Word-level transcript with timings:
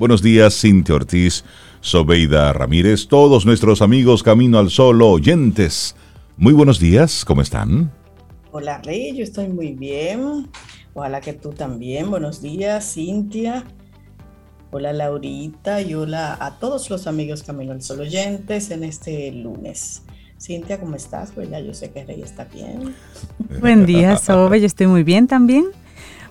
Buenos 0.00 0.22
días, 0.22 0.60
Cintia 0.60 0.94
Ortiz, 0.94 1.44
Sobeida 1.80 2.52
Ramírez, 2.52 3.08
todos 3.08 3.44
nuestros 3.44 3.82
amigos 3.82 4.22
Camino 4.22 4.60
al 4.60 4.70
Sol 4.70 5.02
oyentes. 5.02 5.96
Muy 6.36 6.52
buenos 6.52 6.78
días, 6.78 7.24
¿cómo 7.24 7.42
están? 7.42 7.90
Hola 8.52 8.78
Rey, 8.78 9.16
yo 9.16 9.24
estoy 9.24 9.48
muy 9.48 9.72
bien. 9.72 10.50
Ojalá 10.94 11.20
que 11.20 11.32
tú 11.32 11.50
también. 11.50 12.12
Buenos 12.12 12.40
días, 12.40 12.94
Cintia. 12.94 13.64
Hola 14.70 14.92
Laurita 14.92 15.82
y 15.82 15.94
hola 15.94 16.38
a 16.38 16.60
todos 16.60 16.88
los 16.90 17.08
amigos 17.08 17.42
Camino 17.42 17.72
al 17.72 17.82
Sol 17.82 17.98
oyentes 17.98 18.70
en 18.70 18.84
este 18.84 19.32
lunes. 19.32 20.02
Cintia, 20.40 20.78
¿cómo 20.78 20.94
estás? 20.94 21.32
Pues 21.32 21.50
ya 21.50 21.58
yo 21.58 21.74
sé 21.74 21.90
que 21.90 22.04
Rey 22.04 22.22
está 22.22 22.44
bien. 22.44 22.94
Buen 23.60 23.84
día, 23.84 24.16
Sobe, 24.24 24.60
yo 24.60 24.66
estoy 24.66 24.86
muy 24.86 25.02
bien 25.02 25.26
también. 25.26 25.64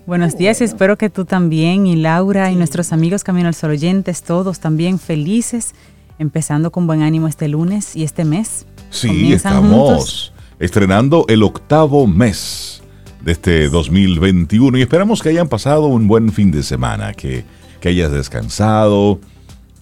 Buenos 0.08 0.38
días 0.38 0.62
y 0.62 0.64
espero 0.64 0.98
que 0.98 1.10
tú 1.10 1.26
también 1.26 1.86
y 1.86 1.98
Laura 1.98 2.50
y 2.50 2.56
nuestros 2.56 2.94
amigos 2.94 3.26
Camino 3.26 3.50
al 3.50 3.56
Sol 3.56 3.72
oyentes, 3.72 4.24
todos 4.24 4.62
también 4.62 5.00
felices, 5.00 5.74
empezando 6.18 6.72
con 6.72 6.88
buen 6.88 7.02
ánimo 7.02 7.28
este 7.28 7.50
lunes 7.50 7.94
y 7.94 8.06
este 8.06 8.24
mes. 8.24 8.66
Sí, 8.90 9.34
estamos 9.34 10.32
estrenando 10.60 11.26
el 11.28 11.44
octavo 11.44 12.08
mes 12.08 12.82
de 13.20 13.34
este 13.34 13.68
2021 13.68 14.78
y 14.78 14.82
esperamos 14.82 15.22
que 15.22 15.28
hayan 15.28 15.50
pasado 15.50 15.88
un 15.88 16.08
buen 16.08 16.32
fin 16.32 16.52
de 16.52 16.64
semana, 16.64 17.14
que, 17.14 17.44
que 17.82 17.90
hayas 17.90 18.10
descansado, 18.10 19.20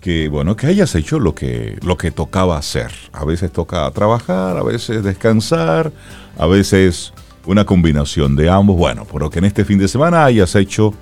que 0.02 0.28
bueno, 0.28 0.56
que 0.56 0.66
hayas 0.66 0.96
hecho 0.96 1.20
lo 1.20 1.36
que, 1.36 1.78
lo 1.84 1.98
que 1.98 2.10
tocaba 2.10 2.58
hacer. 2.58 2.92
A 3.14 3.26
veces 3.26 3.52
toca 3.52 3.92
trabajar, 3.92 4.58
a 4.58 4.64
veces 4.64 5.04
descansar, 5.04 5.92
a 6.36 6.48
veces 6.48 7.14
una 7.46 7.66
combinación 7.66 8.36
de 8.36 8.50
ambos. 8.50 8.78
Bueno, 8.78 9.06
pero 9.12 9.30
que 9.30 9.40
en 9.40 9.46
este 9.46 9.66
fin 9.66 9.78
de 9.78 9.88
semana 9.88 10.26
hayas 10.26 10.56
hecho 10.56 10.94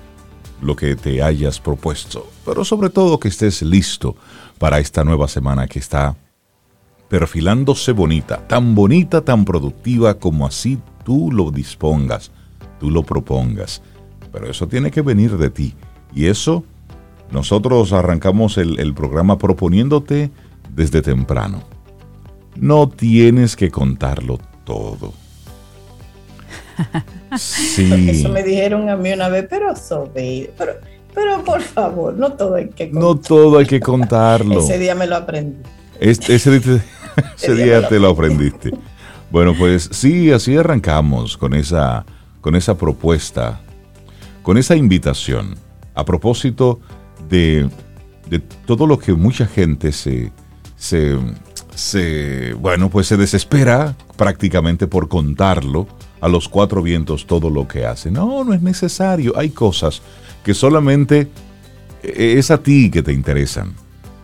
lo 0.62 0.76
que 0.76 0.96
te 0.96 1.22
hayas 1.22 1.60
propuesto, 1.60 2.30
pero 2.44 2.64
sobre 2.64 2.88
todo 2.88 3.18
que 3.18 3.28
estés 3.28 3.62
listo 3.62 4.16
para 4.58 4.78
esta 4.78 5.04
nueva 5.04 5.28
semana 5.28 5.66
que 5.66 5.78
está 5.78 6.16
perfilándose 7.08 7.92
bonita, 7.92 8.46
tan 8.46 8.74
bonita, 8.74 9.20
tan 9.20 9.44
productiva 9.44 10.14
como 10.14 10.46
así 10.46 10.78
tú 11.04 11.30
lo 11.30 11.50
dispongas, 11.50 12.30
tú 12.80 12.90
lo 12.90 13.02
propongas. 13.02 13.82
Pero 14.32 14.50
eso 14.50 14.66
tiene 14.66 14.90
que 14.90 15.02
venir 15.02 15.36
de 15.36 15.50
ti. 15.50 15.74
Y 16.14 16.26
eso 16.26 16.64
nosotros 17.30 17.92
arrancamos 17.92 18.58
el, 18.58 18.78
el 18.80 18.94
programa 18.94 19.38
proponiéndote 19.38 20.30
desde 20.74 21.02
temprano. 21.02 21.62
No 22.56 22.88
tienes 22.88 23.54
que 23.54 23.70
contarlo 23.70 24.38
todo 24.64 25.12
Sí. 27.38 28.10
Eso 28.10 28.28
me 28.28 28.42
dijeron 28.42 28.88
a 28.88 28.96
mí 28.96 29.12
una 29.12 29.28
vez, 29.28 29.46
pero 29.48 29.74
sobre, 29.74 30.52
pero, 30.56 30.74
pero 31.12 31.42
por 31.42 31.60
favor, 31.60 32.14
no 32.14 32.32
todo 32.32 32.54
hay 32.54 32.68
que 32.68 32.90
contarlo. 32.90 33.14
No 33.14 33.20
todo 33.20 33.58
hay 33.58 33.66
que 33.66 33.80
contarlo. 33.80 34.60
ese 34.60 34.78
día 34.78 34.94
me 34.94 35.06
lo 35.06 35.16
aprendí. 35.16 35.62
ese, 36.00 36.34
ese, 36.34 37.54
día, 37.54 37.88
te 37.88 37.98
lo 37.98 38.10
aprendiste. 38.10 38.70
Bueno, 39.30 39.54
pues 39.58 39.88
sí, 39.92 40.30
así 40.30 40.56
arrancamos 40.56 41.36
con 41.36 41.54
esa, 41.54 42.04
con 42.40 42.54
esa 42.54 42.76
propuesta, 42.76 43.60
con 44.42 44.58
esa 44.58 44.76
invitación, 44.76 45.56
a 45.94 46.04
propósito 46.04 46.80
de, 47.28 47.68
de 48.28 48.38
todo 48.38 48.86
lo 48.86 48.98
que 48.98 49.12
mucha 49.12 49.46
gente 49.46 49.92
se, 49.92 50.30
se, 50.76 51.18
se, 51.74 52.54
bueno, 52.54 52.90
pues 52.90 53.06
se 53.06 53.16
desespera 53.16 53.96
prácticamente 54.16 54.86
por 54.86 55.08
contarlo 55.08 55.86
a 56.24 56.28
los 56.28 56.48
cuatro 56.48 56.80
vientos 56.80 57.26
todo 57.26 57.50
lo 57.50 57.68
que 57.68 57.84
hace. 57.84 58.10
No, 58.10 58.44
no 58.44 58.54
es 58.54 58.62
necesario. 58.62 59.36
Hay 59.36 59.50
cosas 59.50 60.00
que 60.42 60.54
solamente 60.54 61.28
eh, 62.02 62.36
es 62.38 62.50
a 62.50 62.62
ti 62.62 62.90
que 62.90 63.02
te 63.02 63.12
interesan. 63.12 63.74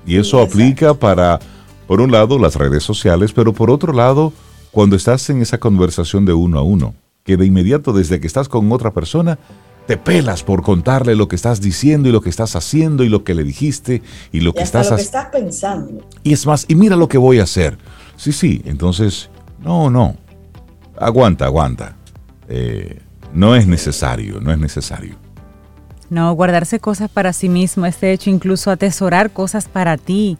Y 0.07 0.17
eso 0.17 0.41
aplica 0.41 0.95
para, 0.95 1.39
por 1.87 2.01
un 2.01 2.11
lado, 2.11 2.39
las 2.39 2.57
redes 2.57 2.85
sociales, 2.85 3.33
pero 3.35 3.53
por 3.53 3.71
otro 3.71 3.93
lado, 3.93 4.33
cuando 4.71 4.97
estás 4.97 5.29
en 5.29 5.43
esa 5.43 5.59
conversación 5.59 6.25
de 6.25 6.33
uno 6.33 6.59
a 6.59 6.63
uno, 6.63 6.95
que 7.23 7.37
de 7.37 7.45
inmediato 7.45 7.93
desde 7.93 8.19
que 8.19 8.27
estás 8.27 8.49
con 8.49 8.73
otra 8.73 8.95
persona, 8.95 9.39
te 9.87 9.99
pelas 9.99 10.43
por 10.43 10.63
contarle 10.63 11.15
lo 11.15 11.29
que 11.29 11.37
estás 11.37 11.61
diciendo 11.61 12.09
y 12.09 12.13
lo 12.13 12.23
que 12.23 12.31
estás 12.31 12.57
haciendo 12.57 13.05
y 13.05 13.11
lo 13.11 13.25
que 13.25 13.35
le 13.35 13.45
dijiste 13.45 14.01
y 14.33 14.41
lo 14.41 14.55
que 14.55 14.63
estás 14.63 14.89
lo 14.89 14.97
que 14.97 15.03
estás 15.03 15.27
pensando. 15.27 16.01
Y 16.23 16.33
es 16.33 16.47
más, 16.47 16.65
y 16.67 16.77
mira 16.77 16.97
lo 16.97 17.09
que 17.09 17.19
voy 17.19 17.41
a 17.41 17.43
hacer. 17.43 17.77
Sí, 18.17 18.33
sí, 18.33 18.63
entonces, 18.65 19.29
no, 19.63 19.91
no, 19.91 20.17
aguanta, 21.01 21.47
aguanta. 21.47 21.97
Eh, 22.49 23.01
no 23.33 23.57
es 23.57 23.67
necesario, 23.67 24.41
no 24.41 24.53
es 24.53 24.59
necesario. 24.59 25.17
No, 26.11 26.33
guardarse 26.35 26.81
cosas 26.81 27.09
para 27.11 27.33
sí 27.33 27.49
mismo, 27.49 27.87
este 27.87 28.13
hecho 28.13 28.31
incluso 28.31 28.71
atesorar 28.71 29.31
cosas 29.31 29.69
para 29.69 29.97
ti 29.97 30.39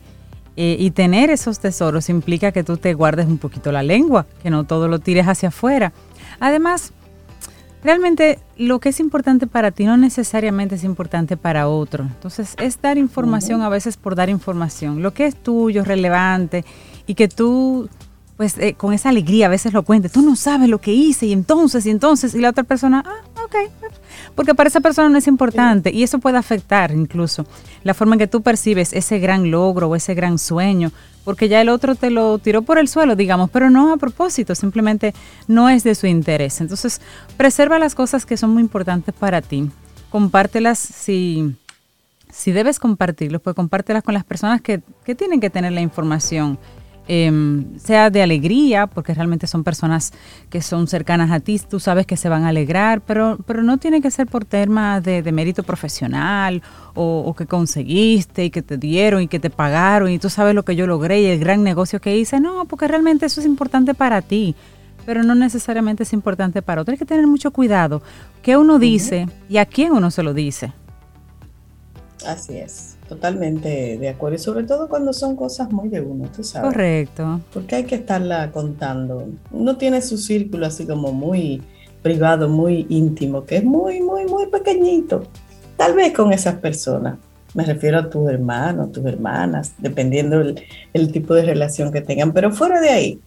eh, 0.57 0.77
y 0.79 0.91
tener 0.91 1.31
esos 1.31 1.61
tesoros 1.61 2.09
implica 2.09 2.51
que 2.51 2.65
tú 2.65 2.77
te 2.77 2.93
guardes 2.93 3.27
un 3.27 3.39
poquito 3.39 3.71
la 3.71 3.85
lengua, 3.85 4.27
que 4.43 4.51
no 4.51 4.65
todo 4.65 4.89
lo 4.89 4.99
tires 4.99 5.29
hacia 5.29 5.51
afuera. 5.51 5.93
Además, 6.41 6.93
realmente 7.85 8.41
lo 8.57 8.81
que 8.81 8.89
es 8.89 8.99
importante 8.99 9.47
para 9.47 9.71
ti 9.71 9.85
no 9.85 9.97
necesariamente 9.97 10.75
es 10.75 10.83
importante 10.83 11.37
para 11.37 11.69
otro. 11.69 12.05
Entonces, 12.05 12.57
es 12.59 12.83
dar 12.83 12.99
información 12.99 13.63
a 13.63 13.69
veces 13.69 13.97
por 13.97 14.17
dar 14.17 14.29
información. 14.29 15.03
Lo 15.03 15.15
que 15.15 15.27
es 15.27 15.37
tuyo, 15.37 15.85
relevante 15.85 16.65
y 17.07 17.15
que 17.15 17.29
tú 17.29 17.89
pues 18.41 18.57
eh, 18.57 18.73
con 18.73 18.95
esa 18.95 19.11
alegría 19.11 19.45
a 19.45 19.49
veces 19.51 19.75
lo 19.75 19.83
cuente, 19.83 20.09
tú 20.09 20.23
no 20.23 20.35
sabes 20.35 20.71
lo 20.71 20.81
que 20.81 20.95
hice 20.95 21.27
y 21.27 21.35
entonces, 21.35 21.85
y 21.85 21.91
entonces, 21.91 22.35
y 22.35 22.39
la 22.39 22.49
otra 22.49 22.65
persona, 22.65 23.05
ah, 23.07 23.45
ok, 23.45 23.55
porque 24.35 24.55
para 24.55 24.69
esa 24.69 24.81
persona 24.81 25.11
no 25.11 25.19
es 25.19 25.27
importante 25.27 25.93
y 25.93 26.05
eso 26.05 26.21
puede 26.21 26.39
afectar 26.39 26.91
incluso 26.91 27.45
la 27.85 27.93
forma 27.93 28.15
en 28.15 28.21
que 28.21 28.27
tú 28.29 28.41
percibes 28.41 28.95
ese 28.95 29.19
gran 29.19 29.51
logro 29.51 29.91
o 29.91 29.95
ese 29.95 30.15
gran 30.15 30.39
sueño, 30.39 30.91
porque 31.23 31.51
ya 31.51 31.61
el 31.61 31.69
otro 31.69 31.97
te 31.97 32.09
lo 32.09 32.39
tiró 32.39 32.63
por 32.63 32.79
el 32.79 32.89
suelo, 32.89 33.15
digamos, 33.15 33.51
pero 33.51 33.69
no 33.69 33.93
a 33.93 33.99
propósito, 33.99 34.55
simplemente 34.55 35.13
no 35.47 35.69
es 35.69 35.85
de 35.85 35.95
su 35.95 36.07
interés. 36.07 36.63
Entonces, 36.63 37.03
preserva 37.37 37.79
las 37.79 37.95
cosas 37.95 38.25
que 38.25 38.39
son 38.39 38.55
muy 38.55 38.63
importantes 38.63 39.15
para 39.15 39.43
ti, 39.43 39.71
compártelas 40.09 40.79
si... 40.79 41.57
Si 42.33 42.53
debes 42.53 42.79
compartirlos, 42.79 43.43
pues 43.43 43.57
compártelas 43.57 44.05
con 44.05 44.15
las 44.15 44.23
personas 44.23 44.61
que, 44.61 44.81
que 45.05 45.17
tienen 45.17 45.41
que 45.41 45.51
tener 45.51 45.73
la 45.73 45.81
información 45.81 46.61
Em, 47.09 47.77
sea 47.79 48.09
de 48.09 48.23
alegría, 48.23 48.87
porque 48.87 49.15
realmente 49.15 49.49
son 49.49 49.65
personas 49.65 50.13
que 50.49 50.63
son 50.63 50.87
cercanas 50.87 51.33
a 51.33 51.41
ti, 51.41 51.59
tú 51.59 51.81
sabes 51.81 52.07
que 52.07 52.17
se 52.17 52.29
van 52.29 52.45
a 52.45 52.51
alegrar, 52.51 53.01
pero, 53.01 53.39
pero 53.47 53.65
no 53.65 53.79
tiene 53.79 54.01
que 54.01 54.13
ser 54.13 54.29
por 54.29 54.45
temas 54.45 55.03
de, 55.03 55.23
mérito 55.33 55.65
profesional 55.65 56.63
o, 56.95 57.35
que 57.37 57.47
conseguiste 57.47 58.45
y 58.45 58.51
que 58.51 58.63
te 58.63 58.77
dieron 58.77 59.23
y 59.23 59.29
que 59.29 59.41
te 59.41 59.51
pagaron 59.51 60.11
y 60.11 60.19
tú 60.21 60.31
sabes 60.31 60.55
lo 60.55 60.65
que 60.65 60.77
yo 60.77 60.87
logré 60.87 61.23
y 61.23 61.27
el 61.27 61.41
gran 61.41 61.65
negocio 61.65 62.01
que 62.01 62.17
hice. 62.17 62.39
No, 62.39 62.65
porque 62.67 62.87
realmente 62.87 63.27
eso 63.27 63.41
es 63.41 63.47
importante 63.47 63.95
para 63.95 64.23
ti, 64.23 64.55
pero 65.05 65.25
no 65.25 65.35
necesariamente 65.35 66.05
es 66.05 66.13
importante 66.13 66.63
para 66.63 66.83
otro. 66.83 66.93
Hay 66.93 66.99
que 66.99 67.07
tener 67.07 67.27
mucho 67.27 67.51
cuidado 67.51 68.03
qué 68.43 68.57
uno 68.57 68.79
dice 68.79 69.27
y 69.49 69.57
a 69.57 69.67
quién 69.67 69.93
uno 69.93 70.13
se 70.13 70.23
lo 70.23 70.33
dice. 70.33 70.73
Así 72.25 72.57
es. 72.57 72.90
Totalmente 73.11 73.99
de 73.99 74.09
acuerdo, 74.09 74.37
y 74.37 74.39
sobre 74.39 74.63
todo 74.63 74.89
cuando 74.89 75.13
son 75.13 75.35
cosas 75.35 75.73
muy 75.73 75.89
de 75.89 76.01
uno, 76.01 76.29
tú 76.29 76.45
sabes. 76.45 76.73
Correcto. 76.73 77.41
Porque 77.53 77.75
hay 77.75 77.83
que 77.83 77.97
estarla 77.97 78.53
contando. 78.53 79.27
Uno 79.51 79.77
tiene 79.77 80.01
su 80.01 80.17
círculo 80.17 80.65
así 80.67 80.87
como 80.87 81.13
muy 81.13 81.61
privado, 82.03 82.49
muy 82.49 82.87
íntimo, 82.89 83.45
que 83.45 83.57
es 83.57 83.65
muy, 83.65 84.01
muy, 84.01 84.27
muy 84.27 84.47
pequeñito. 84.47 85.25
Tal 85.77 85.95
vez 85.95 86.13
con 86.13 86.33
esas 86.33 86.55
personas. 86.61 87.19
Me 87.53 87.65
refiero 87.65 87.99
a 87.99 88.09
tus 88.09 88.31
hermanos, 88.31 88.93
tus 88.93 89.05
hermanas, 89.05 89.75
dependiendo 89.79 90.41
el, 90.41 90.63
el 90.93 91.11
tipo 91.11 91.35
de 91.35 91.43
relación 91.43 91.91
que 91.91 92.03
tengan. 92.03 92.33
Pero 92.33 92.53
fuera 92.53 92.81
de 92.81 92.91
ahí, 92.91 93.21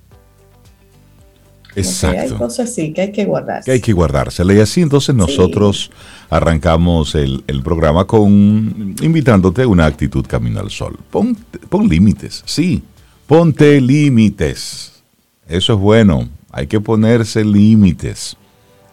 Exacto. 1.76 2.22
hay 2.22 2.30
cosas 2.32 2.70
así 2.70 2.94
que 2.94 3.02
hay 3.02 3.12
que 3.12 3.26
guardarse. 3.26 3.66
Que 3.66 3.72
hay 3.72 3.82
que 3.82 3.94
guardársela. 3.94 4.54
Y 4.54 4.60
así 4.60 4.82
entonces 4.82 5.16
nosotros 5.16 5.92
arrancamos 6.30 7.16
el, 7.16 7.44
programa 7.64 8.06
con 8.06 8.96
invitándote 9.02 9.64
a 9.64 9.68
una 9.68 9.86
actitud 9.86 10.26
camino 10.26 10.60
al 10.60 10.70
sol. 10.70 10.98
Pon, 11.10 11.38
pon 11.70 11.88
límites, 11.88 12.44
sí. 12.46 12.84
Ponte 13.28 13.80
límites. 13.80 15.04
Eso 15.48 15.74
es 15.74 15.80
bueno. 15.80 16.30
Hay 16.52 16.68
que 16.68 16.80
ponerse 16.80 17.44
límites. 17.44 18.38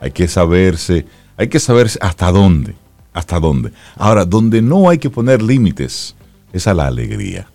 Hay 0.01 0.13
que 0.13 0.29
saberse, 0.29 1.05
hay 1.37 1.49
que 1.49 1.61
saber 1.61 1.91
hasta 2.01 2.31
dónde. 2.33 2.75
Hasta 3.13 3.39
dónde. 3.39 3.73
Ahora, 3.97 4.25
donde 4.25 4.63
no 4.63 4.89
hay 4.89 4.99
que 4.99 5.11
poner 5.11 5.43
límites 5.43 6.15
es 6.53 6.67
a 6.67 6.75
la 6.75 6.87
alegría. 6.87 7.49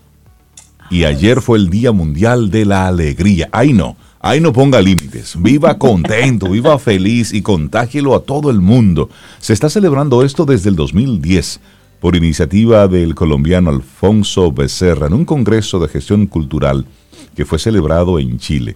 Y 0.89 1.05
ayer 1.05 1.41
fue 1.41 1.57
el 1.57 1.69
Día 1.69 1.91
Mundial 1.91 2.51
de 2.51 2.65
la 2.65 2.87
Alegría. 2.87 3.49
Ahí 3.51 3.73
no. 3.73 3.97
Ahí 4.25 4.41
no 4.41 4.51
ponga 4.51 4.81
límites. 4.81 5.35
Viva 5.39 5.77
contento, 5.77 6.49
viva 6.49 6.79
feliz 6.79 7.31
y 7.31 7.43
contágielo 7.43 8.15
a 8.15 8.23
todo 8.23 8.49
el 8.49 8.59
mundo. 8.59 9.07
Se 9.37 9.53
está 9.53 9.69
celebrando 9.69 10.23
esto 10.23 10.45
desde 10.45 10.69
el 10.69 10.75
2010 10.75 11.59
por 11.99 12.15
iniciativa 12.15 12.87
del 12.87 13.13
colombiano 13.13 13.69
Alfonso 13.69 14.51
Becerra 14.51 15.05
en 15.05 15.13
un 15.13 15.25
congreso 15.25 15.77
de 15.77 15.89
gestión 15.89 16.25
cultural 16.25 16.87
que 17.35 17.45
fue 17.45 17.59
celebrado 17.59 18.17
en 18.17 18.39
Chile. 18.39 18.75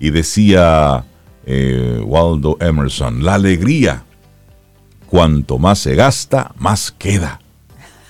Y 0.00 0.10
decía 0.10 1.04
eh, 1.46 2.02
Waldo 2.04 2.56
Emerson, 2.58 3.24
la 3.24 3.34
alegría, 3.34 4.02
cuanto 5.06 5.60
más 5.60 5.78
se 5.78 5.94
gasta, 5.94 6.52
más 6.58 6.90
queda. 6.90 7.40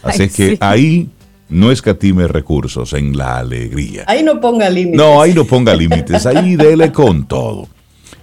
Así 0.03 0.31
que 0.31 0.56
ahí 0.62 1.11
no 1.50 1.70
escatime 1.70 2.29
recursos 2.29 2.93
en 2.93 3.17
la 3.17 3.38
alegría. 3.38 4.05
Ahí 4.06 4.23
no 4.23 4.41
ponga 4.41 4.70
límites. 4.70 4.97
No, 4.99 5.20
ahí 5.20 5.35
no 5.35 5.44
ponga 5.44 5.75
límites, 5.75 6.25
ahí 6.26 6.56
dele 6.56 6.93
con 6.93 7.26
todo. 7.26 7.69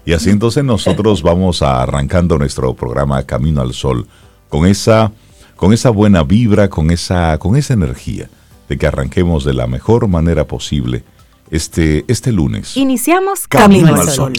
Y 0.06 0.14
así 0.14 0.30
entonces 0.30 0.64
nosotros 0.64 1.22
vamos 1.22 1.62
a 1.62 1.84
arrancando 1.84 2.38
nuestro 2.38 2.74
programa 2.74 3.24
Camino 3.24 3.62
al 3.62 3.74
Sol 3.74 4.08
con 4.48 4.66
esa, 4.66 5.12
con 5.58 5.74
esa 5.74 5.90
buena 5.90 6.24
vibra, 6.24 6.70
con 6.70 6.92
esa, 6.92 7.38
con 7.38 7.58
esa 7.58 7.74
energía 7.74 8.30
de 8.70 8.78
que 8.78 8.88
arranquemos 8.88 9.44
de 9.44 9.54
la 9.54 9.68
mejor 9.68 10.08
manera 10.08 10.46
posible 10.46 11.04
este, 11.52 12.06
este 12.08 12.32
lunes. 12.32 12.78
Iniciamos 12.78 13.48
Camino, 13.48 13.96
al 13.96 14.10
Sol. 14.10 14.34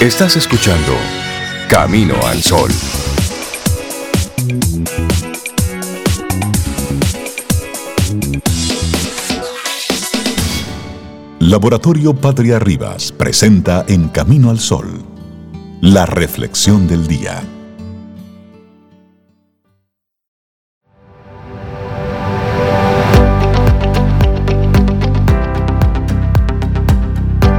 Estás 0.00 0.36
escuchando 0.36 0.92
Camino 1.68 2.14
al 2.26 2.42
Sol. 2.42 2.70
Laboratorio 11.48 12.14
Patria 12.14 12.58
Rivas 12.58 13.10
presenta 13.10 13.86
En 13.88 14.08
Camino 14.08 14.50
al 14.50 14.58
Sol, 14.58 15.02
la 15.80 16.04
reflexión 16.04 16.86
del 16.86 17.06
día. 17.06 17.42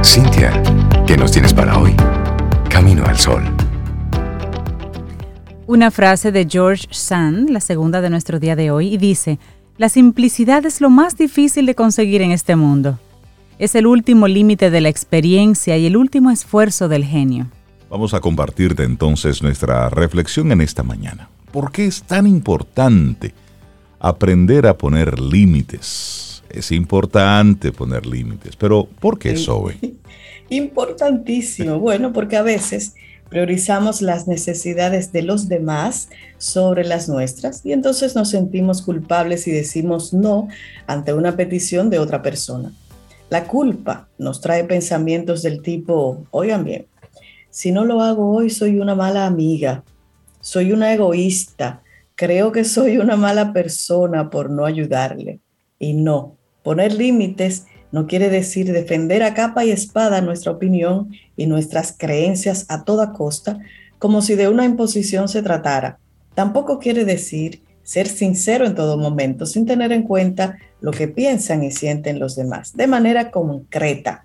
Cintia, 0.04 0.62
¿qué 1.04 1.16
nos 1.16 1.32
tienes 1.32 1.52
para 1.52 1.76
hoy? 1.76 1.96
Camino 2.68 3.04
al 3.04 3.18
Sol. 3.18 3.42
Una 5.66 5.90
frase 5.90 6.30
de 6.30 6.46
George 6.48 6.86
Sand, 6.92 7.50
la 7.50 7.60
segunda 7.60 8.00
de 8.00 8.10
nuestro 8.10 8.38
día 8.38 8.54
de 8.54 8.70
hoy, 8.70 8.94
y 8.94 8.98
dice, 8.98 9.40
la 9.78 9.88
simplicidad 9.88 10.64
es 10.64 10.80
lo 10.80 10.90
más 10.90 11.16
difícil 11.16 11.66
de 11.66 11.74
conseguir 11.74 12.22
en 12.22 12.30
este 12.30 12.54
mundo 12.54 13.00
es 13.60 13.74
el 13.74 13.86
último 13.86 14.26
límite 14.26 14.70
de 14.70 14.80
la 14.80 14.88
experiencia 14.88 15.76
y 15.76 15.84
el 15.84 15.98
último 15.98 16.30
esfuerzo 16.30 16.88
del 16.88 17.04
genio. 17.04 17.48
Vamos 17.90 18.14
a 18.14 18.20
compartirte 18.20 18.84
entonces 18.84 19.42
nuestra 19.42 19.90
reflexión 19.90 20.50
en 20.50 20.62
esta 20.62 20.82
mañana. 20.82 21.28
¿Por 21.52 21.70
qué 21.70 21.84
es 21.84 22.02
tan 22.02 22.26
importante 22.26 23.34
aprender 23.98 24.66
a 24.66 24.78
poner 24.78 25.20
límites? 25.20 26.42
Es 26.48 26.72
importante 26.72 27.70
poner 27.70 28.06
límites, 28.06 28.56
pero 28.56 28.88
¿por 28.98 29.18
qué, 29.18 29.36
Zoe? 29.36 29.76
Importantísimo. 30.48 31.78
Bueno, 31.78 32.14
porque 32.14 32.38
a 32.38 32.42
veces 32.42 32.94
priorizamos 33.28 34.00
las 34.00 34.26
necesidades 34.26 35.12
de 35.12 35.20
los 35.20 35.48
demás 35.48 36.08
sobre 36.38 36.84
las 36.84 37.10
nuestras 37.10 37.64
y 37.66 37.72
entonces 37.72 38.16
nos 38.16 38.30
sentimos 38.30 38.80
culpables 38.80 39.46
y 39.46 39.50
decimos 39.50 40.14
no 40.14 40.48
ante 40.86 41.12
una 41.12 41.36
petición 41.36 41.90
de 41.90 41.98
otra 41.98 42.22
persona. 42.22 42.72
La 43.30 43.46
culpa 43.46 44.08
nos 44.18 44.40
trae 44.40 44.64
pensamientos 44.64 45.42
del 45.42 45.62
tipo, 45.62 46.26
oigan 46.32 46.64
bien, 46.64 46.86
si 47.48 47.70
no 47.70 47.84
lo 47.84 48.02
hago 48.02 48.32
hoy 48.32 48.50
soy 48.50 48.80
una 48.80 48.96
mala 48.96 49.24
amiga, 49.24 49.84
soy 50.40 50.72
una 50.72 50.92
egoísta, 50.92 51.82
creo 52.16 52.50
que 52.50 52.64
soy 52.64 52.98
una 52.98 53.16
mala 53.16 53.52
persona 53.52 54.30
por 54.30 54.50
no 54.50 54.66
ayudarle. 54.66 55.38
Y 55.78 55.94
no, 55.94 56.38
poner 56.64 56.92
límites 56.92 57.66
no 57.92 58.08
quiere 58.08 58.30
decir 58.30 58.72
defender 58.72 59.22
a 59.22 59.32
capa 59.32 59.64
y 59.64 59.70
espada 59.70 60.20
nuestra 60.20 60.50
opinión 60.50 61.10
y 61.36 61.46
nuestras 61.46 61.94
creencias 61.96 62.66
a 62.68 62.84
toda 62.84 63.12
costa, 63.12 63.60
como 64.00 64.22
si 64.22 64.34
de 64.34 64.48
una 64.48 64.64
imposición 64.64 65.28
se 65.28 65.42
tratara. 65.42 66.00
Tampoco 66.34 66.80
quiere 66.80 67.04
decir 67.04 67.62
ser 67.84 68.08
sincero 68.08 68.66
en 68.66 68.74
todo 68.74 68.98
momento, 68.98 69.46
sin 69.46 69.66
tener 69.66 69.92
en 69.92 70.02
cuenta 70.02 70.58
lo 70.80 70.90
que 70.92 71.08
piensan 71.08 71.62
y 71.62 71.70
sienten 71.70 72.18
los 72.18 72.36
demás, 72.36 72.76
de 72.76 72.86
manera 72.86 73.30
concreta. 73.30 74.24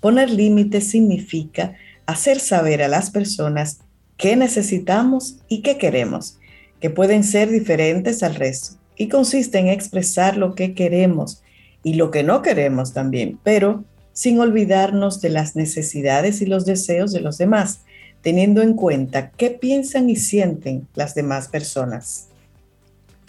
Poner 0.00 0.30
límites 0.30 0.90
significa 0.90 1.74
hacer 2.06 2.38
saber 2.38 2.82
a 2.82 2.88
las 2.88 3.10
personas 3.10 3.78
qué 4.16 4.36
necesitamos 4.36 5.38
y 5.48 5.62
qué 5.62 5.78
queremos, 5.78 6.38
que 6.80 6.90
pueden 6.90 7.24
ser 7.24 7.50
diferentes 7.50 8.22
al 8.22 8.34
resto, 8.34 8.76
y 8.96 9.08
consiste 9.08 9.58
en 9.58 9.68
expresar 9.68 10.36
lo 10.36 10.54
que 10.54 10.74
queremos 10.74 11.42
y 11.82 11.94
lo 11.94 12.10
que 12.10 12.22
no 12.22 12.42
queremos 12.42 12.92
también, 12.92 13.38
pero 13.42 13.84
sin 14.12 14.40
olvidarnos 14.40 15.20
de 15.20 15.28
las 15.28 15.56
necesidades 15.56 16.40
y 16.40 16.46
los 16.46 16.64
deseos 16.64 17.12
de 17.12 17.20
los 17.20 17.36
demás, 17.36 17.80
teniendo 18.22 18.62
en 18.62 18.74
cuenta 18.74 19.30
qué 19.30 19.50
piensan 19.50 20.08
y 20.08 20.16
sienten 20.16 20.88
las 20.94 21.14
demás 21.14 21.48
personas. 21.48 22.28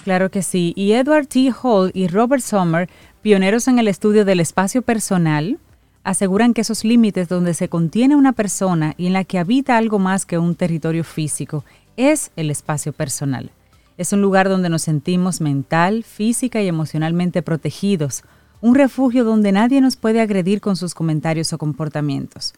Claro 0.07 0.31
que 0.31 0.41
sí. 0.41 0.71
Y 0.77 0.93
Edward 0.93 1.27
T. 1.27 1.51
Hall 1.61 1.91
y 1.93 2.07
Robert 2.07 2.41
Sommer, 2.41 2.87
pioneros 3.21 3.67
en 3.67 3.77
el 3.77 3.89
estudio 3.89 4.23
del 4.23 4.39
espacio 4.39 4.81
personal, 4.81 5.59
aseguran 6.05 6.53
que 6.53 6.61
esos 6.61 6.85
límites 6.85 7.27
donde 7.27 7.53
se 7.53 7.67
contiene 7.67 8.15
una 8.15 8.31
persona 8.31 8.93
y 8.95 9.07
en 9.07 9.11
la 9.11 9.25
que 9.25 9.37
habita 9.37 9.75
algo 9.75 9.99
más 9.99 10.25
que 10.25 10.37
un 10.37 10.55
territorio 10.55 11.03
físico 11.03 11.65
es 11.97 12.31
el 12.37 12.49
espacio 12.49 12.93
personal. 12.93 13.51
Es 13.97 14.13
un 14.13 14.21
lugar 14.21 14.47
donde 14.47 14.69
nos 14.69 14.83
sentimos 14.83 15.41
mental, 15.41 16.05
física 16.05 16.61
y 16.61 16.69
emocionalmente 16.69 17.41
protegidos, 17.41 18.23
un 18.61 18.75
refugio 18.75 19.25
donde 19.25 19.51
nadie 19.51 19.81
nos 19.81 19.97
puede 19.97 20.21
agredir 20.21 20.61
con 20.61 20.77
sus 20.77 20.93
comentarios 20.93 21.51
o 21.51 21.57
comportamientos. 21.57 22.53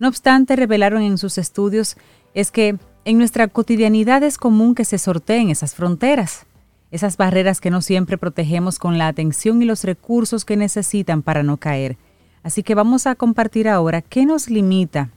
No 0.00 0.08
obstante, 0.08 0.56
revelaron 0.56 1.02
en 1.02 1.16
sus 1.16 1.38
estudios 1.38 1.96
es 2.34 2.50
que 2.50 2.76
en 3.04 3.18
nuestra 3.18 3.46
cotidianidad 3.46 4.24
es 4.24 4.36
común 4.36 4.74
que 4.74 4.84
se 4.84 4.98
sorteen 4.98 5.50
esas 5.50 5.76
fronteras 5.76 6.47
esas 6.90 7.16
barreras 7.16 7.60
que 7.60 7.70
no 7.70 7.82
siempre 7.82 8.18
protegemos 8.18 8.78
con 8.78 8.98
la 8.98 9.08
atención 9.08 9.62
y 9.62 9.64
los 9.64 9.84
recursos 9.84 10.44
que 10.44 10.56
necesitan 10.56 11.22
para 11.22 11.42
no 11.42 11.56
caer. 11.56 11.96
Así 12.42 12.62
que 12.62 12.74
vamos 12.74 13.06
a 13.06 13.14
compartir 13.14 13.68
ahora 13.68 14.00
qué 14.00 14.24
nos 14.24 14.48
limita 14.48 15.10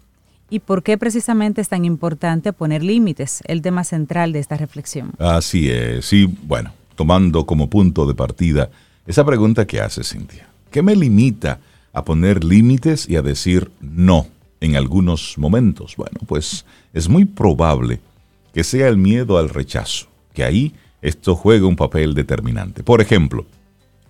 y 0.50 0.60
por 0.60 0.84
qué 0.84 0.98
precisamente 0.98 1.62
es 1.62 1.70
tan 1.70 1.86
importante 1.86 2.52
poner 2.52 2.84
límites, 2.84 3.42
el 3.46 3.62
tema 3.62 3.84
central 3.84 4.34
de 4.34 4.40
esta 4.40 4.58
reflexión. 4.58 5.14
Así 5.18 5.70
es, 5.70 6.06
sí, 6.06 6.26
bueno, 6.44 6.74
tomando 6.96 7.46
como 7.46 7.70
punto 7.70 8.06
de 8.06 8.16
partida 8.16 8.70
esa 9.08 9.26
pregunta 9.26 9.66
que 9.66 9.80
hace 9.80 10.04
Cintia. 10.04 10.48
¿Qué 10.70 10.82
me 10.82 10.96
limita 10.96 11.60
a 11.94 12.04
poner 12.04 12.44
límites 12.44 13.08
y 13.10 13.16
a 13.16 13.22
decir 13.22 13.72
no 13.80 14.28
en 14.60 14.76
algunos 14.76 15.38
momentos? 15.38 15.96
Bueno, 15.96 16.20
pues 16.28 16.66
es 16.94 17.10
muy 17.10 17.26
probable 17.26 18.02
que 18.54 18.64
sea 18.64 18.88
el 18.88 18.98
miedo 18.98 19.38
al 19.38 19.50
rechazo, 19.50 20.08
que 20.34 20.44
ahí 20.44 20.74
esto 21.02 21.36
juega 21.36 21.68
un 21.68 21.76
papel 21.76 22.14
determinante. 22.14 22.84
Por 22.84 23.02
ejemplo, 23.02 23.46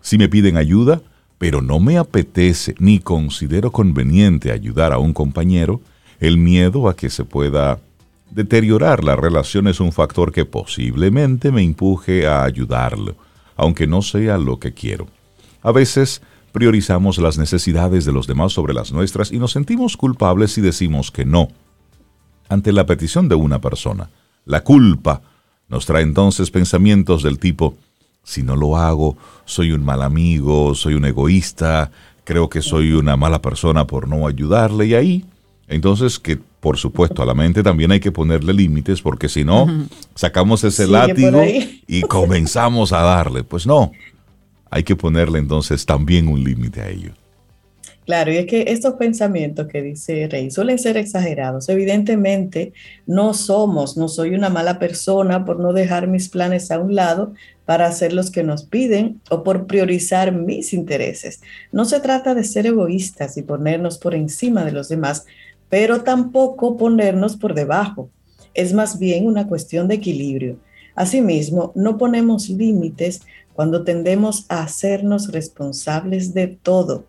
si 0.01 0.17
me 0.17 0.29
piden 0.29 0.57
ayuda, 0.57 1.01
pero 1.37 1.61
no 1.61 1.79
me 1.79 1.97
apetece 1.97 2.75
ni 2.79 2.99
considero 2.99 3.71
conveniente 3.71 4.51
ayudar 4.51 4.93
a 4.93 4.99
un 4.99 5.13
compañero, 5.13 5.81
el 6.19 6.37
miedo 6.37 6.87
a 6.87 6.95
que 6.95 7.09
se 7.09 7.25
pueda 7.25 7.79
deteriorar 8.29 9.03
la 9.03 9.15
relación 9.15 9.67
es 9.67 9.79
un 9.79 9.91
factor 9.91 10.31
que 10.31 10.45
posiblemente 10.45 11.51
me 11.51 11.63
empuje 11.63 12.27
a 12.27 12.43
ayudarlo, 12.43 13.15
aunque 13.55 13.87
no 13.87 14.01
sea 14.01 14.37
lo 14.37 14.59
que 14.59 14.73
quiero. 14.73 15.07
A 15.63 15.71
veces 15.71 16.21
priorizamos 16.51 17.17
las 17.17 17.37
necesidades 17.37 18.05
de 18.05 18.11
los 18.11 18.27
demás 18.27 18.53
sobre 18.53 18.73
las 18.73 18.91
nuestras 18.91 19.31
y 19.31 19.39
nos 19.39 19.51
sentimos 19.51 19.97
culpables 19.97 20.51
si 20.51 20.61
decimos 20.61 21.11
que 21.11 21.25
no. 21.25 21.49
Ante 22.49 22.71
la 22.71 22.85
petición 22.85 23.29
de 23.29 23.35
una 23.35 23.61
persona, 23.61 24.09
la 24.45 24.63
culpa 24.63 25.21
nos 25.71 25.85
trae 25.85 26.03
entonces 26.03 26.51
pensamientos 26.51 27.23
del 27.23 27.39
tipo, 27.39 27.75
si 28.23 28.43
no 28.43 28.55
lo 28.55 28.77
hago, 28.77 29.17
soy 29.45 29.71
un 29.71 29.83
mal 29.83 30.01
amigo, 30.01 30.75
soy 30.75 30.93
un 30.93 31.05
egoísta, 31.05 31.89
creo 32.25 32.49
que 32.49 32.61
soy 32.61 32.91
una 32.91 33.15
mala 33.15 33.41
persona 33.41 33.87
por 33.87 34.07
no 34.07 34.27
ayudarle 34.27 34.87
y 34.87 34.93
ahí, 34.93 35.25
entonces 35.67 36.19
que 36.19 36.37
por 36.59 36.77
supuesto 36.77 37.23
a 37.23 37.25
la 37.25 37.33
mente 37.33 37.63
también 37.63 37.91
hay 37.91 37.99
que 37.99 38.11
ponerle 38.11 38.53
límites 38.53 39.01
porque 39.01 39.29
si 39.29 39.43
no, 39.43 39.87
sacamos 40.13 40.63
ese 40.63 40.85
látigo 40.85 41.41
y 41.87 42.01
comenzamos 42.01 42.93
a 42.93 43.01
darle. 43.01 43.43
Pues 43.43 43.65
no, 43.65 43.91
hay 44.69 44.83
que 44.83 44.95
ponerle 44.95 45.39
entonces 45.39 45.85
también 45.85 46.27
un 46.27 46.43
límite 46.43 46.81
a 46.81 46.89
ello. 46.89 47.13
Claro, 48.05 48.31
y 48.31 48.37
es 48.37 48.47
que 48.47 48.65
estos 48.67 48.95
pensamientos 48.95 49.67
que 49.67 49.83
dice 49.83 50.27
Rey 50.27 50.49
suelen 50.49 50.79
ser 50.79 50.97
exagerados. 50.97 51.69
Evidentemente, 51.69 52.73
no 53.05 53.35
somos, 53.35 53.95
no 53.95 54.07
soy 54.07 54.33
una 54.33 54.49
mala 54.49 54.79
persona 54.79 55.45
por 55.45 55.59
no 55.59 55.71
dejar 55.71 56.07
mis 56.07 56.27
planes 56.27 56.71
a 56.71 56.79
un 56.79 56.95
lado 56.95 57.33
para 57.65 57.85
hacer 57.85 58.11
los 58.11 58.31
que 58.31 58.43
nos 58.43 58.63
piden 58.63 59.21
o 59.29 59.43
por 59.43 59.67
priorizar 59.67 60.31
mis 60.31 60.73
intereses. 60.73 61.41
No 61.71 61.85
se 61.85 61.99
trata 61.99 62.33
de 62.33 62.43
ser 62.43 62.65
egoístas 62.65 63.37
y 63.37 63.43
ponernos 63.43 63.99
por 63.99 64.15
encima 64.15 64.65
de 64.65 64.71
los 64.71 64.89
demás, 64.89 65.25
pero 65.69 66.01
tampoco 66.01 66.77
ponernos 66.77 67.37
por 67.37 67.53
debajo. 67.53 68.09
Es 68.55 68.73
más 68.73 68.97
bien 68.97 69.27
una 69.27 69.47
cuestión 69.47 69.87
de 69.87 69.95
equilibrio. 69.95 70.57
Asimismo, 70.95 71.71
no 71.75 71.99
ponemos 71.99 72.49
límites 72.49 73.21
cuando 73.53 73.83
tendemos 73.83 74.45
a 74.49 74.63
hacernos 74.63 75.31
responsables 75.31 76.33
de 76.33 76.47
todo 76.47 77.05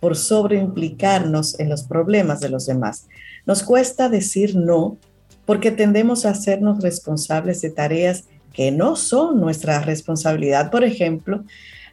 por 0.00 0.16
sobreimplicarnos 0.16 1.58
en 1.58 1.68
los 1.68 1.84
problemas 1.84 2.40
de 2.40 2.48
los 2.48 2.66
demás. 2.66 3.06
Nos 3.46 3.62
cuesta 3.62 4.08
decir 4.08 4.56
no 4.56 4.98
porque 5.44 5.70
tendemos 5.70 6.26
a 6.26 6.30
hacernos 6.30 6.82
responsables 6.82 7.62
de 7.62 7.70
tareas 7.70 8.24
que 8.52 8.72
no 8.72 8.96
son 8.96 9.40
nuestra 9.40 9.80
responsabilidad. 9.80 10.70
Por 10.70 10.84
ejemplo, 10.84 11.44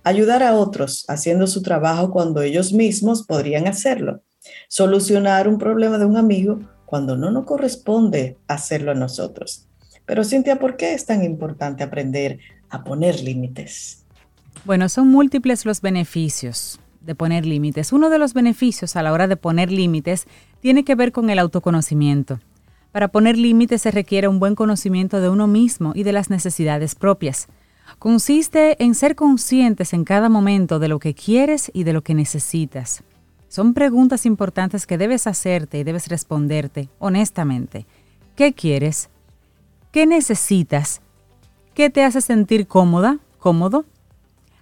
ayudar 0.03 0.43
a 0.43 0.55
otros 0.55 1.05
haciendo 1.07 1.47
su 1.47 1.61
trabajo 1.61 2.11
cuando 2.11 2.41
ellos 2.41 2.73
mismos 2.73 3.23
podrían 3.23 3.67
hacerlo. 3.67 4.21
Solucionar 4.67 5.47
un 5.47 5.57
problema 5.57 5.97
de 5.97 6.05
un 6.05 6.17
amigo 6.17 6.59
cuando 6.85 7.15
no 7.15 7.31
nos 7.31 7.45
corresponde 7.45 8.37
hacerlo 8.47 8.91
a 8.91 8.95
nosotros. 8.95 9.67
Pero 10.05 10.23
Cintia, 10.23 10.59
¿por 10.59 10.75
qué 10.75 10.93
es 10.93 11.05
tan 11.05 11.23
importante 11.23 11.83
aprender 11.83 12.39
a 12.69 12.83
poner 12.83 13.21
límites? 13.21 14.05
Bueno, 14.65 14.89
son 14.89 15.07
múltiples 15.07 15.65
los 15.65 15.81
beneficios 15.81 16.79
de 17.03 17.15
poner 17.15 17.45
límites. 17.45 17.93
Uno 17.93 18.09
de 18.09 18.19
los 18.19 18.33
beneficios 18.33 18.95
a 18.95 19.03
la 19.03 19.11
hora 19.11 19.27
de 19.27 19.37
poner 19.37 19.71
límites 19.71 20.25
tiene 20.61 20.83
que 20.83 20.95
ver 20.95 21.11
con 21.11 21.29
el 21.29 21.39
autoconocimiento. 21.39 22.39
Para 22.91 23.07
poner 23.07 23.37
límites 23.37 23.81
se 23.81 23.91
requiere 23.91 24.27
un 24.27 24.39
buen 24.39 24.55
conocimiento 24.55 25.19
de 25.19 25.29
uno 25.29 25.47
mismo 25.47 25.93
y 25.95 26.03
de 26.03 26.13
las 26.13 26.29
necesidades 26.29 26.95
propias. 26.95 27.47
Consiste 27.99 28.81
en 28.83 28.95
ser 28.95 29.15
conscientes 29.15 29.93
en 29.93 30.03
cada 30.03 30.29
momento 30.29 30.79
de 30.79 30.87
lo 30.87 30.99
que 30.99 31.13
quieres 31.13 31.71
y 31.73 31.83
de 31.83 31.93
lo 31.93 32.01
que 32.01 32.13
necesitas. 32.13 33.03
Son 33.49 33.73
preguntas 33.73 34.25
importantes 34.25 34.87
que 34.87 34.97
debes 34.97 35.27
hacerte 35.27 35.79
y 35.79 35.83
debes 35.83 36.07
responderte 36.07 36.89
honestamente. 36.99 37.85
¿Qué 38.35 38.53
quieres? 38.53 39.09
¿Qué 39.91 40.07
necesitas? 40.07 41.01
¿Qué 41.73 41.89
te 41.89 42.03
hace 42.03 42.21
sentir 42.21 42.67
cómoda? 42.67 43.19
¿Cómodo? 43.39 43.85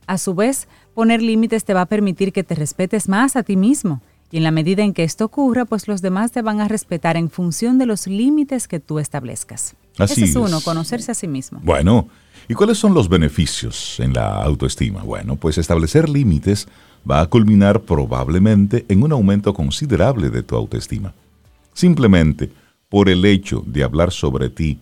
A 0.07 0.17
su 0.17 0.35
vez, 0.35 0.67
poner 0.93 1.21
límites 1.21 1.65
te 1.65 1.73
va 1.73 1.81
a 1.81 1.85
permitir 1.85 2.33
que 2.33 2.43
te 2.43 2.55
respetes 2.55 3.07
más 3.09 3.35
a 3.35 3.43
ti 3.43 3.55
mismo. 3.55 4.01
Y 4.31 4.37
en 4.37 4.43
la 4.43 4.51
medida 4.51 4.83
en 4.83 4.93
que 4.93 5.03
esto 5.03 5.25
ocurra, 5.25 5.65
pues 5.65 5.87
los 5.89 6.01
demás 6.01 6.31
te 6.31 6.41
van 6.41 6.61
a 6.61 6.67
respetar 6.67 7.17
en 7.17 7.29
función 7.29 7.77
de 7.77 7.85
los 7.85 8.07
límites 8.07 8.67
que 8.67 8.79
tú 8.79 8.97
establezcas. 8.99 9.75
Así 9.97 10.23
Ese 10.23 10.31
es 10.31 10.35
uno, 10.37 10.61
conocerse 10.61 11.11
a 11.11 11.15
sí 11.15 11.27
mismo. 11.27 11.59
Bueno, 11.63 12.07
¿y 12.47 12.53
cuáles 12.53 12.77
son 12.77 12.93
los 12.93 13.09
beneficios 13.09 13.99
en 13.99 14.13
la 14.13 14.41
autoestima? 14.41 15.03
Bueno, 15.03 15.35
pues 15.35 15.57
establecer 15.57 16.07
límites 16.07 16.67
va 17.09 17.19
a 17.19 17.27
culminar 17.27 17.81
probablemente 17.81 18.85
en 18.87 19.03
un 19.03 19.11
aumento 19.11 19.53
considerable 19.53 20.29
de 20.29 20.43
tu 20.43 20.55
autoestima. 20.55 21.13
Simplemente 21.73 22.51
por 22.87 23.09
el 23.09 23.25
hecho 23.25 23.63
de 23.65 23.83
hablar 23.83 24.11
sobre 24.11 24.49
ti 24.49 24.79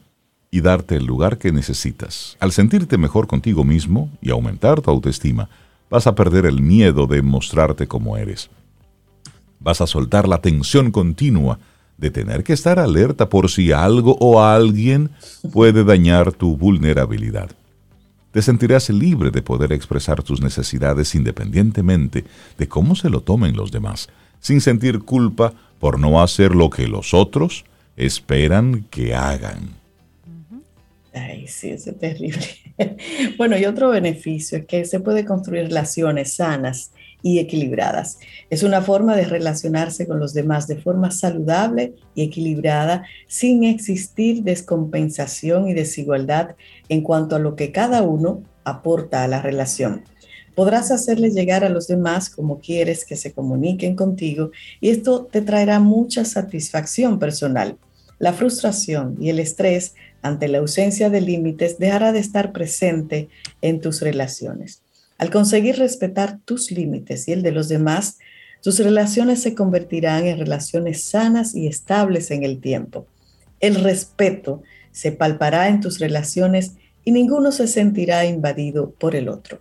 y 0.51 0.61
darte 0.61 0.95
el 0.95 1.05
lugar 1.05 1.37
que 1.37 1.51
necesitas. 1.51 2.37
Al 2.39 2.51
sentirte 2.51 2.97
mejor 2.97 3.27
contigo 3.27 3.63
mismo 3.63 4.09
y 4.21 4.31
aumentar 4.31 4.81
tu 4.81 4.89
autoestima, 4.91 5.49
vas 5.89 6.07
a 6.07 6.15
perder 6.15 6.45
el 6.45 6.61
miedo 6.61 7.07
de 7.07 7.21
mostrarte 7.21 7.87
como 7.87 8.17
eres. 8.17 8.49
Vas 9.59 9.81
a 9.81 9.87
soltar 9.87 10.27
la 10.27 10.41
tensión 10.41 10.91
continua 10.91 11.59
de 11.97 12.11
tener 12.11 12.43
que 12.43 12.53
estar 12.53 12.79
alerta 12.79 13.27
por 13.27 13.49
si 13.49 13.71
algo 13.71 14.15
o 14.19 14.41
alguien 14.41 15.11
puede 15.51 15.83
dañar 15.83 16.31
tu 16.31 16.55
vulnerabilidad. 16.55 17.51
Te 18.31 18.41
sentirás 18.41 18.89
libre 18.89 19.31
de 19.31 19.41
poder 19.41 19.73
expresar 19.73 20.23
tus 20.23 20.39
necesidades 20.39 21.15
independientemente 21.15 22.25
de 22.57 22.67
cómo 22.67 22.95
se 22.95 23.09
lo 23.09 23.21
tomen 23.21 23.55
los 23.55 23.71
demás, 23.71 24.07
sin 24.39 24.61
sentir 24.61 24.99
culpa 24.99 25.53
por 25.79 25.99
no 25.99 26.21
hacer 26.21 26.55
lo 26.55 26.69
que 26.69 26.87
los 26.87 27.13
otros 27.13 27.65
esperan 27.97 28.85
que 28.89 29.15
hagan. 29.15 29.69
Ay, 31.13 31.47
sí, 31.47 31.71
es 31.71 31.89
terrible. 31.99 32.47
bueno, 33.37 33.57
y 33.57 33.65
otro 33.65 33.89
beneficio 33.89 34.59
es 34.59 34.65
que 34.65 34.85
se 34.85 34.99
puede 34.99 35.25
construir 35.25 35.63
relaciones 35.63 36.33
sanas 36.33 36.91
y 37.21 37.39
equilibradas. 37.39 38.17
Es 38.49 38.63
una 38.63 38.81
forma 38.81 39.15
de 39.15 39.25
relacionarse 39.25 40.07
con 40.07 40.19
los 40.19 40.33
demás 40.33 40.67
de 40.67 40.77
forma 40.77 41.11
saludable 41.11 41.93
y 42.15 42.23
equilibrada 42.23 43.03
sin 43.27 43.63
existir 43.63 44.43
descompensación 44.43 45.67
y 45.67 45.73
desigualdad 45.73 46.55
en 46.87 47.01
cuanto 47.01 47.35
a 47.35 47.39
lo 47.39 47.55
que 47.55 47.71
cada 47.71 48.03
uno 48.03 48.43
aporta 48.63 49.23
a 49.23 49.27
la 49.27 49.41
relación. 49.41 50.03
Podrás 50.55 50.91
hacerle 50.91 51.29
llegar 51.29 51.63
a 51.63 51.69
los 51.69 51.87
demás 51.87 52.29
como 52.29 52.59
quieres 52.59 53.05
que 53.05 53.15
se 53.15 53.31
comuniquen 53.33 53.95
contigo 53.95 54.51
y 54.81 54.89
esto 54.89 55.25
te 55.25 55.41
traerá 55.41 55.79
mucha 55.79 56.25
satisfacción 56.25 57.19
personal. 57.19 57.77
La 58.17 58.33
frustración 58.33 59.15
y 59.21 59.29
el 59.29 59.39
estrés 59.39 59.95
ante 60.21 60.47
la 60.47 60.59
ausencia 60.59 61.09
de 61.09 61.21
límites 61.21 61.79
dejará 61.79 62.11
de 62.11 62.19
estar 62.19 62.51
presente 62.51 63.29
en 63.61 63.81
tus 63.81 64.01
relaciones. 64.01 64.81
Al 65.17 65.29
conseguir 65.29 65.77
respetar 65.77 66.39
tus 66.45 66.71
límites 66.71 67.27
y 67.27 67.33
el 67.33 67.43
de 67.43 67.51
los 67.51 67.67
demás, 67.67 68.17
tus 68.61 68.79
relaciones 68.79 69.41
se 69.41 69.55
convertirán 69.55 70.25
en 70.25 70.37
relaciones 70.37 71.03
sanas 71.03 71.55
y 71.55 71.67
estables 71.67 72.31
en 72.31 72.43
el 72.43 72.59
tiempo. 72.59 73.05
El 73.59 73.75
respeto 73.75 74.63
se 74.91 75.11
palpará 75.11 75.67
en 75.69 75.79
tus 75.79 75.99
relaciones 75.99 76.73
y 77.05 77.11
ninguno 77.11 77.51
se 77.51 77.67
sentirá 77.67 78.25
invadido 78.25 78.91
por 78.91 79.15
el 79.15 79.29
otro. 79.29 79.59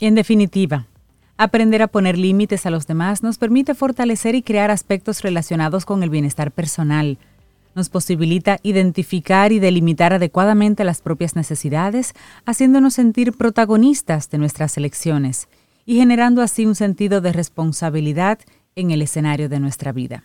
En 0.00 0.14
definitiva, 0.14 0.88
aprender 1.36 1.82
a 1.82 1.88
poner 1.88 2.18
límites 2.18 2.66
a 2.66 2.70
los 2.70 2.86
demás 2.86 3.22
nos 3.22 3.38
permite 3.38 3.74
fortalecer 3.74 4.34
y 4.34 4.42
crear 4.42 4.70
aspectos 4.70 5.22
relacionados 5.22 5.84
con 5.84 6.02
el 6.02 6.10
bienestar 6.10 6.52
personal, 6.52 7.18
nos 7.74 7.88
posibilita 7.88 8.58
identificar 8.62 9.52
y 9.52 9.58
delimitar 9.58 10.12
adecuadamente 10.12 10.84
las 10.84 11.00
propias 11.00 11.36
necesidades, 11.36 12.14
haciéndonos 12.46 12.94
sentir 12.94 13.32
protagonistas 13.32 14.30
de 14.30 14.38
nuestras 14.38 14.76
elecciones 14.76 15.48
y 15.86 15.96
generando 15.96 16.42
así 16.42 16.66
un 16.66 16.74
sentido 16.74 17.20
de 17.20 17.32
responsabilidad 17.32 18.38
en 18.76 18.90
el 18.90 19.02
escenario 19.02 19.48
de 19.48 19.60
nuestra 19.60 19.92
vida. 19.92 20.24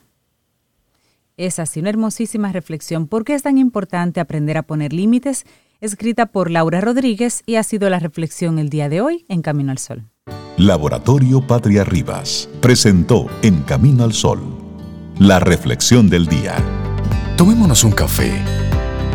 Es 1.37 1.59
así 1.59 1.79
una 1.79 1.89
hermosísima 1.89 2.51
reflexión 2.51 3.07
por 3.07 3.23
qué 3.23 3.33
es 3.33 3.43
tan 3.43 3.57
importante 3.57 4.19
aprender 4.19 4.57
a 4.57 4.63
poner 4.63 4.91
límites, 4.91 5.45
escrita 5.79 6.25
por 6.25 6.51
Laura 6.51 6.81
Rodríguez 6.81 7.43
y 7.45 7.55
ha 7.55 7.63
sido 7.63 7.89
la 7.89 7.99
reflexión 7.99 8.59
el 8.59 8.69
día 8.69 8.89
de 8.89 9.01
hoy 9.01 9.25
en 9.29 9.41
Camino 9.41 9.71
al 9.71 9.77
Sol. 9.77 10.03
Laboratorio 10.57 11.45
Patria 11.47 11.85
Rivas 11.85 12.49
presentó 12.59 13.27
En 13.41 13.61
Camino 13.61 14.03
al 14.03 14.13
Sol 14.13 14.59
la 15.19 15.37
reflexión 15.37 16.09
del 16.09 16.27
día. 16.27 16.55
Tomémonos 17.39 17.85
un 17.85 17.93
café. 17.93 18.33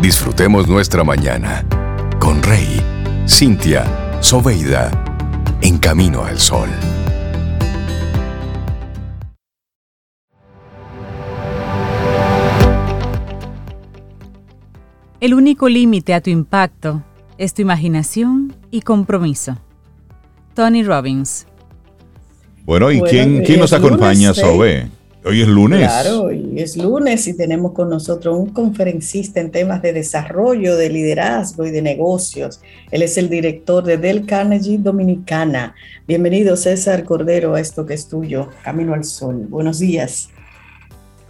Disfrutemos 0.01 0.67
nuestra 0.67 1.05
mañana 1.05 1.63
con 2.19 2.43
Rey, 2.43 2.81
Cintia, 3.29 3.85
Soveida, 4.23 4.91
en 5.61 5.77
camino 5.77 6.25
al 6.25 6.41
sol. 6.41 6.71
El 15.21 15.35
único 15.35 15.69
límite 15.69 16.15
a 16.15 16.23
tu 16.23 16.31
impacto 16.31 17.03
es 17.37 17.53
tu 17.53 17.61
imaginación 17.61 18.57
y 18.71 18.81
compromiso. 18.81 19.59
Tony 20.55 20.83
Robbins. 20.83 21.47
Bueno, 22.65 22.91
¿y 22.91 23.03
quién, 23.03 23.43
quién 23.45 23.61
nos 23.61 23.75
acompaña, 23.75 24.33
Sobe? 24.33 24.89
Hoy 25.27 25.41
es 25.41 25.49
lunes. 25.49 25.81
Claro, 25.81 26.25
hoy 26.25 26.53
es 26.61 26.77
lunes 26.77 27.27
y 27.27 27.35
tenemos 27.35 27.73
con 27.73 27.89
nosotros 27.89 28.37
un 28.37 28.51
conferencista 28.51 29.41
en 29.41 29.51
temas 29.51 29.81
de 29.81 29.95
desarrollo, 29.95 30.77
de 30.77 30.91
liderazgo 30.91 31.65
y 31.65 31.71
de 31.71 31.81
negocios. 31.81 32.61
Él 32.91 33.01
es 33.01 33.17
el 33.17 33.31
director 33.31 33.83
de 33.85 33.97
Del 33.97 34.27
Carnegie 34.27 34.77
Dominicana. 34.77 35.75
Bienvenido 36.07 36.59
César 36.59 37.05
Cordero 37.05 37.55
a 37.55 37.61
esto 37.61 37.87
que 37.87 37.95
es 37.95 38.07
tuyo, 38.07 38.51
Camino 38.63 38.93
al 38.93 39.05
Sol. 39.05 39.47
Buenos 39.49 39.79
días. 39.79 40.29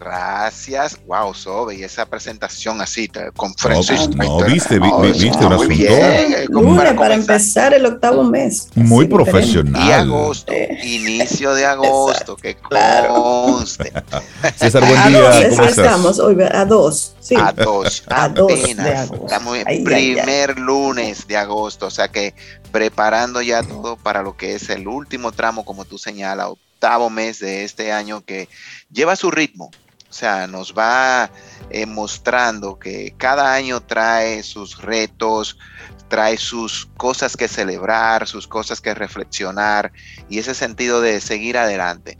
Gracias. 0.05 0.99
Wow, 1.07 1.33
Sobe, 1.33 1.77
y 1.77 1.83
esa 1.83 2.05
presentación 2.05 2.79
así, 2.83 3.11
conferencista. 3.35 4.15
No, 4.17 4.39
no, 4.39 4.45
viste, 4.45 4.79
vi, 4.79 4.91
viste 5.13 5.47
un 5.47 5.53
asunto. 5.55 5.69
Bien, 5.69 6.45
Lunes 6.51 6.93
para, 6.93 7.15
empezar 7.15 7.73
el 7.73 7.87
octavo 7.87 8.23
mes. 8.23 8.69
Muy 8.75 9.09
profesional. 9.09 9.89
Y 9.89 9.93
agosto, 9.93 10.53
inicio 10.83 11.55
de 11.55 11.65
agosto, 11.75 12.37
que 12.37 12.55
conste. 12.55 13.93
César, 14.57 14.85
buen 14.87 15.09
día. 15.09 15.31
A 15.31 15.41
dos, 15.41 15.57
¿cómo 15.57 15.69
estamos 15.69 16.19
hoy, 16.19 16.37
a 16.53 16.65
dos. 16.67 17.15
Sí. 17.21 17.35
A 17.39 17.53
dos, 17.53 18.05
a 18.09 18.25
apenas. 18.25 19.09
dos. 19.09 19.21
Estamos 19.23 19.57
en 19.57 19.65
Ay, 19.67 19.85
primer 19.85 20.51
ay, 20.51 20.55
ay. 20.55 20.63
lunes 20.63 21.27
de 21.27 21.39
agosto, 21.39 21.87
o 21.87 21.91
sea 21.91 22.09
que 22.09 22.35
preparando 22.73 23.41
ya 23.41 23.63
todo 23.63 23.97
para 23.97 24.23
lo 24.23 24.37
que 24.37 24.55
es 24.55 24.69
el 24.69 24.87
último 24.87 25.33
tramo, 25.33 25.65
como 25.65 25.87
tú 25.87 25.97
señalas, 25.97 26.49
octavo 26.49 27.09
mes 27.09 27.39
de 27.39 27.65
este 27.65 27.91
año 27.91 28.23
que 28.23 28.51
lleva 28.93 29.17
su 29.17 29.31
ritmo. 29.31 29.71
O 30.15 30.17
sea, 30.17 30.47
nos 30.47 30.75
va 30.75 31.29
eh, 31.71 31.87
mostrando 31.87 32.79
que 32.79 33.17
cada 33.19 33.53
año 33.53 33.81
trae 33.81 34.45
sus 34.45 34.81
retos, 34.81 35.59
trae 36.07 36.37
sus 36.37 36.87
cosas 36.97 37.37
que 37.37 37.49
celebrar, 37.49 38.29
sus 38.29 38.47
cosas 38.47 38.81
que 38.81 38.95
reflexionar 38.95 39.91
y 40.29 40.39
ese 40.39 40.55
sentido 40.55 41.01
de 41.01 41.21
seguir 41.21 41.59
adelante. 41.59 42.17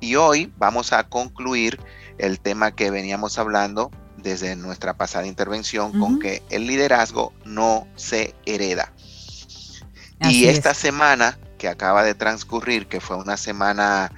Y 0.00 0.16
hoy 0.16 0.52
vamos 0.58 0.92
a 0.92 1.04
concluir 1.04 1.78
el 2.18 2.40
tema 2.40 2.72
que 2.72 2.90
veníamos 2.90 3.38
hablando 3.38 3.92
desde 4.16 4.56
nuestra 4.56 4.94
pasada 4.96 5.28
intervención 5.28 5.96
con 6.00 6.18
que 6.18 6.42
el 6.50 6.66
liderazgo 6.66 7.32
no 7.44 7.86
se 7.94 8.34
hereda. 8.44 8.92
Así 10.18 10.46
y 10.46 10.48
es. 10.48 10.56
esta 10.56 10.74
semana 10.74 11.38
que 11.58 11.68
acaba 11.68 12.02
de 12.02 12.16
transcurrir, 12.16 12.88
que 12.88 12.98
fue 12.98 13.16
una 13.16 13.36
semana, 13.36 14.10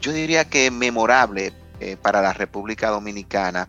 yo 0.00 0.10
diría 0.10 0.44
que 0.44 0.72
memorable 0.72 1.52
eh, 1.82 1.96
para 1.96 2.22
la 2.22 2.32
República 2.32 2.90
Dominicana, 2.90 3.68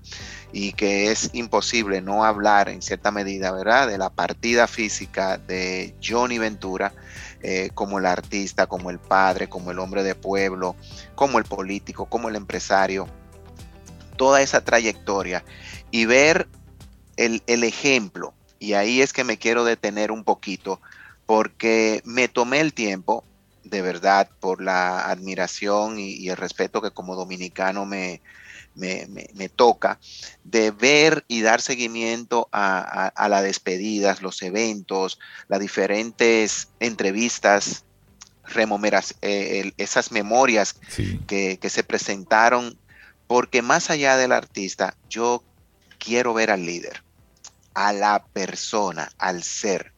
y 0.51 0.73
que 0.73 1.11
es 1.11 1.31
imposible 1.33 1.99
no 1.99 2.23
hablar 2.23 2.69
en 2.69 2.83
cierta 2.83 3.09
medida, 3.11 3.51
¿verdad?, 3.51 3.87
de 3.87 3.97
la 3.97 4.11
partida 4.11 4.67
física 4.67 5.39
de 5.39 5.95
Johnny 5.99 6.37
Ventura 6.37 6.93
eh, 7.41 7.71
como 7.73 7.97
el 7.97 8.05
artista, 8.05 8.67
como 8.67 8.91
el 8.91 8.99
padre, 8.99 9.49
como 9.49 9.71
el 9.71 9.79
hombre 9.79 10.03
de 10.03 10.13
pueblo, 10.13 10.75
como 11.15 11.39
el 11.39 11.45
político, 11.45 12.05
como 12.05 12.29
el 12.29 12.35
empresario, 12.35 13.07
toda 14.15 14.41
esa 14.41 14.63
trayectoria 14.63 15.43
y 15.89 16.05
ver 16.05 16.47
el, 17.17 17.41
el 17.47 17.63
ejemplo. 17.63 18.33
Y 18.59 18.73
ahí 18.73 19.01
es 19.01 19.11
que 19.11 19.23
me 19.23 19.37
quiero 19.37 19.65
detener 19.65 20.11
un 20.11 20.23
poquito 20.23 20.79
porque 21.25 22.01
me 22.05 22.27
tomé 22.27 22.59
el 22.61 22.73
tiempo, 22.73 23.25
de 23.63 23.81
verdad, 23.81 24.29
por 24.39 24.61
la 24.61 25.09
admiración 25.09 25.99
y, 25.99 26.29
el 26.29 26.37
respeto 26.37 26.81
que 26.81 26.91
como 26.91 27.15
dominicano 27.15 27.85
me, 27.85 28.21
me, 28.75 29.49
toca, 29.49 29.99
de 30.43 30.71
ver 30.71 31.23
y 31.27 31.41
dar 31.41 31.61
seguimiento 31.61 32.49
a, 32.51 33.27
las 33.29 33.43
despedidas, 33.43 34.21
los 34.21 34.41
eventos, 34.41 35.19
las 35.47 35.59
diferentes 35.59 36.69
entrevistas, 36.79 37.85
remomeras, 38.45 39.15
eh, 39.21 39.71
esas 39.77 40.11
memorias 40.11 40.75
que, 41.27 41.57
que 41.59 41.69
se 41.69 41.83
presentaron, 41.83 42.77
porque 43.27 43.61
más 43.61 43.89
allá 43.89 44.17
del 44.17 44.33
artista, 44.33 44.97
yo 45.09 45.43
quiero 45.97 46.33
ver 46.33 46.51
al 46.51 46.65
líder, 46.65 47.03
a 47.73 47.93
la 47.93 48.25
persona, 48.33 49.09
al 49.17 49.43
ser. 49.43 49.93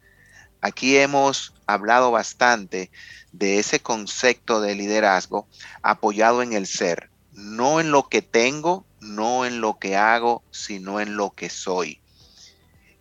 Aquí 0.62 0.98
hemos 0.98 1.54
hablado 1.68 2.12
bastante 2.12 2.92
de 3.38 3.60
ese 3.60 3.80
concepto 3.82 4.62
de 4.62 4.76
liderazgo 4.76 5.48
apoyado 5.82 6.42
en 6.42 6.54
el 6.54 6.68
ser, 6.68 7.10
no 7.34 7.80
en 7.80 7.92
lo 7.92 8.08
que 8.08 8.22
tengo, 8.22 8.86
no 9.02 9.46
en 9.46 9.62
lo 9.62 9.78
que 9.78 9.96
hago, 9.96 10.44
sino 10.52 11.00
en 11.00 11.18
lo 11.18 11.32
que 11.32 11.50
soy. 11.50 12.00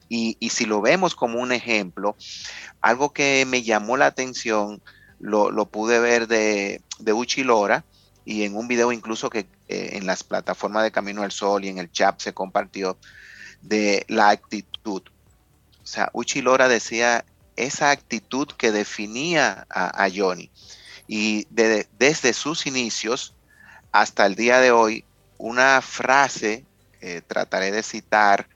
Y, 0.09 0.37
si 0.51 0.65
lo 0.65 0.81
vemos 0.81 1.17
como 1.17 1.41
un 1.41 1.51
ejemplo, 1.51 2.15
algo 2.81 3.13
que 3.13 3.45
me 3.49 3.63
llamó 3.63 3.97
la 3.97 4.07
atención, 4.07 4.81
lo, 5.19 5.67
pude 5.67 5.99
ver 5.99 6.29
de, 6.29 6.83
de 7.01 7.13
Uchi 7.13 7.43
Lora 7.43 7.85
y 8.25 8.45
en 8.45 8.55
un 8.57 8.69
video 8.69 8.93
incluso 8.93 9.29
que 9.29 9.47
eh, 9.69 9.91
en 9.93 10.07
las 10.07 10.23
plataformas 10.23 10.85
de 10.85 10.93
Camino 10.93 11.23
al 11.23 11.33
Sol 11.33 11.65
y 11.65 11.69
en 11.69 11.79
el 11.79 11.91
chat 11.91 12.21
se 12.21 12.33
compartió, 12.33 12.97
de 13.63 14.05
la 14.09 14.29
actitud. 14.29 15.03
O 15.83 15.87
sea, 15.87 16.11
Uchi 16.13 16.43
Lora 16.43 16.69
decía 16.69 17.25
esa 17.57 17.91
actitud 17.91 18.49
que 18.49 18.73
definía 18.73 19.67
a, 19.71 20.09
Johnny. 20.15 20.51
Y 21.07 21.47
desde 21.51 22.33
sus 22.33 22.67
inicios 22.67 23.35
hasta 23.93 24.27
el 24.27 24.35
día 24.35 24.61
de 24.61 24.73
hoy, 24.73 25.05
una 25.39 25.81
frase, 25.83 26.65
eh, 27.01 27.23
trataré 27.27 27.71
de 27.71 27.83
citar, 27.83 28.49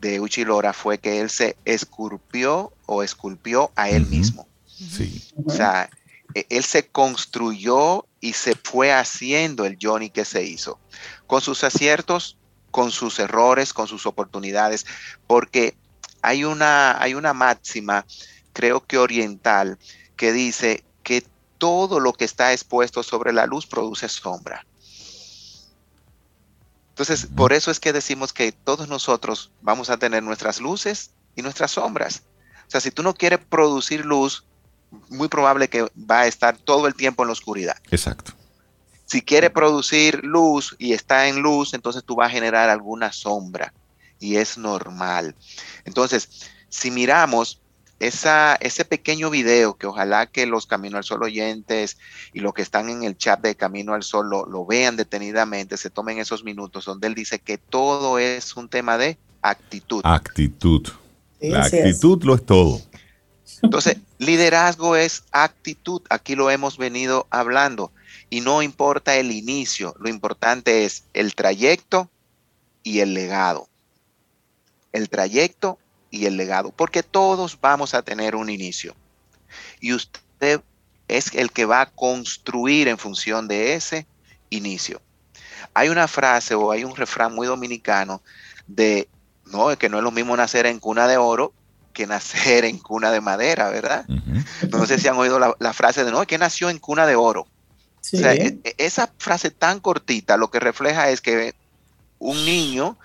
de 0.00 0.18
Uchilora 0.18 0.72
fue 0.72 0.98
que 0.98 1.20
él 1.20 1.30
se 1.30 1.56
esculpió 1.64 2.72
o 2.86 3.02
esculpió 3.02 3.70
a 3.76 3.88
él 3.88 4.06
mismo. 4.06 4.48
Sí. 4.66 5.30
O 5.44 5.50
sea, 5.50 5.88
e, 6.34 6.46
él 6.48 6.64
se 6.64 6.86
construyó 6.88 8.06
y 8.20 8.32
se 8.32 8.54
fue 8.54 8.92
haciendo 8.92 9.64
el 9.64 9.78
Johnny 9.80 10.10
que 10.10 10.24
se 10.24 10.42
hizo, 10.44 10.78
con 11.26 11.40
sus 11.40 11.64
aciertos, 11.64 12.36
con 12.70 12.90
sus 12.90 13.18
errores, 13.18 13.72
con 13.72 13.86
sus 13.86 14.06
oportunidades, 14.06 14.86
porque 15.26 15.76
hay 16.22 16.44
una, 16.44 17.00
hay 17.02 17.14
una 17.14 17.34
máxima, 17.34 18.06
creo 18.52 18.84
que 18.86 18.96
oriental, 18.96 19.78
que 20.16 20.32
dice 20.32 20.84
que 21.02 21.26
todo 21.58 22.00
lo 22.00 22.12
que 22.12 22.24
está 22.24 22.52
expuesto 22.52 23.02
sobre 23.02 23.32
la 23.32 23.46
luz 23.46 23.66
produce 23.66 24.08
sombra. 24.08 24.64
Entonces, 26.90 27.26
por 27.34 27.52
eso 27.52 27.70
es 27.70 27.80
que 27.80 27.92
decimos 27.92 28.32
que 28.32 28.52
todos 28.52 28.88
nosotros 28.88 29.50
vamos 29.60 29.90
a 29.90 29.96
tener 29.96 30.22
nuestras 30.22 30.60
luces 30.60 31.10
y 31.34 31.42
nuestras 31.42 31.72
sombras. 31.72 32.22
O 32.68 32.70
sea, 32.70 32.80
si 32.80 32.90
tú 32.90 33.02
no 33.02 33.14
quieres 33.14 33.40
producir 33.40 34.04
luz, 34.04 34.44
muy 35.08 35.28
probable 35.28 35.68
que 35.68 35.82
va 35.98 36.20
a 36.20 36.26
estar 36.26 36.56
todo 36.56 36.86
el 36.86 36.94
tiempo 36.94 37.22
en 37.22 37.28
la 37.28 37.32
oscuridad. 37.32 37.76
Exacto. 37.90 38.32
Si 39.06 39.22
quiere 39.22 39.50
producir 39.50 40.22
luz 40.22 40.76
y 40.78 40.92
está 40.92 41.28
en 41.28 41.40
luz, 41.40 41.74
entonces 41.74 42.04
tú 42.04 42.14
vas 42.14 42.28
a 42.28 42.32
generar 42.32 42.68
alguna 42.70 43.12
sombra 43.12 43.72
y 44.22 44.36
es 44.36 44.56
normal. 44.56 45.34
Entonces, 45.84 46.48
si 46.68 46.90
miramos 46.90 47.60
esa, 47.98 48.54
ese 48.56 48.84
pequeño 48.84 49.30
video 49.30 49.74
que 49.74 49.86
ojalá 49.86 50.26
que 50.26 50.46
los 50.46 50.66
Camino 50.66 50.96
al 50.96 51.04
Sol 51.04 51.22
oyentes 51.24 51.98
y 52.32 52.40
los 52.40 52.54
que 52.54 52.62
están 52.62 52.88
en 52.88 53.02
el 53.02 53.16
chat 53.16 53.40
de 53.40 53.56
Camino 53.56 53.94
al 53.94 54.04
Sol 54.04 54.30
lo, 54.30 54.66
vean 54.66 54.96
detenidamente, 54.96 55.76
se 55.76 55.90
tomen 55.90 56.18
esos 56.18 56.44
minutos 56.44 56.84
donde 56.84 57.08
él 57.08 57.14
dice 57.14 57.40
que 57.40 57.58
todo 57.58 58.18
es 58.18 58.56
un 58.56 58.68
tema 58.68 58.96
de 58.96 59.18
actitud. 59.42 60.00
Actitud. 60.04 60.88
La 61.40 61.64
actitud 61.64 62.22
lo 62.22 62.36
es 62.36 62.46
todo. 62.46 62.80
Entonces, 63.60 63.98
liderazgo 64.18 64.96
es 64.96 65.24
actitud. 65.32 66.02
Aquí 66.10 66.36
lo 66.36 66.50
hemos 66.50 66.78
venido 66.78 67.26
hablando. 67.30 67.92
Y 68.30 68.40
no 68.40 68.62
importa 68.62 69.16
el 69.16 69.30
inicio, 69.30 69.94
lo 69.98 70.08
importante 70.08 70.84
es 70.84 71.04
el 71.12 71.34
trayecto 71.34 72.08
y 72.82 73.00
el 73.00 73.14
legado 73.14 73.68
el 74.92 75.08
trayecto 75.08 75.78
y 76.10 76.26
el 76.26 76.36
legado, 76.36 76.70
porque 76.70 77.02
todos 77.02 77.58
vamos 77.60 77.94
a 77.94 78.02
tener 78.02 78.36
un 78.36 78.50
inicio. 78.50 78.94
Y 79.80 79.92
usted 79.94 80.60
es 81.08 81.34
el 81.34 81.50
que 81.50 81.64
va 81.64 81.80
a 81.82 81.90
construir 81.90 82.88
en 82.88 82.98
función 82.98 83.48
de 83.48 83.74
ese 83.74 84.06
inicio. 84.50 85.00
Hay 85.74 85.88
una 85.88 86.08
frase 86.08 86.54
o 86.54 86.70
hay 86.70 86.84
un 86.84 86.96
refrán 86.96 87.34
muy 87.34 87.46
dominicano 87.46 88.22
de, 88.66 89.08
no, 89.46 89.76
que 89.78 89.88
no 89.88 89.98
es 89.98 90.04
lo 90.04 90.10
mismo 90.10 90.36
nacer 90.36 90.66
en 90.66 90.78
cuna 90.78 91.06
de 91.06 91.16
oro 91.16 91.52
que 91.92 92.06
nacer 92.06 92.64
en 92.64 92.78
cuna 92.78 93.10
de 93.10 93.20
madera, 93.20 93.68
¿verdad? 93.68 94.06
No 94.70 94.86
sé 94.86 94.98
si 94.98 95.08
han 95.08 95.16
oído 95.16 95.38
la, 95.38 95.72
frase 95.72 96.04
de, 96.04 96.10
no, 96.10 96.26
que 96.26 96.38
nació 96.38 96.70
en 96.70 96.78
cuna 96.78 97.06
de 97.06 97.16
oro. 97.16 97.42
O 97.42 97.48
sea, 98.16 98.34
e, 98.34 98.58
e, 98.64 98.74
esa 98.78 99.12
frase 99.18 99.50
tan 99.50 99.78
cortita 99.78 100.36
lo 100.36 100.50
que 100.50 100.58
refleja 100.58 101.10
es 101.10 101.20
que 101.20 101.54
un 102.18 102.44
niño 102.44 102.98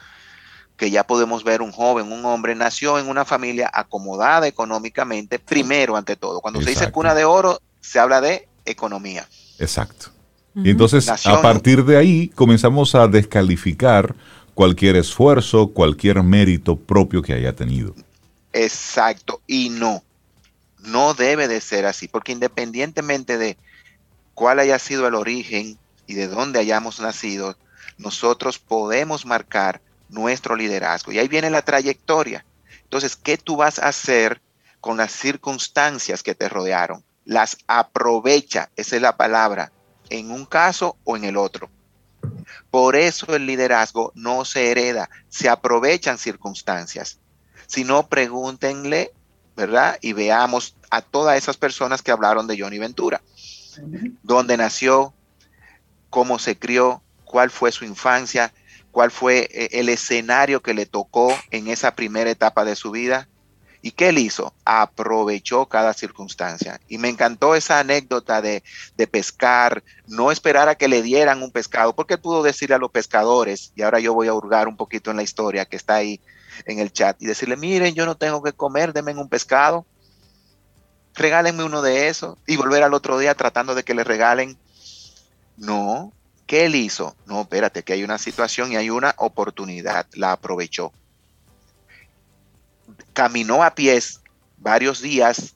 que 0.78 0.92
ya 0.92 1.06
podemos 1.06 1.44
ver 1.44 1.62
un 1.62 1.72
joven, 1.72 2.12
un 2.12 2.24
hombre, 2.24 2.54
nació 2.56 3.00
en 3.00 3.10
una 3.10 3.26
familia 3.26 3.70
acomodada 3.74 4.48
económicamente, 4.48 5.40
primero 5.40 5.98
ante 5.98 6.16
todo. 6.16 6.40
Cuando 6.40 6.62
se 6.62 6.70
dice 6.70 6.92
cuna 6.92 7.16
de 7.16 7.26
oro, 7.26 7.60
se 7.82 8.00
habla 8.00 8.22
de 8.22 8.48
economía. 8.64 9.28
Exacto. 9.58 10.12
Y 10.56 10.70
entonces, 10.70 11.08
a 11.10 11.42
partir 11.42 11.84
de 11.84 11.98
ahí, 11.98 12.30
comenzamos 12.30 12.96
a 12.96 13.08
descalificar 13.08 14.16
cualquier 14.54 14.96
esfuerzo, 14.96 15.68
cualquier 15.68 16.24
mérito 16.24 16.76
propio 16.76 17.22
que 17.22 17.34
haya 17.34 17.56
tenido. 17.56 17.94
Exacto. 18.54 19.42
Y 19.46 19.70
no, 19.70 20.04
no 20.80 21.14
debe 21.14 21.48
de 21.48 21.62
ser 21.62 21.86
así, 21.86 22.08
porque 22.08 22.32
independientemente 22.32 23.38
de 23.38 23.58
cuál 24.34 24.60
haya 24.60 24.80
sido 24.80 25.08
el 25.08 25.16
origen 25.16 25.78
y 26.08 26.16
de 26.16 26.28
dónde 26.28 26.60
hayamos 26.60 27.00
nacido, 27.00 27.56
nosotros 27.98 28.58
podemos 28.58 29.26
marcar 29.26 29.82
nuestro 30.10 30.56
liderazgo. 30.56 31.12
Y 31.12 31.20
ahí 31.20 31.28
viene 31.28 31.50
la 31.50 31.62
trayectoria. 31.62 32.46
Entonces, 32.84 33.16
¿qué 33.16 33.38
tú 33.38 33.58
vas 33.58 33.80
a 33.80 33.88
hacer 33.88 34.42
con 34.80 34.98
las 34.98 35.12
circunstancias 35.12 36.24
que 36.24 36.36
te 36.36 36.50
rodearon? 36.50 37.04
Las 37.26 37.58
aprovecha, 37.68 38.70
esa 38.76 38.96
es 38.96 39.02
la 39.02 39.18
palabra, 39.18 39.72
en 40.10 40.32
un 40.32 40.46
caso 40.46 40.98
o 41.04 41.18
en 41.18 41.26
el 41.26 41.36
otro. 41.36 41.70
Por 42.72 42.96
eso 42.96 43.36
el 43.36 43.46
liderazgo 43.46 44.12
no 44.16 44.46
se 44.46 44.72
hereda, 44.72 45.10
se 45.30 45.50
aprovechan 45.50 46.18
circunstancias. 46.18 47.20
Si 47.68 47.84
no, 47.84 48.08
pregúntenle, 48.08 49.12
¿verdad? 49.56 49.98
Y 50.02 50.14
veamos 50.14 50.76
a 50.90 51.02
todas 51.02 51.38
esas 51.38 51.58
personas 51.58 52.02
que 52.02 52.12
hablaron 52.12 52.48
de 52.48 52.60
Johnny 52.60 52.80
Ventura. 52.80 53.22
¿Dónde 54.24 54.58
nació? 54.58 55.14
¿Cómo 56.10 56.40
se 56.40 56.58
crió? 56.58 57.02
¿Cuál 57.26 57.52
fue 57.52 57.72
su 57.72 57.84
infancia? 57.84 58.54
Cuál 58.92 59.12
fue 59.12 59.50
eh, 59.52 59.70
el 59.74 59.90
escenario 59.90 60.62
que 60.62 60.74
le 60.74 60.86
tocó 60.86 61.34
en 61.52 61.68
esa 61.68 61.96
primera 61.96 62.30
etapa 62.30 62.66
de 62.66 62.76
su 62.76 62.92
vida. 62.92 63.28
¿Y 63.82 63.92
qué 63.92 64.10
él 64.10 64.18
hizo? 64.18 64.54
Aprovechó 64.66 65.68
cada 65.68 65.94
circunstancia. 65.94 66.82
Y 66.88 66.98
me 66.98 67.10
encantó 67.10 67.56
esa 67.56 67.80
anécdota 67.80 68.42
de, 68.42 68.64
pescar, 69.10 69.84
no 70.08 70.32
esperar 70.32 70.68
a 70.68 70.76
que 70.76 70.88
le 70.88 71.02
dieran 71.02 71.44
un 71.44 71.52
pescado, 71.52 71.96
porque 71.96 72.18
pudo 72.18 72.44
decirle 72.44 72.76
a 72.76 72.80
los 72.80 72.92
pescadores, 72.92 73.72
y 73.76 73.84
ahora 73.84 74.00
yo 74.00 74.14
voy 74.14 74.28
a 74.28 74.34
hurgar 74.34 74.68
un 74.68 74.78
poquito 74.78 75.12
en 75.12 75.18
la 75.18 75.24
historia 75.24 75.66
que 75.66 75.78
está 75.78 75.96
ahí 75.96 76.20
en 76.66 76.80
el 76.80 76.92
chat, 76.92 77.22
y 77.22 77.28
decirle, 77.28 77.56
miren, 77.56 77.94
yo 77.94 78.06
no 78.06 78.18
tengo 78.18 78.42
que 78.42 78.52
comer, 78.52 78.94
denme 78.94 79.14
un 79.14 79.30
pescado, 79.30 79.86
regálenme 81.14 81.64
uno 81.64 81.82
de 81.82 82.08
esos, 82.08 82.38
y 82.48 82.58
volver 82.58 82.84
al 82.84 82.96
otro 82.96 83.20
día 83.20 83.36
tratando 83.36 83.76
de 83.76 83.84
que 83.84 83.94
le 83.94 84.04
regalen. 84.04 84.58
No, 85.56 86.14
¿Qué 86.48 86.66
él 86.66 86.76
hizo? 86.76 87.16
No, 87.26 87.42
espérate, 87.42 87.84
que 87.84 87.92
hay 87.92 88.06
una 88.06 88.18
situación 88.18 88.72
y 88.72 88.78
hay 88.78 88.90
una 88.90 89.14
oportunidad. 89.18 90.08
La 90.14 90.32
aprovechó. 90.32 90.94
Caminó 93.12 93.64
a 93.64 93.76
pies 93.76 94.22
varios 94.58 95.02
días, 95.02 95.56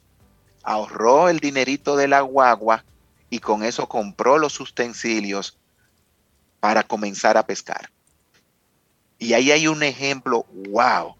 ahorró 0.63 1.29
el 1.29 1.39
dinerito 1.39 1.95
de 1.95 2.09
la 2.09 2.19
guagua 2.21 2.83
y 3.29 3.39
con 3.39 3.63
eso 3.63 3.87
compró 3.87 4.37
los 4.37 4.59
utensilios 4.59 5.57
para 6.59 6.83
comenzar 6.83 7.37
a 7.37 7.45
pescar. 7.45 7.89
Y 9.17 9.31
ahí 9.33 9.51
hay 9.51 9.67
un 9.67 9.83
ejemplo, 9.83 10.45
wow, 10.69 11.15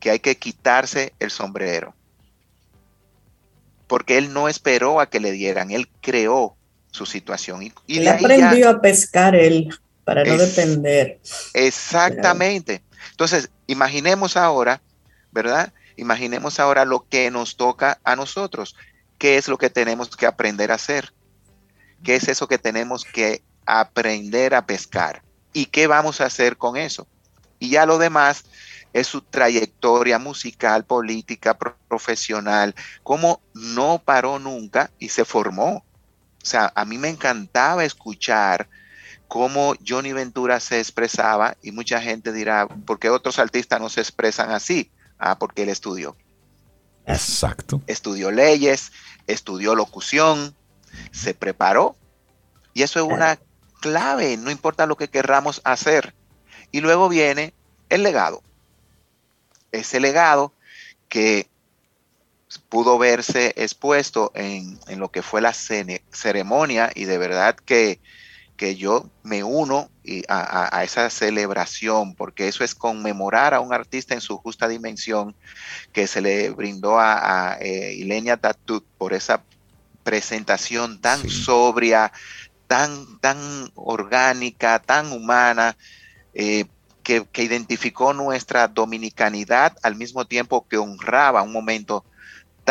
que 0.00 0.10
hay 0.10 0.20
que 0.20 0.36
quitarse 0.36 1.14
el 1.18 1.30
sombrero. 1.30 1.94
Porque 3.86 4.18
él 4.18 4.34
no 4.34 4.48
esperó 4.48 5.00
a 5.00 5.08
que 5.08 5.18
le 5.18 5.32
dieran, 5.32 5.70
él 5.70 5.88
creó 6.02 6.56
su 6.90 7.06
situación. 7.06 7.62
Y, 7.62 7.98
él 7.98 8.08
aprendió 8.08 8.68
a 8.68 8.80
pescar 8.80 9.34
él 9.34 9.68
para 10.04 10.24
no 10.24 10.36
depender. 10.36 11.20
Exactamente. 11.54 12.82
Entonces, 13.10 13.50
imaginemos 13.66 14.36
ahora, 14.36 14.80
¿verdad? 15.32 15.72
Imaginemos 15.96 16.58
ahora 16.58 16.84
lo 16.84 17.06
que 17.08 17.30
nos 17.30 17.56
toca 17.56 18.00
a 18.04 18.16
nosotros. 18.16 18.76
¿Qué 19.18 19.36
es 19.36 19.48
lo 19.48 19.58
que 19.58 19.70
tenemos 19.70 20.16
que 20.16 20.26
aprender 20.26 20.72
a 20.72 20.76
hacer? 20.76 21.12
¿Qué 22.02 22.16
es 22.16 22.28
eso 22.28 22.48
que 22.48 22.58
tenemos 22.58 23.04
que 23.04 23.42
aprender 23.66 24.54
a 24.54 24.64
pescar? 24.64 25.22
¿Y 25.52 25.66
qué 25.66 25.86
vamos 25.86 26.20
a 26.20 26.26
hacer 26.26 26.56
con 26.56 26.76
eso? 26.76 27.06
Y 27.58 27.70
ya 27.70 27.84
lo 27.84 27.98
demás 27.98 28.44
es 28.92 29.06
su 29.06 29.20
trayectoria 29.20 30.18
musical, 30.18 30.84
política, 30.84 31.56
profesional, 31.88 32.74
cómo 33.02 33.40
no 33.54 34.00
paró 34.04 34.38
nunca 34.38 34.90
y 34.98 35.10
se 35.10 35.24
formó. 35.24 35.84
O 36.42 36.46
sea, 36.46 36.72
a 36.74 36.84
mí 36.84 36.98
me 36.98 37.08
encantaba 37.08 37.84
escuchar 37.84 38.68
cómo 39.28 39.74
Johnny 39.86 40.12
Ventura 40.12 40.58
se 40.58 40.80
expresaba 40.80 41.56
y 41.62 41.72
mucha 41.72 42.00
gente 42.00 42.32
dirá, 42.32 42.66
¿por 42.66 42.98
qué 42.98 43.10
otros 43.10 43.38
artistas 43.38 43.80
no 43.80 43.88
se 43.88 44.00
expresan 44.00 44.50
así? 44.50 44.90
Ah, 45.18 45.38
porque 45.38 45.62
él 45.62 45.68
estudió. 45.68 46.16
Exacto. 47.06 47.82
Estudió 47.86 48.30
leyes, 48.30 48.92
estudió 49.26 49.74
locución, 49.74 50.54
se 51.12 51.34
preparó 51.34 51.96
y 52.72 52.82
eso 52.82 53.00
es 53.00 53.12
una 53.12 53.38
clave, 53.80 54.36
no 54.36 54.50
importa 54.50 54.86
lo 54.86 54.96
que 54.96 55.08
querramos 55.08 55.60
hacer. 55.64 56.14
Y 56.72 56.80
luego 56.80 57.08
viene 57.08 57.52
el 57.88 58.02
legado. 58.02 58.42
Ese 59.72 60.00
legado 60.00 60.52
que 61.08 61.49
pudo 62.58 62.98
verse 62.98 63.52
expuesto 63.56 64.32
en, 64.34 64.78
lo 64.98 65.10
que 65.10 65.22
fue 65.22 65.40
la 65.40 65.52
ceremonia 65.52 66.90
y 66.94 67.04
de 67.04 67.18
verdad 67.18 67.54
que, 67.54 68.00
que 68.56 68.76
yo 68.76 69.08
me 69.22 69.44
uno 69.44 69.88
a, 70.28 70.82
esa 70.82 71.08
celebración 71.10 72.14
porque 72.14 72.48
eso 72.48 72.64
es 72.64 72.74
conmemorar 72.74 73.54
a 73.54 73.60
un 73.60 73.72
artista 73.72 74.14
en 74.14 74.20
su 74.20 74.36
justa 74.38 74.66
dimensión 74.66 75.36
que 75.92 76.06
se 76.06 76.20
le 76.20 76.50
brindó 76.50 76.98
a, 76.98 77.56
eh, 77.60 77.94
Ilenia 77.94 78.36
Tatut 78.36 78.84
por 78.98 79.12
esa 79.12 79.44
presentación 80.02 81.00
tan 81.00 81.28
sobria, 81.28 82.12
tan, 82.66 83.18
tan 83.20 83.38
orgánica, 83.74 84.80
tan 84.80 85.12
humana, 85.12 85.76
eh, 86.34 86.64
que, 87.02 87.42
identificó 87.42 88.12
nuestra 88.12 88.68
dominicanidad 88.68 89.76
al 89.82 89.96
mismo 89.96 90.26
tiempo 90.26 90.66
que 90.68 90.76
honraba 90.76 91.42
un 91.42 91.52
momento 91.52 92.04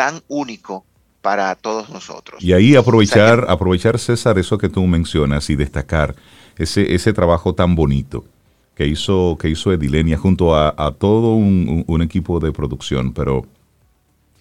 tan 0.00 0.22
único 0.28 0.86
para 1.20 1.54
todos 1.56 1.90
nosotros. 1.90 2.42
Y 2.42 2.54
ahí 2.54 2.74
aprovechar, 2.74 3.44
aprovechar 3.50 3.98
César, 3.98 4.38
eso 4.38 4.56
que 4.56 4.70
tú 4.70 4.86
mencionas 4.86 5.50
y 5.50 5.56
destacar 5.56 6.14
ese, 6.56 6.94
ese 6.94 7.12
trabajo 7.12 7.54
tan 7.54 7.76
bonito 7.76 8.24
que 8.74 8.86
hizo, 8.86 9.36
que 9.38 9.50
hizo 9.50 9.74
Edilenia 9.74 10.16
junto 10.16 10.56
a, 10.56 10.94
todo 10.98 11.34
un, 11.34 11.84
un, 11.86 12.00
equipo 12.00 12.40
de 12.40 12.50
producción, 12.50 13.12
pero 13.12 13.44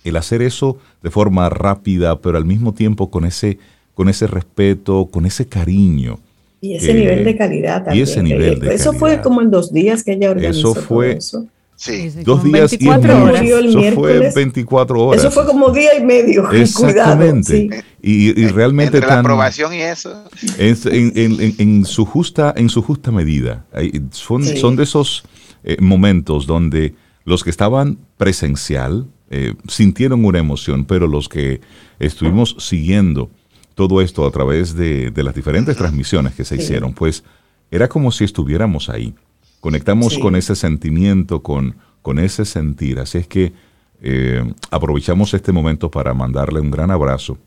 el 0.05 0.15
hacer 0.15 0.41
eso 0.41 0.77
de 1.03 1.11
forma 1.11 1.49
rápida, 1.49 2.21
pero 2.21 2.37
al 2.37 2.45
mismo 2.45 2.73
tiempo 2.73 3.11
con 3.11 3.25
ese 3.25 3.59
con 3.95 4.07
ese 4.07 4.27
respeto, 4.27 5.09
con 5.11 5.25
ese 5.25 5.45
cariño. 5.45 6.19
Y 6.61 6.75
ese 6.75 6.93
nivel 6.93 7.25
de 7.25 7.35
calidad 7.35 7.83
también. 7.83 7.97
Y 7.97 8.09
ese 8.09 8.23
nivel 8.23 8.61
de 8.61 8.73
Eso 8.75 8.93
fue 8.93 9.19
como 9.19 9.41
en 9.41 9.51
dos 9.51 9.73
días 9.73 10.05
que 10.05 10.13
ella 10.13 10.31
organizó. 10.31 10.71
Eso 10.71 10.75
fue. 10.75 11.17
eso. 11.17 11.45
Sí. 11.79 12.09
Dos 12.25 12.43
días 12.43 12.71
24 12.71 13.07
y 13.09 13.21
horas. 13.21 13.41
Eso 13.41 13.95
fue 13.95 14.31
24 14.35 15.01
horas. 15.01 15.21
Eso 15.21 15.31
fue 15.31 15.45
como 15.45 15.69
día 15.69 15.97
y 15.97 16.03
medio. 16.03 16.51
Exactamente. 16.51 17.67
Cuidado, 17.67 17.83
y, 18.01 18.41
y, 18.41 18.47
realmente 18.49 18.97
Entre 18.97 19.09
la 19.09 19.19
aprobación 19.19 19.73
y 19.73 19.77
eso. 19.77 20.25
En, 20.57 20.77
en, 21.15 21.55
en, 21.57 21.85
su 21.85 22.05
justa, 22.05 22.53
en 22.57 22.67
su 22.67 22.81
justa 22.81 23.11
medida. 23.11 23.65
Son, 24.11 24.43
son 24.43 24.75
de 24.75 24.83
esos 24.83 25.23
eh, 25.63 25.77
momentos 25.79 26.45
donde 26.47 26.95
los 27.23 27.45
que 27.45 27.49
estaban 27.49 27.97
presencial 28.17 29.07
eh, 29.29 29.53
sintieron 29.69 30.25
una 30.25 30.39
emoción, 30.39 30.83
pero 30.83 31.07
los 31.07 31.29
que 31.29 31.61
estuvimos 31.97 32.57
siguiendo 32.59 33.29
todo 33.73 34.01
esto 34.01 34.27
a 34.27 34.31
través 34.31 34.75
de, 34.75 35.13
las 35.15 35.33
diferentes 35.33 35.77
transmisiones 35.77 36.35
que 36.35 36.43
se 36.43 36.57
hicieron, 36.57 36.91
pues 36.91 37.23
era 37.71 37.87
como 37.87 38.11
si 38.11 38.25
estuviéramos 38.25 38.89
ahí. 38.89 39.15
Conectamos 39.59 40.17
con 40.17 40.35
ese 40.35 40.55
sentimiento, 40.55 41.41
con, 41.43 41.75
con 42.01 42.19
ese 42.19 42.45
sentir. 42.45 42.99
Así 42.99 43.17
es 43.17 43.27
que 43.27 43.53
eh, 44.01 44.53
aprovechamos 44.71 45.33
este 45.33 45.51
momento 45.51 45.91
para 45.91 46.13
mandarle 46.13 46.61
un 46.61 46.71
gran 46.71 46.91
abrazo 46.91 47.37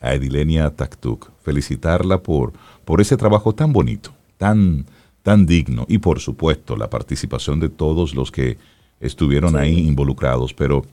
a 0.00 0.14
Edilenia 0.14 0.70
Taktuk, 0.70 1.30
felicitarla 1.42 2.22
por, 2.22 2.52
por 2.84 3.00
ese 3.00 3.16
trabajo 3.16 3.54
tan 3.54 3.72
bonito, 3.72 4.12
tan, 4.38 4.86
tan 5.22 5.44
digno 5.44 5.84
y 5.88 5.98
por 5.98 6.20
supuesto 6.20 6.76
la 6.76 6.88
participación 6.88 7.60
de 7.60 7.68
todos 7.68 8.14
los 8.14 8.30
que 8.30 8.56
estuvieron 9.00 9.56
ahí 9.56 9.86
involucrados, 9.86 10.54
pero 10.54 10.84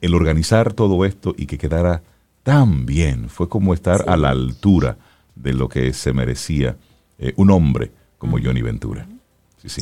el 0.00 0.14
organizar 0.14 0.72
todo 0.72 1.04
esto 1.04 1.34
y 1.36 1.46
que 1.46 1.58
quedara 1.58 2.02
tan 2.42 2.86
bien, 2.86 3.28
fue 3.28 3.48
como 3.48 3.74
estar 3.74 4.04
a 4.08 4.16
la 4.16 4.30
altura 4.30 4.98
de 5.34 5.54
lo 5.54 5.68
que 5.68 5.92
se 5.92 6.12
merecía 6.12 6.76
eh, 7.18 7.32
un 7.36 7.50
hombre 7.50 7.90
como 8.18 8.38
Johnny 8.38 8.62
Ventura. 8.62 9.08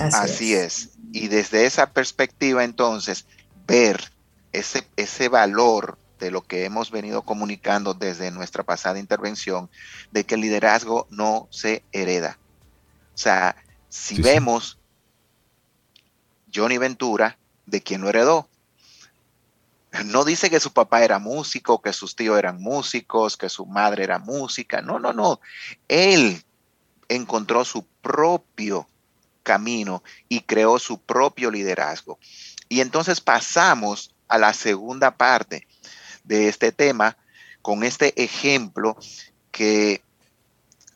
Así, 0.00 0.54
es. 0.54 0.90
Y 1.12 1.28
desde 1.28 1.66
esa 1.66 1.90
perspectiva 1.90 2.64
entonces, 2.64 3.26
ver 3.66 4.12
ese, 4.52 4.86
ese 4.96 5.28
valor 5.28 5.98
de 6.20 6.30
lo 6.30 6.42
que 6.42 6.64
hemos 6.64 6.90
venido 6.90 7.22
comunicando 7.22 7.94
desde 7.94 8.30
nuestra 8.30 8.62
pasada 8.62 8.98
intervención, 8.98 9.68
de 10.12 10.24
que 10.24 10.36
el 10.36 10.42
liderazgo 10.42 11.08
no 11.10 11.48
se 11.50 11.82
hereda. 11.90 12.38
O 13.14 13.18
sea, 13.18 13.56
si 13.88 14.22
vemos 14.22 14.78
Johnny 16.54 16.78
Ventura, 16.78 17.38
de 17.66 17.82
quien 17.82 18.02
lo 18.02 18.08
heredó, 18.08 18.48
no 20.06 20.24
dice 20.24 20.48
que 20.48 20.60
su 20.60 20.72
papá 20.72 21.04
era 21.04 21.18
músico, 21.18 21.82
que 21.82 21.92
sus 21.92 22.16
tíos 22.16 22.38
eran 22.38 22.60
músicos, 22.60 23.36
que 23.36 23.48
su 23.48 23.66
madre 23.66 24.04
era 24.04 24.18
música. 24.18 24.80
No, 24.80 24.98
no, 24.98 25.12
no. 25.12 25.40
Él 25.88 26.42
encontró 27.08 27.64
su 27.64 27.84
propio 28.00 28.86
camino 29.42 30.02
y 30.28 30.40
creó 30.40 30.78
su 30.78 30.98
propio 30.98 31.50
liderazgo. 31.50 32.18
Y 32.68 32.80
entonces 32.80 33.20
pasamos 33.20 34.14
a 34.28 34.38
la 34.38 34.54
segunda 34.54 35.16
parte 35.16 35.66
de 36.24 36.48
este 36.48 36.72
tema 36.72 37.16
con 37.60 37.84
este 37.84 38.22
ejemplo 38.22 38.96
que 39.50 40.02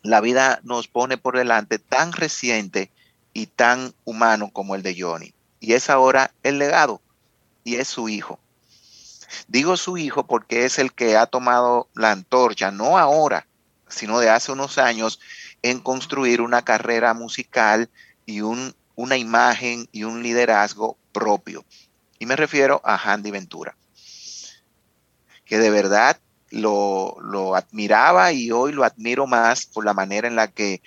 la 0.02 0.20
vida 0.20 0.60
nos 0.62 0.88
pone 0.88 1.18
por 1.18 1.36
delante 1.36 1.78
tan 1.78 2.12
reciente 2.12 2.90
y 3.32 3.46
tan 3.46 3.94
humano 4.04 4.50
como 4.52 4.74
el 4.74 4.82
de 4.82 4.96
Johnny. 4.98 5.34
Y 5.60 5.74
es 5.74 5.90
ahora 5.90 6.32
el 6.42 6.58
legado 6.58 7.02
y 7.64 7.76
es 7.76 7.88
su 7.88 8.08
hijo. 8.08 8.38
Digo 9.48 9.76
su 9.76 9.98
hijo 9.98 10.26
porque 10.26 10.64
es 10.64 10.78
el 10.78 10.92
que 10.92 11.16
ha 11.16 11.26
tomado 11.26 11.88
la 11.94 12.12
antorcha, 12.12 12.70
no 12.70 12.98
ahora, 12.98 13.46
sino 13.88 14.18
de 14.18 14.30
hace 14.30 14.52
unos 14.52 14.78
años, 14.78 15.20
en 15.62 15.80
construir 15.80 16.40
una 16.40 16.62
carrera 16.62 17.12
musical 17.14 17.90
y 18.26 18.40
un, 18.40 18.74
una 18.96 19.16
imagen 19.16 19.88
y 19.92 20.04
un 20.04 20.22
liderazgo 20.22 20.98
propio. 21.12 21.64
Y 22.18 22.26
me 22.26 22.36
refiero 22.36 22.80
a 22.84 22.96
Handy 22.96 23.30
Ventura, 23.30 23.76
que 25.44 25.58
de 25.58 25.70
verdad 25.70 26.18
lo, 26.50 27.54
admiraba 27.54 28.32
y 28.32 28.50
hoy 28.50 28.72
lo 28.72 28.84
admiro 28.84 29.26
más 29.26 29.66
por 29.66 29.84
la 29.84 29.94
manera 29.94 30.28
en 30.28 30.36
la 30.36 30.48
que 30.48 30.82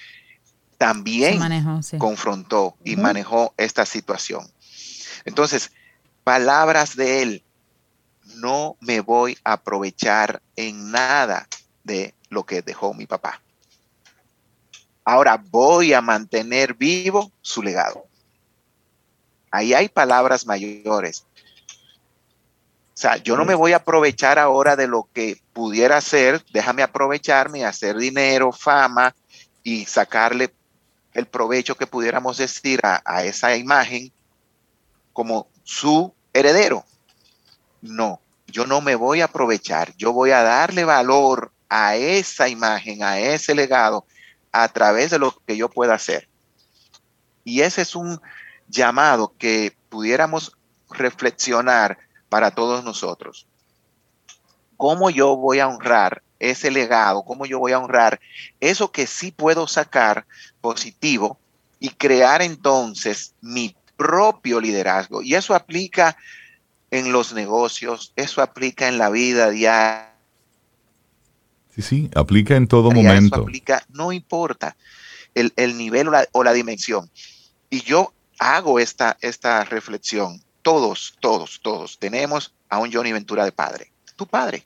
también 0.78 1.40
confrontó 1.98 2.76
y 2.84 2.96
manejó 2.96 3.54
esta 3.58 3.86
situación. 3.86 4.50
Entonces, 5.26 5.72
palabras 6.24 6.96
de 6.96 7.22
él 7.22 7.44
no 8.36 8.78
me 8.80 9.02
voy 9.02 9.38
a 9.44 9.54
aprovechar 9.54 10.42
en 10.56 10.92
nada 10.92 11.48
de 11.84 12.14
lo 12.30 12.46
que 12.46 12.62
dejó 12.62 12.94
mi 12.94 13.06
papá. 13.06 13.42
Ahora 15.10 15.44
voy 15.50 15.92
a 15.92 16.02
mantener 16.02 16.76
vivo 16.76 17.32
su 17.42 17.64
legado. 17.64 18.06
Ahí 19.50 19.74
hay 19.74 19.90
palabras 19.90 20.46
mayores. 20.46 21.26
O 22.94 22.94
sea, 22.94 23.18
yo 23.18 23.36
no 23.36 23.44
me 23.44 23.56
voy 23.56 23.74
a 23.74 23.78
aprovechar 23.78 24.38
ahora 24.38 24.76
de 24.76 24.86
lo 24.86 25.10
que 25.12 25.42
pudiera 25.52 25.98
hacer. 25.98 26.46
Déjame 26.54 26.84
aprovecharme, 26.84 27.66
hacer 27.66 27.98
dinero, 27.98 28.52
fama 28.52 29.16
y 29.64 29.88
sacarle 29.88 30.54
el 31.16 31.26
provecho 31.26 31.74
que 31.74 31.88
pudiéramos 31.88 32.38
decir 32.38 32.80
a, 32.84 33.02
a 33.04 33.24
esa 33.24 33.56
imagen 33.56 34.12
como 35.12 35.48
su 35.64 36.14
heredero. 36.34 36.86
No, 37.82 38.22
yo 38.46 38.68
no 38.68 38.80
me 38.80 38.94
voy 38.94 39.22
a 39.22 39.26
aprovechar, 39.26 39.92
yo 39.98 40.14
voy 40.14 40.30
a 40.30 40.44
darle 40.44 40.84
valor 40.84 41.52
a 41.68 41.96
esa 41.96 42.48
imagen, 42.48 43.02
a 43.02 43.18
ese 43.18 43.56
legado, 43.56 44.06
a 44.52 44.68
través 44.70 45.12
de 45.12 45.20
lo 45.20 45.36
que 45.46 45.58
yo 45.58 45.70
pueda 45.70 45.94
hacer. 45.94 46.28
Y 47.44 47.62
ese 47.62 47.82
es 47.82 47.96
un 47.96 48.22
llamado 48.68 49.34
que 49.38 49.76
pudiéramos 49.90 50.56
reflexionar 50.90 51.98
para 52.30 52.52
todos 52.52 52.84
nosotros. 52.84 53.48
¿Cómo 54.78 55.10
yo 55.10 55.36
voy 55.36 55.60
a 55.60 55.68
honrar 55.68 56.24
ese 56.40 56.72
legado? 56.72 57.24
¿Cómo 57.24 57.46
yo 57.46 57.60
voy 57.60 57.74
a 57.74 57.80
honrar 57.80 58.20
eso 58.60 58.92
que 58.92 59.08
sí 59.08 59.32
puedo 59.32 59.68
sacar 59.68 60.26
positivo 60.62 61.38
y 61.80 61.90
crear 61.90 62.42
entonces 62.42 63.34
mi 63.42 63.76
propio 63.98 64.62
liderazgo? 64.62 65.22
Y 65.22 65.36
eso 65.36 65.54
aplica 65.54 66.16
en 66.92 67.12
los 67.12 67.34
negocios, 67.34 68.14
eso 68.16 68.42
aplica 68.42 68.88
en 68.88 68.98
la 68.98 69.10
vida 69.10 69.50
diaria. 69.50 70.09
Sí, 71.80 71.82
sí, 71.82 72.10
aplica 72.14 72.56
en 72.56 72.68
todo 72.68 72.92
momento. 72.92 73.36
Eso 73.36 73.44
aplica, 73.44 73.86
no 73.90 74.12
importa 74.12 74.76
el, 75.34 75.78
nivel 75.78 76.10
o 76.10 76.12
la, 76.12 76.28
o 76.34 76.44
la, 76.44 76.52
dimensión. 76.52 77.10
Y 77.70 77.82
yo 77.84 78.14
hago 78.38 78.80
esta, 78.80 79.18
esta 79.22 79.64
reflexión. 79.64 80.44
Todos, 80.62 81.16
todos, 81.22 81.62
todos 81.62 81.98
tenemos 82.00 82.54
a 82.68 82.80
un 82.80 82.92
Johnny 82.92 83.14
Ventura 83.14 83.46
de 83.46 83.54
padre. 83.54 83.92
Tu 84.16 84.28
padre. 84.28 84.66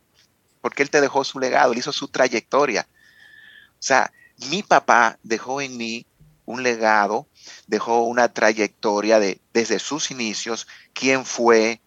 Porque 0.61 0.81
él 0.81 0.89
te 0.89 1.01
dejó 1.01 1.23
su 1.23 1.39
legado, 1.39 1.71
él 1.71 1.77
hizo 1.77 1.91
su 1.91 2.07
trayectoria. 2.07 2.87
O 2.89 3.85
sea, 3.85 4.11
mi 4.49 4.63
papá 4.63 5.19
dejó 5.21 5.61
en 5.61 5.77
mí 5.77 6.07
un 6.45 6.63
legado, 6.63 7.27
dejó 7.67 8.03
una 8.03 8.29
trayectoria 8.29 9.19
de 9.19 9.39
desde 9.53 9.77
sus 9.77 10.09
inicios, 10.09 10.67
quién 10.93 11.25
fue, 11.25 11.79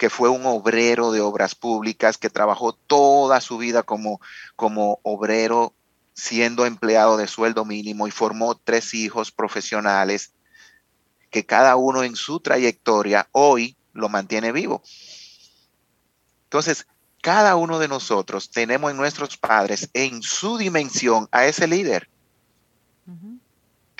que 0.00 0.08
fue 0.08 0.30
un 0.30 0.46
obrero 0.46 1.12
de 1.12 1.20
obras 1.20 1.54
públicas, 1.54 2.16
que 2.16 2.30
trabajó 2.30 2.72
toda 2.72 3.38
su 3.42 3.58
vida 3.58 3.82
como, 3.82 4.18
como 4.56 4.98
obrero, 5.02 5.74
siendo 6.14 6.64
empleado 6.64 7.18
de 7.18 7.26
sueldo 7.26 7.66
mínimo 7.66 8.08
y 8.08 8.10
formó 8.10 8.54
tres 8.54 8.94
hijos 8.94 9.30
profesionales, 9.30 10.32
que 11.28 11.44
cada 11.44 11.76
uno 11.76 12.02
en 12.02 12.16
su 12.16 12.40
trayectoria 12.40 13.28
hoy 13.32 13.76
lo 13.92 14.08
mantiene 14.08 14.52
vivo. 14.52 14.82
Entonces, 16.44 16.86
cada 17.20 17.56
uno 17.56 17.78
de 17.78 17.88
nosotros 17.88 18.50
tenemos 18.50 18.92
en 18.92 18.96
nuestros 18.96 19.36
padres 19.36 19.90
en 19.92 20.22
su 20.22 20.56
dimensión 20.56 21.28
a 21.30 21.44
ese 21.44 21.66
líder 21.66 22.08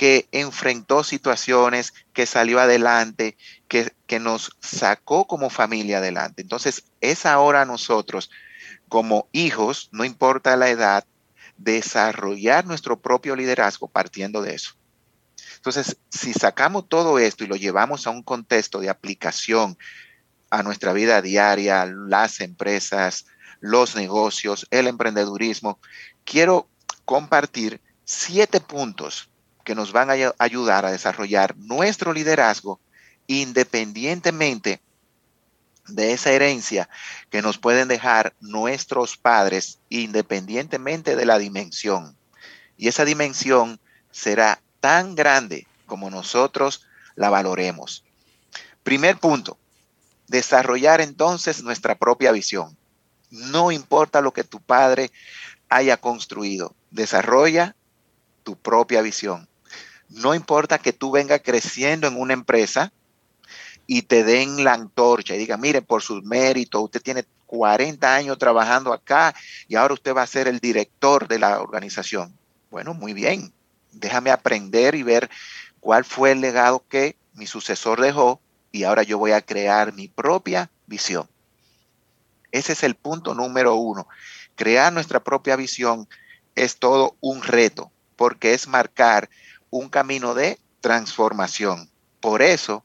que 0.00 0.30
enfrentó 0.32 1.04
situaciones, 1.04 1.92
que 2.14 2.24
salió 2.24 2.58
adelante, 2.58 3.36
que, 3.68 3.92
que, 4.06 4.18
nos 4.18 4.56
sacó 4.58 5.26
como 5.26 5.50
familia 5.50 5.98
adelante. 5.98 6.40
Entonces, 6.40 6.84
es 7.02 7.26
ahora 7.26 7.66
nosotros, 7.66 8.30
como 8.88 9.28
hijos, 9.32 9.90
no 9.92 10.06
importa 10.06 10.56
la 10.56 10.70
edad, 10.70 11.04
desarrollar 11.58 12.64
nuestro 12.64 12.98
propio 12.98 13.36
liderazgo 13.36 13.88
partiendo 13.88 14.40
de 14.40 14.54
eso. 14.54 14.72
Entonces, 15.56 15.98
si 16.08 16.32
sacamos 16.32 16.88
todo 16.88 17.18
esto 17.18 17.44
y 17.44 17.48
lo 17.48 17.56
llevamos 17.56 18.06
a 18.06 18.10
un 18.10 18.22
contexto 18.22 18.80
de 18.80 18.88
aplicación 18.88 19.76
a 20.48 20.62
nuestra 20.62 20.94
vida 20.94 21.20
diaria, 21.20 21.84
las 21.84 22.40
empresas, 22.40 23.26
los 23.60 23.96
negocios, 23.96 24.66
el 24.70 24.86
emprendedurismo, 24.86 25.78
quiero 26.24 26.70
compartir 27.04 27.82
siete 28.06 28.60
puntos 28.60 29.29
que 29.70 29.76
nos 29.76 29.92
van 29.92 30.10
a 30.10 30.34
ayudar 30.40 30.84
a 30.84 30.90
desarrollar 30.90 31.56
nuestro 31.56 32.12
liderazgo 32.12 32.80
independientemente 33.28 34.80
de 35.86 36.12
esa 36.12 36.32
herencia 36.32 36.88
que 37.30 37.40
nos 37.40 37.58
pueden 37.58 37.86
dejar 37.86 38.34
nuestros 38.40 39.16
padres 39.16 39.78
independientemente 39.88 41.14
de 41.14 41.24
la 41.24 41.38
dimensión. 41.38 42.16
Y 42.76 42.88
esa 42.88 43.04
dimensión 43.04 43.78
será 44.10 44.60
tan 44.80 45.14
grande 45.14 45.68
como 45.86 46.10
nosotros 46.10 46.84
la 47.14 47.30
valoremos. 47.30 48.02
Primer 48.82 49.18
punto, 49.18 49.56
desarrollar 50.26 51.00
entonces 51.00 51.62
nuestra 51.62 51.94
propia 51.94 52.32
visión. 52.32 52.76
No 53.30 53.70
importa 53.70 54.20
lo 54.20 54.32
que 54.32 54.42
tu 54.42 54.60
padre 54.60 55.12
haya 55.68 55.96
construido, 55.96 56.74
desarrolla 56.90 57.76
tu 58.42 58.56
propia 58.56 59.00
visión. 59.00 59.48
No 60.10 60.34
importa 60.34 60.78
que 60.78 60.92
tú 60.92 61.12
vengas 61.12 61.40
creciendo 61.42 62.08
en 62.08 62.20
una 62.20 62.34
empresa 62.34 62.92
y 63.86 64.02
te 64.02 64.24
den 64.24 64.64
la 64.64 64.74
antorcha 64.74 65.34
y 65.34 65.38
digan, 65.38 65.60
mire, 65.60 65.82
por 65.82 66.02
sus 66.02 66.22
méritos, 66.24 66.82
usted 66.82 67.00
tiene 67.00 67.24
40 67.46 68.14
años 68.14 68.38
trabajando 68.38 68.92
acá 68.92 69.34
y 69.68 69.76
ahora 69.76 69.94
usted 69.94 70.14
va 70.14 70.22
a 70.22 70.26
ser 70.26 70.46
el 70.46 70.60
director 70.60 71.26
de 71.26 71.38
la 71.38 71.60
organización. 71.60 72.36
Bueno, 72.70 72.94
muy 72.94 73.12
bien. 73.12 73.52
Déjame 73.92 74.30
aprender 74.30 74.94
y 74.94 75.02
ver 75.02 75.28
cuál 75.80 76.04
fue 76.04 76.32
el 76.32 76.40
legado 76.40 76.84
que 76.88 77.16
mi 77.34 77.46
sucesor 77.46 78.00
dejó 78.00 78.40
y 78.72 78.84
ahora 78.84 79.02
yo 79.02 79.18
voy 79.18 79.32
a 79.32 79.40
crear 79.40 79.92
mi 79.92 80.08
propia 80.08 80.70
visión. 80.86 81.28
Ese 82.52 82.72
es 82.72 82.82
el 82.82 82.94
punto 82.94 83.34
número 83.34 83.74
uno. 83.74 84.06
Crear 84.54 84.92
nuestra 84.92 85.20
propia 85.20 85.56
visión 85.56 86.08
es 86.54 86.76
todo 86.76 87.16
un 87.20 87.42
reto 87.42 87.90
porque 88.16 88.54
es 88.54 88.68
marcar 88.68 89.30
un 89.70 89.88
camino 89.88 90.34
de 90.34 90.58
transformación. 90.80 91.90
Por 92.20 92.42
eso 92.42 92.84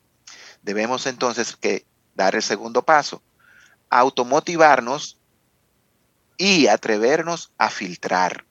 debemos 0.62 1.06
entonces 1.06 1.56
que 1.56 1.86
dar 2.16 2.36
el 2.36 2.44
segundo 2.44 2.84
paso, 2.84 3.22
automotivarnos 3.90 5.18
y 6.38 6.68
atrevernos 6.68 7.52
a 7.58 7.70
filtrar 7.70 8.46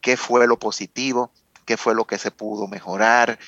qué 0.00 0.16
fue 0.16 0.46
lo 0.46 0.58
positivo, 0.58 1.30
qué 1.64 1.76
fue 1.76 1.94
lo 1.94 2.06
que 2.06 2.18
se 2.18 2.30
pudo 2.30 2.66
mejorar, 2.66 3.38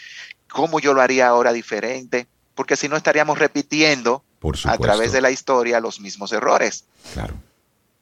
cómo 0.48 0.78
yo 0.80 0.94
lo 0.94 1.02
haría 1.02 1.28
ahora 1.28 1.52
diferente, 1.52 2.26
porque 2.54 2.76
si 2.76 2.88
no 2.88 2.96
estaríamos 2.96 3.38
repitiendo 3.38 4.24
a 4.64 4.78
través 4.78 5.12
de 5.12 5.20
la 5.20 5.30
historia 5.30 5.80
los 5.80 6.00
mismos 6.00 6.32
errores. 6.32 6.84
Claro. 7.12 7.34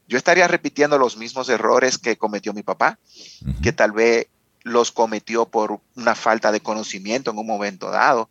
Yo 0.08 0.18
estaría 0.18 0.46
repitiendo 0.48 0.98
los 0.98 1.16
mismos 1.16 1.48
errores 1.48 1.96
que 1.96 2.18
cometió 2.18 2.52
mi 2.52 2.62
papá, 2.62 2.98
que 3.62 3.72
tal 3.72 3.92
vez 3.92 4.26
los 4.64 4.92
cometió 4.92 5.46
por 5.46 5.80
una 5.96 6.14
falta 6.14 6.52
de 6.52 6.60
conocimiento 6.60 7.30
en 7.30 7.38
un 7.38 7.46
momento 7.46 7.90
dado, 7.90 8.28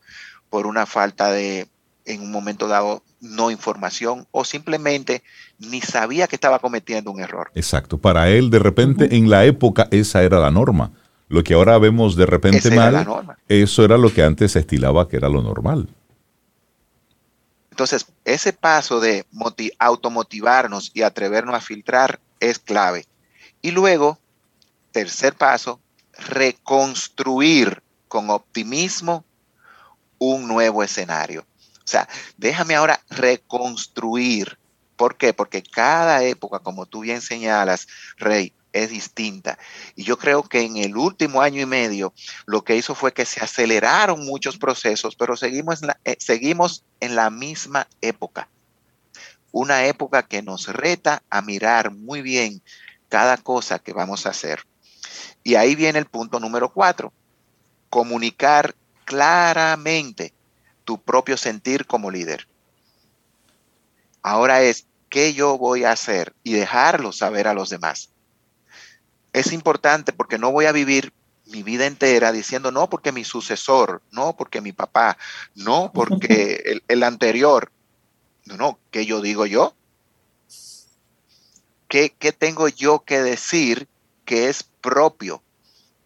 por 0.50 0.68
una 0.68 0.86
falta 0.86 1.32
de, 1.32 1.68
en 2.06 2.22
un 2.22 2.32
momento 2.32 2.68
dado, 2.68 3.04
no 3.20 3.52
información 3.52 4.28
o 4.32 4.44
simplemente 4.44 5.24
ni 5.60 5.82
sabía 5.82 6.28
que 6.28 6.36
estaba 6.36 6.60
cometiendo 6.60 7.12
un 7.12 7.20
error. 7.20 7.52
Exacto. 7.56 7.98
Para 7.98 8.30
él, 8.30 8.50
de 8.50 8.60
repente, 8.60 9.16
en 9.16 9.30
la 9.30 9.46
época, 9.46 9.88
esa 9.92 10.24
era 10.24 10.40
la 10.40 10.52
norma. 10.52 10.92
Lo 11.28 11.44
que 11.44 11.54
ahora 11.54 11.78
vemos 11.78 12.16
de 12.16 12.26
repente 12.26 12.72
mal, 12.72 13.38
eso 13.48 13.86
era 13.86 13.98
lo 13.98 14.14
que 14.14 14.24
antes 14.24 14.52
se 14.52 14.60
estilaba 14.60 15.08
que 15.08 15.18
era 15.18 15.30
lo 15.30 15.42
normal. 15.42 15.88
Entonces, 17.70 18.06
ese 18.26 18.52
paso 18.52 19.00
de 19.00 19.26
automotivarnos 19.80 20.92
y 20.94 21.04
atrevernos 21.04 21.56
a 21.56 21.62
filtrar 21.62 22.20
es 22.40 22.60
clave. 22.60 23.06
Y 23.62 23.72
luego, 23.72 24.20
tercer 24.92 25.36
paso, 25.36 25.80
reconstruir 26.28 27.82
con 28.08 28.30
optimismo 28.30 29.26
un 30.18 30.48
nuevo 30.48 30.84
escenario. 30.84 31.46
O 31.84 31.88
sea, 31.88 32.08
déjame 32.38 32.76
ahora 32.76 33.02
reconstruir. 33.10 34.58
¿Por 34.96 35.18
qué? 35.18 35.34
Porque 35.34 35.64
cada 35.64 36.24
época, 36.24 36.60
como 36.60 36.86
tú 36.86 37.02
bien 37.02 37.22
señalas, 37.22 37.88
Rey, 38.18 38.54
es 38.74 38.90
distinta. 38.90 39.58
Y 39.96 40.04
yo 40.04 40.18
creo 40.18 40.44
que 40.44 40.62
en 40.62 40.78
el 40.78 40.96
último 40.96 41.42
año 41.42 41.62
y 41.62 41.66
medio 41.66 42.14
lo 42.46 42.64
que 42.64 42.76
hizo 42.76 42.96
fue 42.96 43.14
que 43.14 43.26
se 43.26 43.42
aceleraron 43.42 44.26
muchos 44.26 44.58
procesos, 44.58 45.16
pero 45.16 45.36
seguimos 45.36 45.82
en 45.82 45.88
la, 45.88 46.00
eh, 46.06 46.18
seguimos 46.20 46.84
en 47.00 47.16
la 47.16 47.30
misma 47.30 47.88
época. 48.02 48.48
Una 49.52 49.86
época 49.86 50.24
que 50.24 50.42
nos 50.42 50.68
reta 50.68 51.24
a 51.30 51.42
mirar 51.42 51.92
muy 51.92 52.22
bien 52.22 52.62
cada 53.10 53.38
cosa 53.38 53.80
que 53.80 53.92
vamos 53.92 54.26
a 54.26 54.30
hacer. 54.30 54.64
Y 55.44 55.56
ahí 55.56 55.76
viene 55.76 56.00
el 56.00 56.06
punto 56.06 56.40
número 56.40 56.72
cuatro, 56.72 57.14
comunicar 57.90 58.76
claramente 59.06 60.34
tu 60.86 61.02
propio 61.02 61.38
sentir 61.38 61.86
como 61.86 62.12
líder. 62.12 62.48
Ahora 64.22 64.62
es, 64.62 64.86
¿qué 65.10 65.34
yo 65.34 65.58
voy 65.58 65.84
a 65.84 65.92
hacer? 65.92 66.34
Y 66.44 66.54
dejarlo 66.54 67.12
saber 67.12 67.48
a 67.48 67.54
los 67.54 67.70
demás. 67.70 68.10
Es 69.34 69.52
importante 69.52 70.14
porque 70.14 70.38
no 70.38 70.52
voy 70.52 70.66
a 70.66 70.72
vivir 70.72 71.14
mi 71.46 71.64
vida 71.64 71.86
entera 71.86 72.32
diciendo, 72.32 72.72
no 72.72 72.90
porque 72.90 73.12
mi 73.12 73.24
sucesor, 73.24 74.02
no 74.12 74.36
porque 74.36 74.62
mi 74.62 74.72
papá, 74.72 75.18
no 75.56 75.92
porque 75.94 76.62
el, 76.66 76.84
el 76.88 77.04
anterior. 77.04 77.72
No, 78.46 78.58
no, 78.58 78.80
¿qué 78.90 79.06
yo 79.06 79.22
digo 79.22 79.46
yo? 79.46 79.76
¿Qué, 81.88 82.16
¿Qué 82.18 82.32
tengo 82.32 82.70
yo 82.70 83.04
que 83.04 83.22
decir 83.22 83.88
que 84.26 84.50
es 84.50 84.71
propio, 84.82 85.44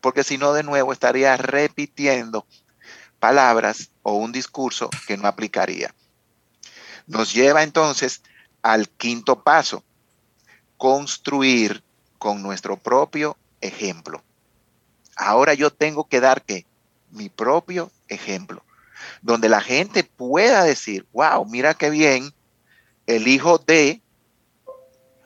porque 0.02 0.24
si 0.24 0.38
no 0.38 0.54
de 0.54 0.64
nuevo 0.64 0.94
estaría 0.94 1.36
repitiendo 1.38 2.46
palabras 3.20 3.90
o 4.04 4.14
un 4.14 4.32
discurso 4.32 4.90
que 5.08 5.18
no 5.18 5.28
aplicaría. 5.28 5.96
Nos 7.08 7.34
lleva 7.34 7.64
entonces 7.64 8.22
al 8.62 8.90
quinto 8.90 9.42
paso, 9.42 9.84
construir 10.78 11.84
con 12.18 12.42
nuestro 12.42 12.78
propio 12.78 13.38
ejemplo. 13.62 14.24
Ahora 15.16 15.54
yo 15.54 15.72
tengo 15.72 16.08
que 16.08 16.20
dar 16.20 16.44
que 16.44 16.66
mi 17.12 17.30
propio 17.30 17.92
ejemplo, 18.08 18.64
donde 19.22 19.50
la 19.50 19.62
gente 19.62 20.04
pueda 20.04 20.64
decir, 20.64 21.08
wow, 21.14 21.46
mira 21.46 21.74
qué 21.74 21.90
bien, 21.90 22.34
el 23.08 23.28
hijo 23.28 23.58
de... 23.58 24.02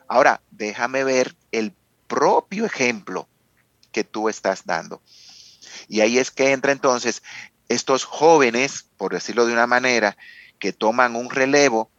Ahora, 0.08 0.40
déjame 0.50 1.04
ver 1.04 1.36
el 1.50 1.74
propio 2.06 2.66
ejemplo 2.66 3.28
que 3.92 4.04
tú 4.04 4.28
estás 4.28 4.64
dando. 4.64 5.02
Y 5.88 6.00
ahí 6.00 6.18
es 6.18 6.30
que 6.30 6.52
entra 6.52 6.72
entonces 6.72 7.22
estos 7.68 8.04
jóvenes, 8.04 8.86
por 8.96 9.12
decirlo 9.12 9.46
de 9.46 9.52
una 9.52 9.66
manera, 9.66 10.16
que 10.58 10.72
toman 10.72 11.16
un 11.16 11.30
relevo 11.30 11.90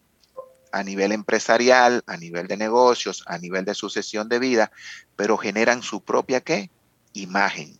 a 0.72 0.84
nivel 0.84 1.12
empresarial, 1.12 2.04
a 2.08 2.18
nivel 2.18 2.48
de 2.48 2.58
negocios, 2.58 3.24
a 3.26 3.38
nivel 3.38 3.66
de 3.66 3.76
sucesión 3.76 4.30
de 4.30 4.40
vida, 4.40 4.72
pero 5.16 5.38
generan 5.38 5.84
su 5.84 6.02
propia 6.04 6.42
qué? 6.42 6.70
Imagen. 7.14 7.80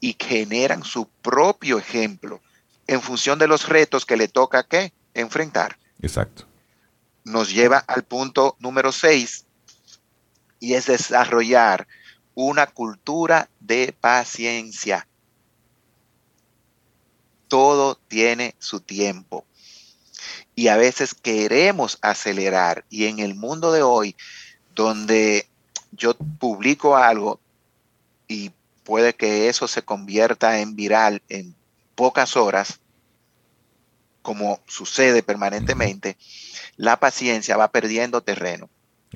Y 0.00 0.16
generan 0.18 0.84
su 0.84 1.08
propio 1.08 1.78
ejemplo 1.78 2.40
en 2.86 3.00
función 3.00 3.38
de 3.38 3.48
los 3.48 3.68
retos 3.68 4.04
que 4.04 4.16
le 4.16 4.28
toca 4.28 4.64
qué? 4.64 4.92
Enfrentar. 5.14 5.78
Exacto. 6.00 6.46
Nos 7.24 7.52
lleva 7.52 7.78
al 7.78 8.02
punto 8.02 8.56
número 8.58 8.92
6 8.92 9.46
y 10.58 10.74
es 10.74 10.86
desarrollar 10.86 11.86
una 12.34 12.66
cultura 12.66 13.48
de 13.60 13.94
paciencia. 13.98 15.06
Todo 17.48 17.96
tiene 18.08 18.54
su 18.58 18.80
tiempo. 18.80 19.44
Y 20.54 20.68
a 20.68 20.76
veces 20.76 21.14
queremos 21.14 21.98
acelerar. 22.02 22.84
Y 22.90 23.06
en 23.06 23.18
el 23.18 23.34
mundo 23.34 23.72
de 23.72 23.82
hoy, 23.82 24.16
donde 24.74 25.46
yo 25.92 26.14
publico 26.14 26.96
algo 26.96 27.40
y 28.28 28.50
puede 28.84 29.14
que 29.14 29.48
eso 29.48 29.68
se 29.68 29.82
convierta 29.82 30.60
en 30.60 30.74
viral 30.76 31.22
en 31.28 31.54
pocas 31.94 32.36
horas, 32.36 32.80
como 34.22 34.60
sucede 34.66 35.22
permanentemente, 35.22 36.16
la 36.76 36.98
paciencia 36.98 37.56
va 37.56 37.70
perdiendo 37.70 38.22
terreno. 38.22 38.70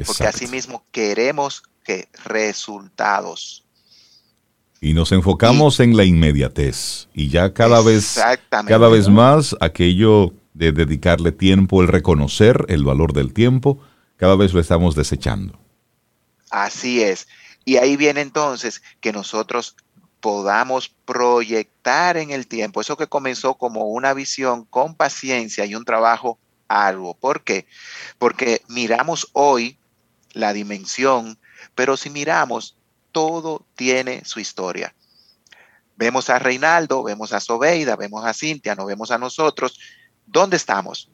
Porque 0.05 0.27
asimismo 0.27 0.85
queremos 0.93 1.63
resultados. 2.25 3.65
Y 4.81 4.93
nos 4.93 5.13
enfocamos 5.13 5.81
en 5.81 5.97
la 5.97 6.05
inmediatez. 6.05 7.09
Y 7.15 7.29
ya 7.29 7.53
cada 7.55 7.81
vez, 7.81 8.21
cada 8.51 8.89
vez 8.89 9.09
más 9.09 9.57
aquello 9.61 10.33
de 10.55 10.73
dedicarle 10.73 11.33
tiempo, 11.33 11.83
el 11.83 11.89
reconocer 11.89 12.65
el 12.69 12.85
valor 12.85 13.13
del 13.13 13.33
tiempo, 13.33 13.81
cada 14.17 14.37
vez 14.37 14.53
lo 14.53 14.61
estamos 14.61 14.95
desechando. 14.95 15.59
Así 16.51 17.03
es. 17.03 17.27
Y 17.65 17.77
ahí 17.77 17.97
viene 17.97 18.21
entonces 18.21 18.83
que 19.01 19.13
nosotros 19.13 19.77
podamos 20.21 20.89
proyectar 21.05 22.17
en 22.17 22.31
el 22.31 22.47
tiempo 22.47 22.81
eso 22.81 22.97
que 22.97 23.07
comenzó 23.07 23.55
como 23.55 23.87
una 23.87 24.15
visión 24.15 24.65
con 24.65 24.95
paciencia 24.95 25.67
y 25.67 25.75
un 25.75 25.85
trabajo 25.85 26.39
algo. 26.69 27.15
¿Por 27.15 27.43
qué? 27.45 27.67
Porque 28.19 28.63
miramos 28.69 29.29
hoy 29.33 29.79
la 30.33 30.53
dimensión, 30.53 31.39
pero 31.77 31.97
si 31.97 32.11
miramos, 32.11 32.75
todo 33.13 33.65
tiene 33.77 34.25
su 34.25 34.41
historia. 34.41 34.93
Vemos 35.97 36.29
a 36.29 36.39
Reinaldo, 36.41 37.05
vemos 37.05 37.33
a 37.33 37.41
Sobeida, 37.41 37.95
vemos 37.95 38.25
a 38.25 38.35
Cintia, 38.35 38.75
no 38.75 38.87
vemos 38.87 39.13
a 39.13 39.19
nosotros. 39.19 39.79
¿Dónde 40.27 40.57
estamos? 40.57 41.09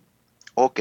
Ok, 0.55 0.81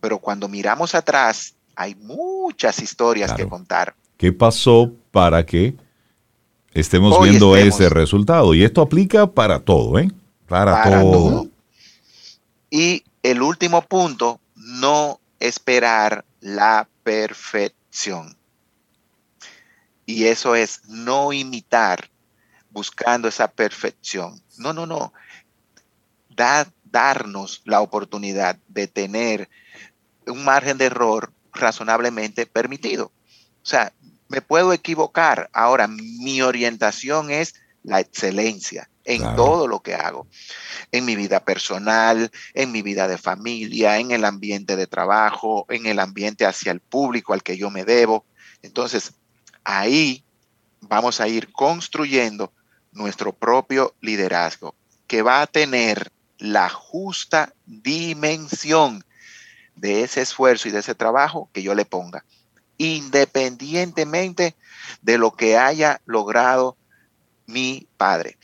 pero 0.00 0.18
cuando 0.18 0.48
miramos 0.48 0.94
atrás, 0.94 1.54
hay 1.74 1.94
muchas 1.94 2.80
historias 2.80 3.32
que 3.32 3.48
contar. 3.48 3.94
¿Qué 4.18 4.32
pasó 4.32 4.92
para 5.10 5.46
que 5.46 5.74
estemos 6.72 7.20
viendo 7.22 7.56
ese 7.56 7.88
resultado? 7.88 8.52
Y 8.52 8.62
esto 8.62 8.82
aplica 8.82 9.26
para 9.26 9.60
todo, 9.60 9.98
¿eh? 9.98 10.10
Para, 10.46 10.82
todo. 11.00 11.48
Y 12.68 13.04
el 13.22 13.42
último 13.42 13.82
punto, 13.82 14.40
no 14.56 15.20
esperar 15.38 16.24
la 16.40 16.88
perfección 17.02 18.36
y 20.10 20.26
eso 20.26 20.56
es 20.56 20.82
no 20.88 21.32
imitar 21.32 22.10
buscando 22.70 23.28
esa 23.28 23.48
perfección. 23.48 24.42
No, 24.58 24.72
no, 24.72 24.86
no. 24.86 25.12
darnos 26.84 27.62
la 27.64 27.80
oportunidad 27.80 28.58
de 28.66 28.88
tener 28.88 29.48
un 30.26 30.44
margen 30.44 30.78
de 30.78 30.86
error 30.86 31.32
razonablemente 31.52 32.46
permitido. 32.46 33.12
O 33.62 33.66
sea, 33.66 33.92
me 34.28 34.42
puedo 34.42 34.72
equivocar. 34.72 35.48
Ahora, 35.52 35.86
mi 35.86 36.42
orientación 36.42 37.30
es 37.30 37.54
la 37.84 38.00
excelencia 38.00 38.90
en 39.04 39.22
todo 39.36 39.66
lo 39.66 39.80
que 39.80 39.94
hago, 39.94 40.26
en 40.92 41.04
mi 41.04 41.16
vida 41.16 41.44
personal, 41.44 42.30
en 42.54 42.72
mi 42.72 42.82
vida 42.82 43.08
de 43.08 43.18
familia, 43.18 43.98
en 43.98 44.10
el 44.10 44.24
ambiente 44.24 44.76
de 44.76 44.86
trabajo, 44.86 45.66
en 45.68 45.86
el 45.86 46.00
ambiente 46.00 46.46
hacia 46.46 46.72
el 46.72 46.80
público 46.80 47.32
al 47.32 47.42
que 47.42 47.56
yo 47.56 47.70
me 47.70 47.84
debo. 47.84 48.24
Entonces, 48.62 49.14
ahí 49.64 50.24
vamos 50.80 51.20
a 51.20 51.28
ir 51.28 51.52
construyendo 51.52 52.52
nuestro 52.92 53.32
propio 53.32 53.94
liderazgo, 54.00 54.74
que 55.06 55.22
va 55.22 55.42
a 55.42 55.46
tener 55.46 56.10
la 56.38 56.68
justa 56.68 57.52
dimensión 57.66 59.04
de 59.76 60.02
ese 60.02 60.22
esfuerzo 60.22 60.68
y 60.68 60.70
de 60.72 60.80
ese 60.80 60.94
trabajo 60.94 61.50
que 61.52 61.62
yo 61.62 61.74
le 61.74 61.84
ponga, 61.84 62.24
independientemente 62.78 64.56
de 65.02 65.18
lo 65.18 65.32
que 65.32 65.56
haya 65.56 66.00
logrado 66.06 66.76
mi 67.46 67.86
padre 67.96 68.38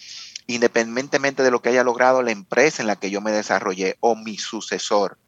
independientemente 0.47 1.43
de 1.43 1.51
lo 1.51 1.61
que 1.61 1.71
haya 1.71 1.85
logrado 1.85 2.23
la 2.23 2.31
empresa 2.31 2.83
en 2.83 2.87
la 2.87 2.97
que 2.97 3.11
yo 3.11 3.21
me 3.21 3.33
desarrollé 3.33 3.97
o 4.01 4.15
mi 4.15 4.39
sucesor. 4.39 5.19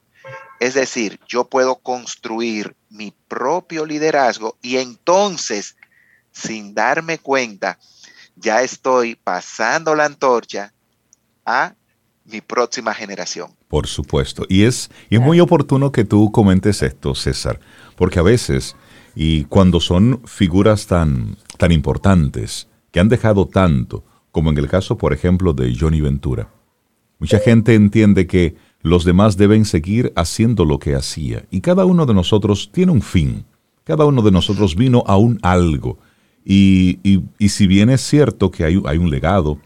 Es 0.61 0.75
decir, 0.75 1.21
yo 1.29 1.49
puedo 1.49 1.77
construir 1.77 2.77
mi 2.89 3.13
propio 3.29 3.85
liderazgo 3.85 4.57
y 4.63 4.79
entonces, 4.79 5.77
sin 6.39 6.75
darme 6.75 7.19
cuenta, 7.19 7.79
ya 8.37 8.63
estoy 8.63 9.17
pasando 9.17 9.95
la 9.95 10.05
antorcha 10.05 10.73
a 11.45 11.75
mi 12.25 12.41
próxima 12.41 12.95
generación. 12.95 13.51
Por 13.69 13.87
supuesto. 13.87 14.45
Y 14.49 14.65
es, 14.65 14.91
y 15.11 15.17
es 15.17 15.21
muy 15.21 15.41
oportuno 15.41 15.93
que 15.93 16.05
tú 16.05 16.31
comentes 16.31 16.83
esto, 16.83 17.15
César, 17.15 17.59
porque 17.97 18.19
a 18.19 18.23
veces, 18.23 18.77
y 19.15 19.45
cuando 19.45 19.81
son 19.81 20.23
figuras 20.27 20.87
tan, 20.87 21.37
tan 21.57 21.73
importantes, 21.73 22.69
que 22.91 23.01
han 23.01 23.09
dejado 23.09 23.47
tanto, 23.47 24.05
como 24.31 24.51
en 24.51 24.59
el 24.59 24.69
caso, 24.69 24.97
por 24.97 25.13
ejemplo, 25.13 25.53
de 25.53 25.75
Johnny 25.79 26.01
Ventura. 26.01 26.51
Mucha 27.19 27.41
gente 27.41 27.75
entiende 27.75 28.27
que 28.27 28.57
los 28.81 29.05
demás 29.05 29.37
deben 29.37 29.65
seguir 29.65 30.13
haciendo 30.15 30.65
lo 30.65 30.79
que 30.79 30.95
hacía 30.95 31.45
y 31.51 31.61
cada 31.61 31.85
uno 31.85 32.07
de 32.07 32.15
nosotros 32.15 32.71
tiene 32.73 32.93
un 32.93 33.03
fin. 33.03 33.45
Cada 33.83 34.05
uno 34.05 34.23
de 34.23 34.31
nosotros 34.31 34.77
vino 34.77 35.03
a 35.07 35.17
un 35.17 35.39
algo. 35.43 35.99
Y, 36.51 36.99
si 37.47 37.67
bien 37.67 37.91
es 37.91 38.01
cierto 38.01 38.51
que 38.51 38.65
hay, 38.65 38.81
hay 38.87 38.97
un 38.97 39.11
legado, 39.11 39.59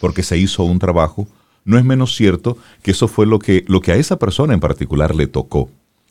porque 0.00 0.22
se 0.22 0.38
hizo 0.38 0.64
un 0.64 0.78
trabajo, 0.78 1.28
no 1.66 1.76
es 1.78 1.84
menos 1.84 2.16
cierto 2.16 2.56
que 2.82 2.92
eso 2.92 3.06
fue 3.06 3.26
lo 3.26 3.38
que, 3.38 3.64
lo 3.68 3.82
que 3.82 3.92
a 3.92 3.96
esa 3.96 4.18
persona 4.18 4.54
en 4.54 4.60
particular 4.60 5.14
le 5.14 5.26
tocó. 5.26 5.68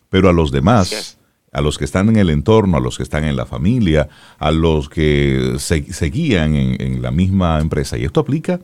Pero 0.10 0.30
a 0.30 0.34
los 0.34 0.52
demás, 0.52 1.18
a 1.52 1.62
los 1.62 1.80
que 1.80 1.86
están 1.86 2.08
en 2.08 2.18
el 2.18 2.30
entorno, 2.30 2.78
a 2.78 2.80
los 2.80 2.98
que 2.98 3.04
están 3.04 3.24
en 3.24 3.36
la 3.36 3.48
familia, 3.48 4.10
a 4.38 4.52
los 4.52 4.90
que 4.90 5.56
seguían 5.58 6.54
en, 6.54 6.80
en, 6.80 7.02
la 7.02 7.10
misma 7.10 7.60
empresa. 7.60 7.98
Y 7.98 8.06
esto 8.06 8.20
aplica 8.20 8.60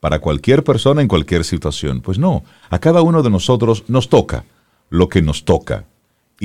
para 0.00 0.20
cualquier 0.20 0.64
persona 0.64 1.02
en 1.02 1.08
cualquier 1.08 1.44
situación. 1.44 2.00
Pues 2.00 2.18
no, 2.18 2.44
a 2.70 2.78
cada 2.78 3.02
uno 3.02 3.22
de 3.22 3.28
nosotros 3.28 3.84
nos 3.88 4.08
toca 4.08 4.46
lo 4.88 5.10
que 5.10 5.20
nos 5.20 5.44
toca. 5.44 5.84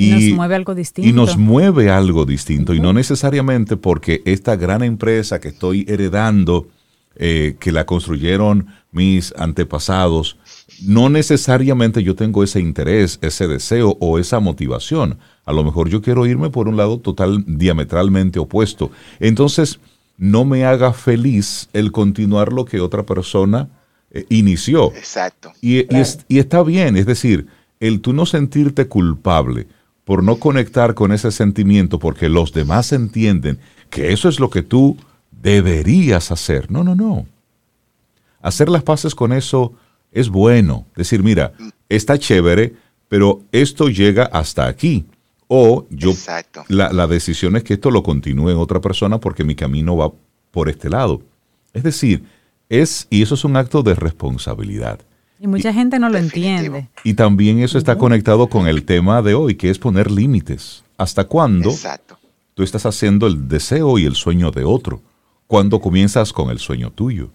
Y, 0.00 0.10
nos 0.12 0.36
mueve 0.36 0.54
algo 0.54 0.74
distinto. 0.76 1.08
Y 1.08 1.12
nos 1.12 1.36
mueve 1.36 1.90
algo 1.90 2.24
distinto. 2.24 2.72
Y 2.72 2.78
no 2.78 2.92
necesariamente 2.92 3.76
porque 3.76 4.22
esta 4.24 4.54
gran 4.54 4.84
empresa 4.84 5.40
que 5.40 5.48
estoy 5.48 5.84
heredando, 5.88 6.68
eh, 7.16 7.56
que 7.58 7.72
la 7.72 7.84
construyeron 7.84 8.68
mis 8.92 9.34
antepasados, 9.36 10.36
no 10.84 11.08
necesariamente 11.08 12.04
yo 12.04 12.14
tengo 12.14 12.44
ese 12.44 12.60
interés, 12.60 13.18
ese 13.22 13.48
deseo 13.48 13.96
o 13.98 14.20
esa 14.20 14.38
motivación. 14.38 15.18
A 15.44 15.52
lo 15.52 15.64
mejor 15.64 15.88
yo 15.88 16.00
quiero 16.00 16.26
irme 16.26 16.48
por 16.48 16.68
un 16.68 16.76
lado 16.76 17.00
total, 17.00 17.42
diametralmente 17.48 18.38
opuesto. 18.38 18.92
Entonces, 19.18 19.80
no 20.16 20.44
me 20.44 20.64
haga 20.64 20.92
feliz 20.92 21.68
el 21.72 21.90
continuar 21.90 22.52
lo 22.52 22.66
que 22.66 22.80
otra 22.80 23.02
persona 23.02 23.68
eh, 24.12 24.26
inició. 24.28 24.92
Exacto. 24.94 25.52
Y, 25.60 25.78
y, 25.78 26.38
está 26.38 26.62
bien, 26.62 26.96
es 26.96 27.06
decir, 27.06 27.48
el 27.80 28.00
tú 28.00 28.12
no 28.12 28.26
sentirte 28.26 28.86
culpable 28.86 29.66
por 30.08 30.24
no 30.24 30.36
conectar 30.36 30.94
con 30.94 31.12
ese 31.12 31.30
sentimiento 31.30 31.98
porque 31.98 32.30
los 32.30 32.54
demás 32.54 32.92
entienden 32.92 33.58
que 33.90 34.10
eso 34.10 34.30
es 34.30 34.40
lo 34.40 34.48
que 34.48 34.62
tú 34.62 34.96
deberías 35.30 36.30
hacer. 36.30 36.70
No, 36.70 36.82
no, 36.82 36.94
no. 36.94 37.26
Hacer 38.40 38.70
las 38.70 38.82
paces 38.82 39.14
con 39.14 39.34
eso 39.34 39.74
es 40.10 40.30
bueno. 40.30 40.86
Decir, 40.96 41.22
mira, 41.22 41.52
está 41.90 42.18
chévere, 42.18 42.74
pero 43.08 43.42
esto 43.52 43.90
llega 43.90 44.24
hasta 44.24 44.66
aquí. 44.66 45.04
O 45.46 45.86
yo, 45.90 46.14
la, 46.68 46.90
la, 46.90 47.06
decisión 47.06 47.56
es 47.56 47.62
que 47.62 47.74
esto 47.74 47.90
lo 47.90 48.02
continúe 48.02 48.48
en 48.48 48.56
otra 48.56 48.80
persona 48.80 49.20
porque 49.20 49.44
mi 49.44 49.56
camino 49.56 49.94
va 49.94 50.10
por 50.50 50.70
este 50.70 50.88
lado. 50.88 51.20
Es 51.74 51.82
decir, 51.82 52.24
Es, 52.70 53.06
y 53.10 53.20
eso 53.20 53.34
es 53.34 53.44
un 53.44 53.56
acto 53.56 53.82
de 53.82 53.94
responsabilidad. 53.94 55.00
Y 55.40 55.46
mucha 55.46 55.72
gente 55.72 55.98
no 55.98 56.08
lo 56.08 56.18
entiende. 56.18 56.88
Y 57.04 57.14
también 57.14 57.60
eso 57.60 57.78
está 57.78 57.96
conectado 57.96 58.48
con 58.48 58.66
el 58.66 58.84
tema 58.84 59.22
de 59.22 59.34
hoy, 59.34 59.56
que 59.56 59.70
es 59.70 59.78
poner 59.78 60.10
límites. 60.10 60.84
¿Hasta 60.96 61.24
cuándo 61.24 61.72
tú 62.54 62.62
estás 62.62 62.86
haciendo 62.86 63.26
el 63.26 63.48
deseo 63.48 63.98
y 63.98 64.04
el 64.04 64.16
sueño 64.16 64.50
de 64.50 64.64
otro? 64.64 65.00
¿Cuándo 65.46 65.80
comienzas 65.80 66.32
con 66.32 66.50
el 66.50 66.58
sueño 66.58 66.90
tuyo? 66.90 67.30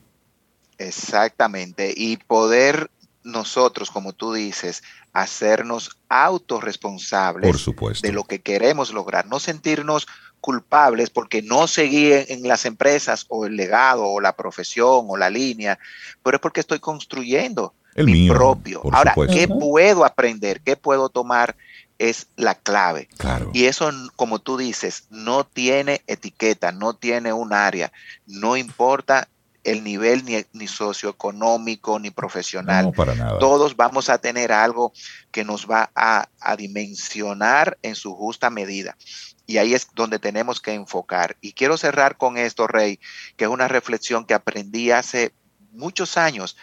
Exactamente. 0.77 1.93
Y 1.95 2.17
poder 2.17 2.89
nosotros, 3.23 3.89
como 3.89 4.11
tú 4.11 4.33
dices, 4.33 4.83
hacernos 5.13 5.97
autorresponsables 6.09 7.65
de 8.01 8.11
lo 8.11 8.25
que 8.25 8.41
queremos 8.41 8.93
lograr, 8.93 9.27
no 9.27 9.39
sentirnos 9.39 10.07
culpables 10.41 11.09
porque 11.09 11.41
no 11.41 11.67
seguí 11.67 12.11
en, 12.11 12.45
las 12.45 12.65
empresas 12.65 13.25
o 13.29 13.45
el 13.45 13.55
legado 13.55 14.05
o 14.05 14.19
la 14.19 14.35
profesión 14.35 15.05
o 15.07 15.15
la 15.15 15.29
línea, 15.29 15.79
pero 16.21 16.35
es 16.35 16.41
porque 16.41 16.59
estoy 16.59 16.79
construyendo 16.79 17.73
el 17.95 18.05
mi 18.05 18.29
propio. 18.29 18.81
Ahora, 18.91 19.15
¿qué 19.31 19.47
puedo 19.47 20.05
aprender? 20.05 20.61
¿Qué 20.61 20.75
puedo 20.75 21.09
tomar? 21.09 21.55
Es 21.99 22.27
la 22.35 22.55
clave. 22.55 23.07
Y 23.53 23.65
eso, 23.65 23.91
como 24.15 24.39
tú 24.39 24.57
dices, 24.57 25.05
no 25.09 25.45
tiene 25.45 26.01
etiqueta, 26.07 26.71
no 26.71 26.95
tiene 26.95 27.31
un 27.33 27.53
área, 27.53 27.91
no 28.25 28.57
importa 28.57 29.29
el 29.63 29.83
nivel 29.83 30.25
ni, 30.51 30.67
socioeconómico 30.67 31.99
ni 31.99 32.11
profesional. 32.11 32.91
Todos 33.39 33.77
vamos 33.77 34.09
a 34.09 34.17
tener 34.17 34.51
algo 34.51 34.91
que 35.31 35.45
nos 35.45 35.69
va 35.69 35.89
a, 35.95 36.27
a 36.41 36.55
dimensionar 36.57 37.77
en 37.81 37.95
su 37.95 38.13
justa 38.13 38.49
medida. 38.49 38.97
Y 39.45 39.57
ahí 39.57 39.73
es 39.73 39.87
donde 39.93 40.19
tenemos 40.19 40.59
que 40.59 40.73
enfocar. 40.73 41.37
Y 41.41 41.53
quiero 41.53 41.77
cerrar 41.77 42.17
con 42.17 42.37
esto, 42.37 42.67
Rey, 42.67 42.99
que 43.37 43.45
es 43.45 43.49
una 43.49 43.67
reflexión 43.67 44.25
que 44.25 44.33
aprendí 44.33 44.91
hace 44.91 45.33
muchos 45.73 46.17
años 46.17 46.55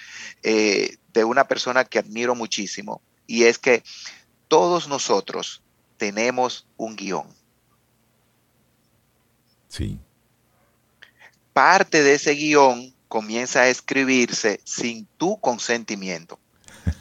eh, 0.43 0.97
de 1.13 1.25
una 1.25 1.45
persona 1.45 1.85
que 1.85 1.99
admiro 1.99 2.35
muchísimo, 2.35 3.01
y 3.27 3.45
es 3.45 3.59
que 3.59 3.83
todos 4.49 4.89
nosotros 4.89 5.63
tenemos 5.97 6.67
un 6.77 6.97
guion. 6.97 7.27
Sí. 9.69 9.99
Parte 11.53 12.03
de 12.03 12.15
ese 12.15 12.33
guion 12.33 12.93
comienza 13.09 13.63
a 13.63 13.69
escribirse 13.69 14.61
sin 14.65 15.07
tu 15.17 15.39
consentimiento, 15.41 16.39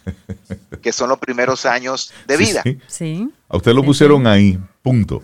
que 0.82 0.92
son 0.92 1.10
los 1.10 1.20
primeros 1.20 1.66
años 1.66 2.12
de 2.28 2.38
vida. 2.38 2.64
Sí. 2.88 3.30
A 3.48 3.58
usted 3.58 3.74
lo 3.74 3.84
pusieron 3.84 4.28
ahí, 4.28 4.60
punto. 4.82 5.24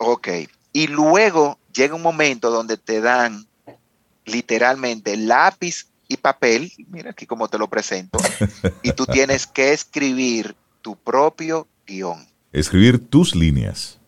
Ok. 0.00 0.28
Y 0.72 0.86
luego 0.86 1.58
llega 1.72 1.94
un 1.94 2.02
momento 2.02 2.50
donde 2.50 2.76
te 2.76 3.00
dan 3.00 3.46
literalmente 4.24 5.16
lápiz 5.16 5.87
y 6.08 6.16
papel, 6.16 6.72
mira 6.88 7.10
aquí 7.10 7.26
como 7.26 7.48
te 7.48 7.58
lo 7.58 7.68
presento, 7.68 8.18
y 8.82 8.92
tú 8.92 9.06
tienes 9.06 9.46
que 9.46 9.72
escribir 9.72 10.56
tu 10.80 10.96
propio 10.96 11.68
guion. 11.86 12.26
Escribir 12.50 12.98
tus 12.98 13.34
líneas. 13.34 13.98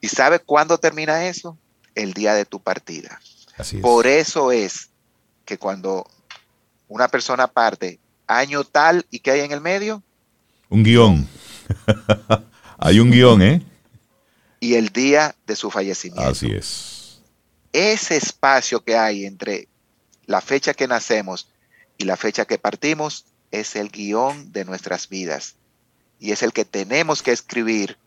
¿Y 0.00 0.08
sabe 0.08 0.38
cuándo 0.38 0.78
termina 0.78 1.26
eso? 1.26 1.56
El 1.94 2.12
día 2.12 2.34
de 2.34 2.44
tu 2.44 2.60
partida. 2.60 3.18
Así 3.56 3.76
es. 3.76 3.82
Por 3.82 4.06
eso 4.06 4.52
es 4.52 4.90
que 5.44 5.58
cuando 5.58 6.06
una 6.88 7.08
persona 7.08 7.46
parte, 7.46 7.98
año 8.26 8.64
tal, 8.64 9.06
¿y 9.10 9.20
qué 9.20 9.30
hay 9.30 9.40
en 9.40 9.52
el 9.52 9.60
medio? 9.60 10.02
Un 10.68 10.82
guion. 10.82 11.28
hay 12.78 13.00
un 13.00 13.10
guion, 13.10 13.40
¿eh? 13.40 13.62
Y 14.60 14.74
el 14.74 14.90
día 14.90 15.34
de 15.46 15.56
su 15.56 15.70
fallecimiento. 15.70 16.30
Así 16.30 16.50
es. 16.50 17.22
Ese 17.72 18.16
espacio 18.16 18.84
que 18.84 18.96
hay 18.96 19.24
entre 19.24 19.68
la 20.26 20.40
fecha 20.40 20.74
que 20.74 20.88
nacemos 20.88 21.48
y 21.98 22.04
la 22.04 22.16
fecha 22.16 22.44
que 22.44 22.58
partimos 22.58 23.26
es 23.50 23.76
el 23.76 23.90
guion 23.90 24.52
de 24.52 24.64
nuestras 24.64 25.08
vidas 25.08 25.56
y 26.18 26.32
es 26.32 26.42
el 26.42 26.52
que 26.52 26.64
tenemos 26.64 27.22
que 27.22 27.32
escribir 27.32 27.98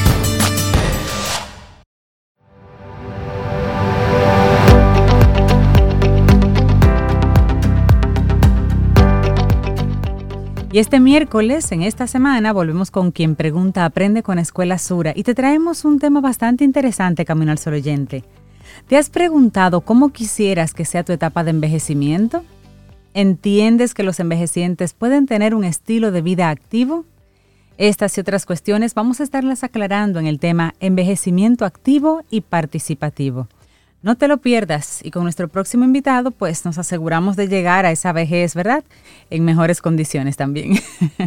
Y 10.70 10.80
este 10.80 11.00
miércoles, 11.00 11.72
en 11.72 11.82
esta 11.82 12.06
semana, 12.06 12.52
volvemos 12.52 12.90
con 12.90 13.10
quien 13.10 13.36
pregunta 13.36 13.86
Aprende 13.86 14.22
con 14.22 14.38
Escuela 14.38 14.76
Sura 14.76 15.14
y 15.16 15.22
te 15.22 15.34
traemos 15.34 15.86
un 15.86 15.98
tema 15.98 16.20
bastante 16.20 16.62
interesante, 16.62 17.24
Camino 17.24 17.52
al 17.52 17.58
Sol 17.58 17.72
Oyente. 17.72 18.22
¿Te 18.86 18.98
has 18.98 19.08
preguntado 19.08 19.80
cómo 19.80 20.10
quisieras 20.10 20.74
que 20.74 20.84
sea 20.84 21.04
tu 21.04 21.12
etapa 21.12 21.42
de 21.42 21.50
envejecimiento? 21.50 22.44
¿Entiendes 23.14 23.94
que 23.94 24.02
los 24.02 24.20
envejecientes 24.20 24.92
pueden 24.92 25.24
tener 25.24 25.54
un 25.54 25.64
estilo 25.64 26.12
de 26.12 26.20
vida 26.20 26.50
activo? 26.50 27.06
Estas 27.78 28.18
y 28.18 28.20
otras 28.20 28.44
cuestiones 28.44 28.92
vamos 28.92 29.20
a 29.20 29.22
estarlas 29.22 29.64
aclarando 29.64 30.20
en 30.20 30.26
el 30.26 30.38
tema 30.38 30.74
envejecimiento 30.80 31.64
activo 31.64 32.24
y 32.28 32.42
participativo. 32.42 33.48
No 34.00 34.16
te 34.16 34.28
lo 34.28 34.38
pierdas 34.38 35.00
y 35.02 35.10
con 35.10 35.24
nuestro 35.24 35.48
próximo 35.48 35.84
invitado 35.84 36.30
pues 36.30 36.64
nos 36.64 36.78
aseguramos 36.78 37.34
de 37.34 37.48
llegar 37.48 37.84
a 37.84 37.90
esa 37.90 38.12
vejez, 38.12 38.54
¿verdad? 38.54 38.84
En 39.28 39.44
mejores 39.44 39.82
condiciones 39.82 40.36
también. 40.36 40.78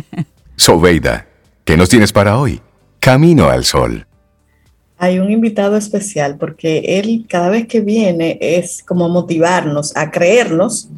Sobeida, 0.55 1.27
¿qué 1.65 1.75
nos 1.75 1.89
tienes 1.89 2.13
para 2.13 2.37
hoy? 2.37 2.61
Camino 2.99 3.49
al 3.49 3.65
sol. 3.65 4.07
Hay 4.97 5.19
un 5.19 5.29
invitado 5.31 5.75
especial 5.75 6.37
porque 6.37 6.99
él 6.99 7.25
cada 7.27 7.49
vez 7.49 7.67
que 7.67 7.81
viene 7.81 8.37
es 8.39 8.83
como 8.83 9.09
motivarnos 9.09 9.97
a 9.97 10.09
creernos 10.09 10.89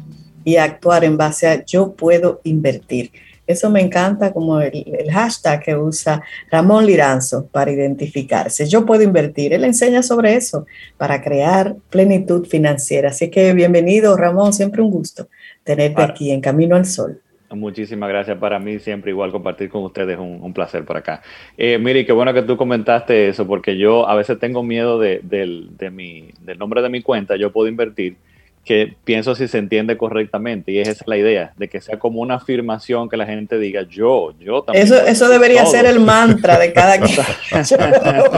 y 0.44 0.56
a 0.56 0.64
actuar 0.64 1.02
en 1.02 1.16
base 1.16 1.48
a 1.48 1.64
yo 1.64 1.94
puedo 1.94 2.40
invertir. 2.44 3.10
Eso 3.46 3.70
me 3.70 3.80
encanta 3.80 4.32
como 4.32 4.60
el, 4.60 4.84
hashtag 5.10 5.62
que 5.62 5.76
usa 5.76 6.22
Ramón 6.50 6.86
Liranzo 6.86 7.46
para 7.46 7.70
identificarse. 7.70 8.66
Yo 8.66 8.86
puedo 8.86 9.02
invertir. 9.02 9.52
Él 9.52 9.64
enseña 9.64 10.02
sobre 10.02 10.34
eso 10.34 10.66
para 10.96 11.22
crear 11.22 11.76
plenitud 11.90 12.46
financiera. 12.46 13.10
Así 13.10 13.30
que 13.30 13.52
bienvenido, 13.52 14.16
Ramón. 14.16 14.52
Siempre 14.52 14.82
un 14.82 14.90
gusto 14.90 15.28
tenerte 15.62 16.02
aquí 16.02 16.30
en 16.30 16.40
Camino 16.40 16.76
al 16.76 16.86
Sol. 16.86 17.20
Muchísimas 17.50 18.08
gracias 18.08 18.38
para 18.38 18.58
mí, 18.58 18.78
siempre 18.78 19.10
igual 19.10 19.30
compartir 19.30 19.68
con 19.68 19.84
ustedes, 19.84 20.18
un, 20.18 20.40
un 20.42 20.52
placer 20.52 20.84
por 20.84 20.96
acá. 20.96 21.22
Eh, 21.56 21.78
Miri, 21.78 22.04
qué 22.04 22.12
bueno 22.12 22.34
que 22.34 22.42
tú 22.42 22.56
comentaste 22.56 23.28
eso, 23.28 23.46
porque 23.46 23.76
yo 23.76 24.08
a 24.08 24.14
veces 24.14 24.38
tengo 24.38 24.62
miedo 24.62 24.98
de, 24.98 25.20
del, 25.22 25.76
de 25.76 25.90
mi, 25.90 26.30
del 26.40 26.58
nombre 26.58 26.82
de 26.82 26.88
mi 26.88 27.02
cuenta, 27.02 27.36
yo 27.36 27.52
puedo 27.52 27.68
invertir, 27.68 28.16
que 28.64 28.96
pienso 29.04 29.34
si 29.34 29.46
se 29.46 29.58
entiende 29.58 29.96
correctamente 29.96 30.72
y 30.72 30.78
esa 30.78 30.92
es 30.92 31.02
la 31.06 31.16
idea, 31.16 31.52
de 31.56 31.68
que 31.68 31.80
sea 31.80 31.98
como 31.98 32.20
una 32.20 32.36
afirmación 32.36 33.08
que 33.08 33.16
la 33.16 33.26
gente 33.26 33.58
diga 33.58 33.82
yo, 33.88 34.32
yo 34.40 34.62
también. 34.62 34.86
Eso, 34.86 35.06
eso 35.06 35.28
debería 35.28 35.66
ser 35.66 35.84
el 35.86 36.00
mantra 36.00 36.58
de 36.58 36.72
cada 36.72 36.98
quien. 37.00 37.20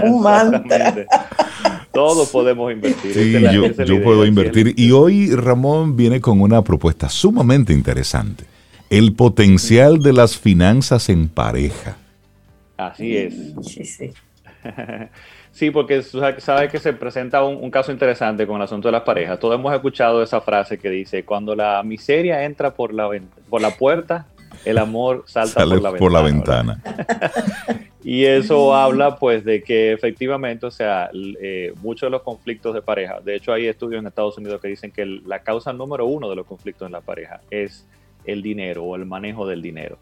un 0.04 0.22
mantra. 0.22 1.06
Todos 1.92 2.28
podemos 2.28 2.70
invertir. 2.72 3.14
Sí, 3.14 3.86
yo, 3.86 4.02
puedo 4.02 4.26
invertir. 4.26 4.74
Y 4.76 4.90
hoy 4.90 5.34
Ramón 5.34 5.96
viene 5.96 6.20
con 6.20 6.40
una 6.40 6.62
propuesta 6.62 7.08
sumamente 7.08 7.72
interesante. 7.72 8.44
El 8.90 9.14
potencial 9.14 10.02
de 10.02 10.12
las 10.12 10.36
finanzas 10.36 11.08
en 11.08 11.28
pareja. 11.28 11.96
Así 12.76 13.16
es. 13.16 13.34
Sí, 13.62 13.84
sí. 13.84 14.10
Sí, 15.56 15.70
porque 15.70 16.02
sabe 16.02 16.68
que 16.68 16.78
se 16.78 16.92
presenta 16.92 17.42
un, 17.42 17.70
caso 17.70 17.90
interesante 17.90 18.46
con 18.46 18.56
el 18.56 18.62
asunto 18.64 18.88
de 18.88 18.92
las 18.92 19.04
parejas. 19.04 19.40
Todos 19.40 19.54
hemos 19.54 19.72
escuchado 19.72 20.22
esa 20.22 20.42
frase 20.42 20.76
que 20.76 20.90
dice, 20.90 21.24
cuando 21.24 21.56
la 21.56 21.82
miseria 21.82 22.44
entra 22.44 22.74
por 22.74 22.92
la, 22.92 23.08
por 23.48 23.62
la 23.62 23.70
puerta, 23.70 24.26
el 24.66 24.76
amor 24.76 25.24
salta 25.26 25.64
por 25.98 26.12
la 26.12 26.20
ventana. 26.20 26.82
y 28.04 28.26
eso 28.26 28.74
habla 28.74 29.16
pues 29.16 29.46
de 29.46 29.62
que 29.62 29.92
efectivamente, 29.92 30.66
o 30.66 30.70
sea, 30.70 31.08
eh, 31.40 31.72
muchos 31.80 32.08
de 32.08 32.10
los 32.10 32.20
conflictos 32.20 32.74
de 32.74 32.82
pareja, 32.82 33.20
de 33.24 33.36
hecho 33.36 33.54
hay 33.54 33.66
estudios 33.66 34.00
en 34.00 34.08
Estados 34.08 34.36
Unidos 34.36 34.60
que 34.60 34.68
dicen 34.68 34.92
que 34.92 35.06
la 35.06 35.38
causa 35.38 35.72
número 35.72 36.04
uno 36.04 36.28
de 36.28 36.36
los 36.36 36.44
conflictos 36.44 36.84
en 36.84 36.92
la 36.92 37.00
pareja 37.00 37.40
es 37.50 37.86
el 38.26 38.42
dinero 38.42 38.84
o 38.84 38.94
el 38.94 39.06
manejo 39.06 39.46
del 39.46 39.62
dinero. 39.62 39.96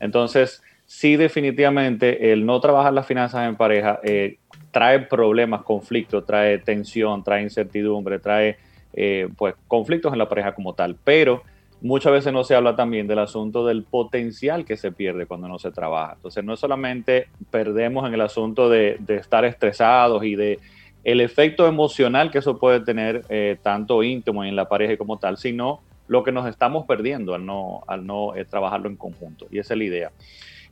Entonces, 0.00 0.62
sí 0.86 1.16
definitivamente 1.16 2.32
el 2.32 2.46
no 2.46 2.60
trabajar 2.60 2.92
las 2.92 3.06
finanzas 3.06 3.46
en 3.48 3.56
pareja 3.56 4.00
eh, 4.02 4.38
trae 4.74 4.98
problemas, 4.98 5.62
conflictos, 5.62 6.26
trae 6.26 6.58
tensión, 6.58 7.22
trae 7.22 7.42
incertidumbre, 7.42 8.18
trae 8.18 8.56
eh, 8.92 9.28
pues 9.38 9.54
conflictos 9.68 10.12
en 10.12 10.18
la 10.18 10.28
pareja 10.28 10.52
como 10.52 10.74
tal. 10.74 10.96
Pero 11.04 11.44
muchas 11.80 12.12
veces 12.12 12.32
no 12.32 12.42
se 12.42 12.56
habla 12.56 12.74
también 12.74 13.06
del 13.06 13.20
asunto 13.20 13.64
del 13.64 13.84
potencial 13.84 14.64
que 14.64 14.76
se 14.76 14.90
pierde 14.90 15.26
cuando 15.26 15.46
no 15.46 15.60
se 15.60 15.70
trabaja. 15.70 16.14
Entonces 16.14 16.44
no 16.44 16.56
solamente 16.56 17.28
perdemos 17.52 18.04
en 18.08 18.14
el 18.14 18.20
asunto 18.20 18.68
de, 18.68 18.98
estar 19.06 19.44
estresados 19.44 20.24
y 20.24 20.34
de 20.34 20.58
el 21.04 21.20
efecto 21.20 21.68
emocional 21.68 22.32
que 22.32 22.38
eso 22.38 22.58
puede 22.58 22.80
tener 22.80 23.24
eh, 23.28 23.56
tanto 23.62 24.02
íntimo 24.02 24.42
en 24.42 24.56
la 24.56 24.68
pareja 24.68 24.96
como 24.96 25.18
tal, 25.18 25.36
sino 25.36 25.82
lo 26.08 26.24
que 26.24 26.32
nos 26.32 26.48
estamos 26.48 26.84
perdiendo 26.84 27.34
al 27.36 27.46
no, 27.46 27.84
al 27.86 28.04
no 28.04 28.34
eh, 28.34 28.44
trabajarlo 28.44 28.88
en 28.88 28.96
conjunto. 28.96 29.46
Y 29.52 29.60
esa 29.60 29.74
es 29.74 29.78
la 29.78 29.84
idea. 29.84 30.10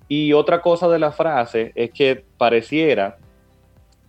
Y 0.08 0.32
otra 0.32 0.60
cosa 0.60 0.88
de 0.88 0.98
la 0.98 1.12
frase 1.12 1.70
es 1.76 1.92
que 1.92 2.24
pareciera 2.36 3.18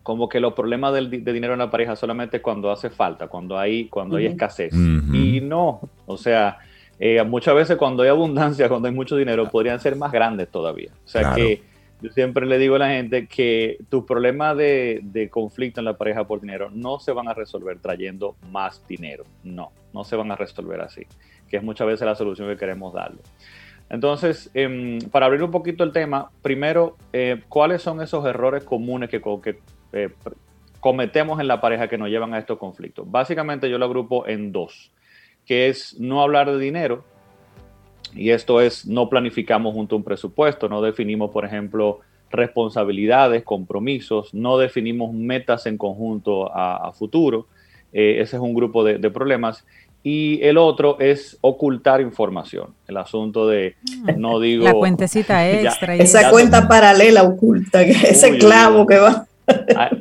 como 0.04 0.28
que 0.28 0.41
los 0.41 0.54
problemas 0.54 0.93
del, 0.93 1.10
de 1.10 1.34
dinero 1.34 1.54
en 1.54 1.60
la 1.60 1.72
pareja 1.72 1.95
solamente 1.95 2.41
cuando 2.41 2.70
hace 2.70 2.89
falta, 2.89 3.28
cuando 3.28 3.58
hay, 3.58 3.88
cuando 3.88 4.18
hay 4.18 4.28
escasez. 4.28 4.74
Y 4.74 5.39
no, 5.41 5.82
o 6.06 6.18
sea, 6.18 6.60
eh, 6.99 7.24
muchas 7.24 7.56
veces 7.56 7.78
cuando 7.78 8.04
hay 8.04 8.10
abundancia, 8.10 8.68
cuando 8.70 8.89
hay 8.89 8.93
mucho 8.93 9.16
dinero, 9.16 9.49
podrían 9.49 9.80
ser 9.80 9.95
más 9.95 10.12
grandes 10.12 10.49
todavía. 10.49 10.91
O 11.06 11.08
sea 11.08 11.34
que 11.34 11.64
yo 12.01 12.12
siempre 12.12 12.45
le 12.45 12.58
digo 12.58 12.76
a 12.76 12.80
la 12.80 12.89
gente 12.89 13.28
que 13.28 13.78
tus 13.89 14.04
problemas 14.04 14.58
de, 14.58 14.99
de, 15.04 15.30
conflicto 15.30 15.80
en 15.80 15.86
la 15.86 15.97
pareja 15.97 16.28
por 16.28 16.41
dinero 16.41 16.70
no 16.70 16.99
se 16.99 17.14
van 17.14 17.30
a 17.30 17.34
resolver 17.34 17.80
trayendo 17.80 18.36
más 18.51 18.86
dinero. 18.88 19.24
No, 19.43 19.72
no 19.93 20.04
se 20.04 20.18
van 20.18 20.30
a 20.32 20.36
resolver 20.36 20.82
así, 20.82 21.04
que 21.47 21.58
es 21.58 21.64
muchas 21.64 21.88
veces 21.88 22.06
la 22.06 22.16
solución 22.16 22.49
que 22.49 22.58
queremos 22.58 22.93
darle. 22.93 23.22
Entonces, 23.89 24.49
em, 24.54 24.99
para 25.12 25.28
abrir 25.28 25.43
un 25.43 25.51
poquito 25.51 25.84
el 25.84 25.91
tema, 25.91 26.32
primero, 26.41 26.97
eh, 27.14 27.41
¿cuáles 27.47 27.82
son 27.82 28.01
esos 28.01 28.26
errores 28.26 28.64
comunes 28.64 29.10
que, 29.10 29.22
que 29.22 29.60
eh, 29.93 30.09
cometemos 30.83 31.39
en 31.39 31.47
la 31.47 31.61
pareja 31.61 31.87
que 31.87 31.97
nos 31.97 32.09
llevan 32.09 32.33
a 32.33 32.39
estos 32.39 32.57
conflictos. 32.57 33.09
Básicamente 33.09 33.69
yo 33.69 33.77
lo 33.77 33.85
agrupo 33.85 34.27
en 34.27 34.51
dos, 34.51 34.91
que 35.45 35.69
es 35.69 35.97
no 35.97 36.21
hablar 36.21 36.51
de 36.51 36.59
dinero, 36.59 37.05
y 38.13 38.31
esto 38.31 38.59
es 38.59 38.85
no 38.85 39.07
planificamos 39.07 39.73
junto 39.73 39.95
a 39.95 39.99
un 39.99 40.03
presupuesto, 40.03 40.67
no 40.67 40.81
definimos, 40.81 41.31
por 41.31 41.45
ejemplo, 41.45 42.01
responsabilidades, 42.29 43.43
compromisos, 43.43 44.33
no 44.33 44.57
definimos 44.57 45.13
metas 45.13 45.67
en 45.67 45.77
conjunto 45.77 46.51
a, 46.53 46.91
futuro. 46.91 47.47
Eh, 47.93 48.17
ese 48.19 48.35
es 48.35 48.41
un 48.41 48.53
grupo 48.53 48.83
de, 48.83 49.09
problemas. 49.09 49.65
Y 50.03 50.41
el 50.41 50.57
otro 50.57 50.99
es 50.99 51.37
ocultar 51.39 52.01
información. 52.01 52.73
El 52.89 52.97
asunto 52.97 53.47
de, 53.47 53.75
mm. 53.83 54.19
no 54.19 54.39
digo... 54.39 54.65
La 54.65 54.73
cuentecita 54.73 55.49
extra. 55.61 55.95
esa 55.95 56.29
cuenta 56.29 56.67
paralela 56.67 57.23
oculta, 57.23 57.81
ese 57.83 58.37
clavo 58.37 58.85
que 58.85 58.97
va 58.97 59.27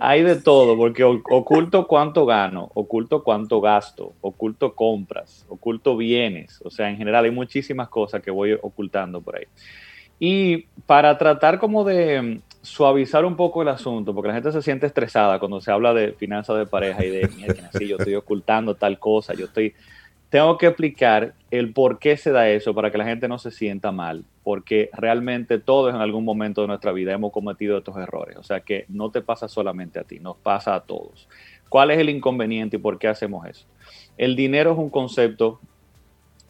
hay 0.01 0.23
de 0.23 0.37
todo, 0.37 0.77
porque 0.77 1.05
oculto 1.05 1.87
cuánto 1.87 2.27
gano, 2.27 2.71
oculto 2.75 3.23
cuánto 3.23 3.61
gasto, 3.61 4.13
oculto 4.21 4.75
compras, 4.75 5.47
oculto 5.49 5.97
bienes. 5.97 6.61
O 6.65 6.71
sea, 6.71 6.91
en 6.91 6.97
general 6.97 7.25
hay 7.25 7.31
muchísimas 7.31 7.89
cosas 7.89 8.23
que 8.23 8.31
voy 8.31 8.53
ocultando 8.61 9.21
por 9.21 9.37
ahí. 9.37 9.47
Y 10.19 10.67
para 10.87 11.19
tratar 11.19 11.59
como 11.59 11.85
de 11.85 12.41
suavizar 12.63 13.25
un 13.25 13.35
poco 13.35 13.63
el 13.63 13.69
asunto, 13.69 14.15
porque 14.15 14.29
la 14.29 14.35
gente 14.35 14.53
se 14.53 14.63
siente 14.63 14.87
estresada 14.87 15.39
cuando 15.41 15.61
se 15.61 15.73
habla 15.73 15.93
de 15.93 16.13
finanzas 16.13 16.57
de 16.59 16.67
pareja 16.67 17.05
y 17.05 17.11
de, 17.11 17.29
mira, 17.37 17.71
yo 17.81 17.97
estoy 17.97 18.15
ocultando 18.15 18.77
tal 18.77 18.99
cosa, 18.99 19.35
yo 19.35 19.47
estoy 19.47 19.75
tengo 20.33 20.57
que 20.57 20.67
explicar 20.67 21.35
el 21.51 21.75
por 21.75 21.99
qué 21.99 22.17
se 22.17 22.33
da 22.33 22.49
eso 22.49 22.75
para 22.75 22.91
que 22.91 22.97
la 22.97 23.05
gente 23.05 23.29
no 23.29 23.37
se 23.37 23.51
sienta 23.51 23.93
mal, 23.93 24.25
porque 24.43 24.89
realmente 24.95 25.59
todos 25.59 25.95
en 25.95 26.01
algún 26.01 26.25
momento 26.25 26.63
de 26.63 26.69
nuestra 26.69 26.91
vida 26.91 27.13
hemos 27.13 27.33
cometido 27.33 27.77
estos 27.77 27.99
errores, 27.99 28.39
o 28.39 28.43
sea 28.43 28.61
que 28.61 28.87
no 28.89 29.11
te 29.11 29.21
pasa 29.21 29.47
solamente 29.47 29.99
a 29.99 30.05
ti, 30.05 30.21
nos 30.21 30.39
pasa 30.39 30.75
a 30.75 30.85
todos. 30.85 31.29
¿Cuál 31.69 31.91
es 31.91 31.99
el 31.99 32.09
inconveniente 32.09 32.77
y 32.77 32.81
por 32.81 32.99
qué 32.99 33.09
hacemos 33.09 33.47
eso? 33.47 33.67
El 34.17 34.35
dinero 34.35 34.73
es 34.73 34.79
un 34.79 34.89
concepto 34.89 35.61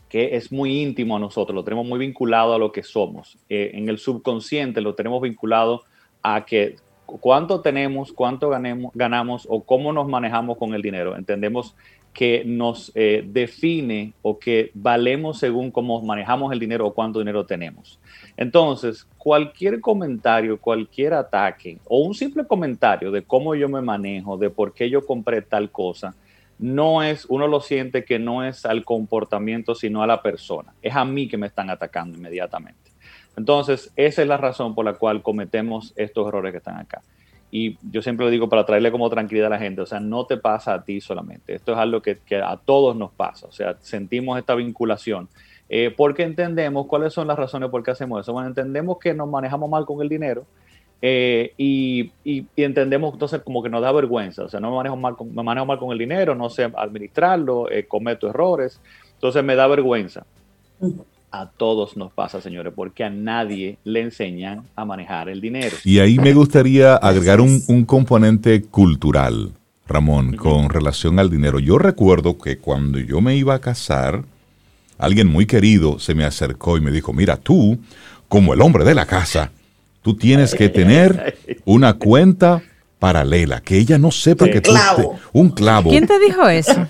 que 0.09 0.37
es 0.37 0.53
muy 0.53 0.80
íntimo 0.80 1.16
a 1.16 1.18
nosotros, 1.18 1.53
lo 1.53 1.64
tenemos 1.64 1.85
muy 1.85 1.99
vinculado 1.99 2.55
a 2.55 2.59
lo 2.59 2.70
que 2.70 2.85
somos. 2.85 3.37
Eh, 3.49 3.72
en 3.74 3.89
el 3.89 3.99
subconsciente 3.99 4.80
lo 4.80 4.95
tenemos 4.95 5.20
vinculado 5.20 5.83
a 6.22 6.45
que 6.45 6.76
cuánto 7.05 7.62
tenemos, 7.62 8.12
cuánto 8.12 8.49
ganemos, 8.49 8.93
ganamos 8.95 9.45
o 9.51 9.64
cómo 9.64 9.93
nos 9.93 10.07
manejamos 10.07 10.57
con 10.57 10.72
el 10.72 10.83
dinero. 10.83 11.16
Entendemos 11.16 11.74
que 12.13 12.45
nos 12.45 12.93
eh, 12.95 13.25
define 13.27 14.13
o 14.23 14.39
que 14.39 14.71
valemos 14.75 15.39
según 15.39 15.71
cómo 15.71 16.03
manejamos 16.03 16.53
el 16.53 16.59
dinero 16.59 16.87
o 16.87 16.95
cuánto 16.95 17.19
dinero 17.19 17.47
tenemos. 17.47 17.99
Entonces, 18.37 19.07
cualquier 19.17 19.81
comentario, 19.81 20.59
cualquier 20.59 21.15
ataque 21.15 21.79
o 21.87 21.99
un 21.99 22.15
simple 22.15 22.47
comentario 22.47 23.11
de 23.11 23.23
cómo 23.23 23.55
yo 23.55 23.69
me 23.69 23.81
manejo, 23.81 24.37
de 24.37 24.51
por 24.51 24.75
qué 24.75 24.91
yo 24.91 25.07
compré 25.07 25.43
tal 25.43 25.71
cosa, 25.71 26.15
no 26.59 27.03
es, 27.03 27.25
uno 27.27 27.49
lo 27.49 27.61
siente 27.61 28.05
que 28.05 28.19
no 28.19 28.45
es 28.45 28.67
al 28.67 28.85
comportamiento, 28.85 29.75
sino 29.75 30.03
a 30.03 30.07
la 30.07 30.23
persona. 30.23 30.73
Es 30.83 30.95
a 30.95 31.05
mí 31.05 31.29
que 31.29 31.37
me 31.37 31.47
están 31.47 31.71
atacando 31.71 32.17
inmediatamente. 32.17 32.93
Entonces, 33.37 33.93
esa 33.97 34.23
es 34.23 34.29
la 34.29 34.37
razón 34.37 34.75
por 34.75 34.85
la 34.85 34.95
cual 34.95 35.23
cometemos 35.23 35.93
estos 35.97 36.29
errores 36.29 36.53
que 36.53 36.59
están 36.59 36.77
acá. 36.77 37.03
Y 37.55 37.77
yo 37.83 38.01
siempre 38.01 38.25
lo 38.25 38.31
digo 38.31 38.49
para 38.49 38.65
traerle 38.65 38.91
como 38.91 39.11
tranquilidad 39.11 39.49
a 39.49 39.51
la 39.51 39.59
gente, 39.59 39.83
o 39.83 39.87
sea, 39.87 40.01
no 40.01 40.25
te 40.25 40.39
pasa 40.39 40.73
a 40.73 40.83
ti 40.83 41.03
solamente, 41.03 41.55
esto 41.55 41.73
es 41.73 41.79
algo 41.79 42.01
que, 42.01 42.19
a 42.43 42.57
todos 42.57 42.97
nos 42.97 43.13
pasa, 43.13 43.47
o 43.47 43.53
sea, 43.53 43.77
sentimos 43.81 44.39
esta 44.39 44.55
vinculación. 44.55 45.29
Eh, 45.69 45.95
porque 45.97 46.23
entendemos 46.23 46.87
cuáles 46.87 47.15
son 47.15 47.29
las 47.29 47.39
razones 47.39 47.71
por 47.71 47.83
qué 47.83 47.93
hacemos 47.93 48.21
eso. 48.21 48.35
Bueno, 48.35 48.49
entendemos 48.49 48.99
que 48.99 49.15
nos 49.15 49.27
manejamos 49.27 49.71
mal 49.71 49.87
con 49.87 50.03
el 50.03 50.09
dinero 50.11 50.45
eh, 51.05 51.53
y, 51.57 52.13
y, 52.23 52.47
entendemos 52.57 53.13
entonces 53.13 53.43
como 53.43 53.61
que 53.61 53.69
nos 53.69 53.83
da 53.83 53.91
vergüenza, 53.91 54.45
o 54.45 54.49
sea, 54.49 54.61
no 54.61 54.71
me 54.71 54.77
manejo 54.77 54.97
mal 54.97 55.17
con, 55.17 55.35
me 55.35 55.43
manejo 55.43 55.67
mal 55.67 55.79
con 55.79 55.91
el 55.91 55.99
dinero, 55.99 56.37
no 56.37 56.49
sé 56.49 56.71
administrarlo, 56.75 57.69
eh, 57.71 57.87
cometo 57.87 58.31
errores, 58.31 58.81
entonces 59.15 59.43
me 59.43 59.57
da 59.57 59.67
vergüenza. 59.67 60.25
A 61.35 61.47
todos 61.47 61.97
nos 61.97 62.12
pasa, 62.12 62.43
señores, 62.43 62.74
porque 62.76 63.05
a 63.05 63.11
nadie 63.11 63.78
le 63.85 64.03
enseñan 64.03 64.64
a 64.76 64.85
manejar 64.85 65.30
el 65.30 65.41
dinero. 65.41 65.74
Y 65.83 65.99
ahí 65.99 66.18
me 66.18 66.35
gustaría 66.35 66.95
agregar 66.95 67.41
un, 67.41 67.85
componente 67.87 68.61
cultural, 68.61 69.53
Ramón, 69.89 70.37
con 70.37 70.68
relación 70.68 71.18
al 71.18 71.30
dinero. 71.30 71.59
Yo 71.59 71.78
recuerdo 71.78 72.37
que 72.37 72.59
cuando 72.59 72.99
yo 72.99 73.22
me 73.22 73.35
iba 73.35 73.55
a 73.55 73.61
casar, 73.61 74.24
alguien 74.99 75.26
muy 75.26 75.47
querido 75.47 75.99
se 75.99 76.14
me 76.14 76.24
acercó 76.24 76.76
y 76.76 76.83
me 76.83 76.91
dijo, 76.91 77.14
mira, 77.14 77.39
tú, 77.39 77.78
como 78.28 78.53
el 78.53 78.61
hombre 78.61 78.85
de 78.85 78.95
la 78.95 79.07
casa, 79.07 79.53
tú 80.03 80.14
tienes 80.14 80.55
que 80.55 80.68
tener 80.68 81.39
una 81.64 81.95
cuenta 81.95 82.62
paralela, 83.03 83.61
que 83.61 83.77
ella 83.77 83.99
no 83.99 84.13
sepa 84.13 84.47
que 84.47 84.61
tú... 84.61 84.73
un 85.33 85.49
clavo. 85.49 85.91
¿Quién 85.91 86.07
te 86.07 86.21
dijo 86.21 86.49
eso? 86.49 86.87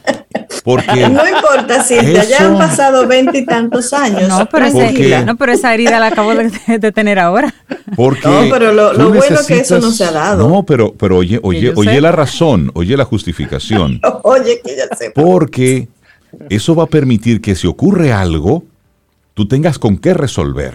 Porque 0.62 1.08
no 1.08 1.26
importa, 1.26 1.82
si 1.82 1.94
ya 2.28 2.44
han 2.44 2.58
pasado 2.58 3.06
veintitantos 3.06 3.94
años. 3.94 4.28
No 4.28 4.46
pero, 4.50 4.66
esa, 4.66 5.22
no, 5.24 5.36
pero 5.38 5.52
esa 5.52 5.72
herida 5.72 5.98
la 5.98 6.08
acabo 6.08 6.34
de, 6.34 6.92
tener 6.92 7.18
ahora. 7.18 7.54
Porque 7.96 8.28
no, 8.28 8.42
pero 8.50 8.74
lo, 8.74 8.92
bueno 9.08 9.36
es 9.40 9.46
que 9.46 9.60
eso 9.60 9.78
no 9.78 9.90
se 9.90 10.04
ha 10.04 10.12
dado. 10.12 10.46
No, 10.46 10.64
pero, 10.64 10.92
pero 10.92 11.16
oye, 11.16 11.40
oye, 11.42 11.72
oye 11.74 11.98
la 12.02 12.12
razón, 12.12 12.70
oye 12.74 12.94
la 12.94 13.06
justificación. 13.06 13.98
oye, 14.22 14.60
que 14.62 14.76
ya 14.76 14.94
sé. 14.94 15.12
Porque 15.14 15.88
eso 16.50 16.74
va 16.74 16.84
a 16.84 16.88
permitir 16.88 17.40
que 17.40 17.54
si 17.54 17.66
ocurre 17.66 18.12
algo, 18.12 18.64
tú 19.32 19.48
tengas 19.48 19.78
con 19.78 19.96
qué 19.96 20.12
resolver. 20.12 20.74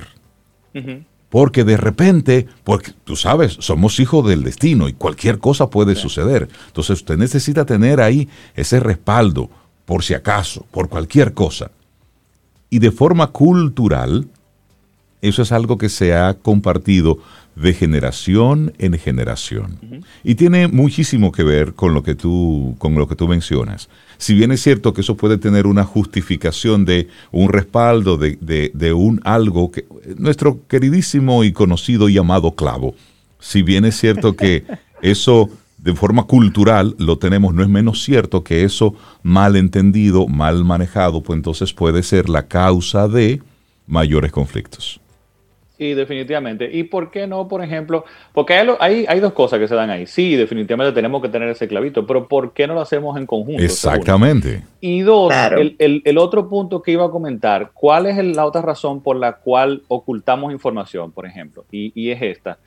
Porque 1.30 1.63
de 1.63 1.78
repente, 1.78 2.47
porque 2.63 2.93
tú 3.03 3.15
sabes, 3.15 3.57
somos 3.59 3.99
hijos 3.99 4.28
del 4.28 4.43
destino 4.43 4.88
y 4.88 4.93
cualquier 4.93 5.39
cosa 5.39 5.69
puede 5.69 5.95
suceder. 5.95 6.47
Entonces 6.67 6.99
usted 6.99 7.17
necesita 7.17 7.65
tener 7.65 7.99
ahí 7.99 8.30
ese 8.55 8.80
respaldo 8.80 9.49
por 9.86 10.03
si 10.03 10.13
acaso, 10.13 10.65
por 10.71 10.89
cualquier 10.89 11.34
cosa. 11.34 11.71
Y 12.69 12.80
de 12.80 12.91
forma 12.91 13.28
cultural, 13.28 14.28
eso 15.21 15.41
es 15.41 15.51
algo 15.51 15.78
que 15.78 15.89
se 15.89 16.15
ha 16.15 16.34
compartido 16.36 17.19
de 17.60 17.74
generación 17.74 18.74
en 18.78 18.97
generación. 18.99 19.80
Y 20.24 20.36
tiene 20.36 20.68
muchísimo 20.68 21.32
que 21.32 21.43
ver 21.43 21.74
con 21.74 21.93
lo 21.93 22.03
que 22.03 22.14
tú, 22.14 22.76
con 22.78 22.95
lo 22.95 23.08
que 23.08 23.16
tú 23.16 23.28
mencionas. 23.28 23.89
Si 24.18 24.36
bien 24.36 24.51
es 24.51 24.62
cierto 24.62 24.93
que 24.93 25.01
eso 25.01 25.18
puede 25.18 25.38
tener 25.38 25.66
una 25.66 25.84
justificación 25.84 26.86
de 26.86 27.08
un 27.32 27.49
respaldo, 27.49 28.18
de, 28.18 28.38
de 28.74 28.93
un 28.93 29.22
algo 29.24 29.72
que 29.72 29.86
nuestro 30.18 30.60
queridísimo 30.68 31.43
y 31.43 31.51
conocido 31.51 32.10
y 32.10 32.18
amado 32.18 32.51
clavo, 32.51 32.93
si 33.39 33.64
bien 33.64 33.86
es 33.86 33.97
cierto 33.97 34.36
que 34.36 34.64
eso 35.01 35.49
de 35.78 35.95
forma 35.95 36.24
cultural 36.24 36.95
lo 36.99 37.18
tenemos, 37.18 37.55
no 37.55 37.64
es 37.64 37.70
menos 37.70 38.03
cierto 38.03 38.43
que 38.43 38.64
eso 38.64 38.93
mal 39.24 39.55
entendido, 39.55 40.28
mal 40.28 40.64
manejado, 40.64 41.24
pues 41.24 41.38
entonces 41.38 41.74
puede 41.74 42.03
ser 42.03 42.30
la 42.30 42.47
causa 42.47 43.08
de 43.08 43.41
mayores 43.88 44.32
conflictos. 44.32 44.99
Sí, 45.78 45.93
definitivamente. 45.93 46.69
¿Y 46.71 46.84
por 46.84 47.11
qué 47.11 47.28
no, 47.28 47.47
por 47.47 47.63
ejemplo? 47.63 48.03
Porque 48.34 48.55
hay, 48.80 49.05
hay, 49.07 49.19
dos 49.19 49.34
cosas 49.34 49.59
que 49.59 49.67
se 49.67 49.75
dan 49.75 49.91
ahí. 49.91 50.07
Sí, 50.07 50.36
definitivamente 50.36 50.91
tenemos 50.93 51.21
que 51.21 51.30
tener 51.30 51.49
ese 51.49 51.67
clavito, 51.67 52.07
pero 52.07 52.28
¿por 52.28 52.53
qué 52.53 52.65
no 52.65 52.73
lo 52.73 52.82
hacemos 52.82 53.15
en 53.15 53.28
conjunto? 53.28 53.61
Exactamente. 53.61 54.63
Y 54.82 55.01
dos, 55.01 55.32
el, 55.78 56.17
otro 56.17 56.49
punto 56.49 56.82
que 56.82 56.91
iba 56.91 57.05
a 57.05 57.11
comentar, 57.11 57.71
¿cuál 57.75 58.07
es 58.07 58.17
la 58.25 58.45
otra 58.45 58.63
razón 58.63 59.01
por 59.01 59.17
la 59.17 59.34
cual 59.34 59.84
ocultamos 59.88 60.51
información, 60.51 61.11
por 61.11 61.28
ejemplo? 61.28 61.63
Y, 61.71 61.91
y 61.93 62.09
es 62.09 62.23
esta. 62.23 62.57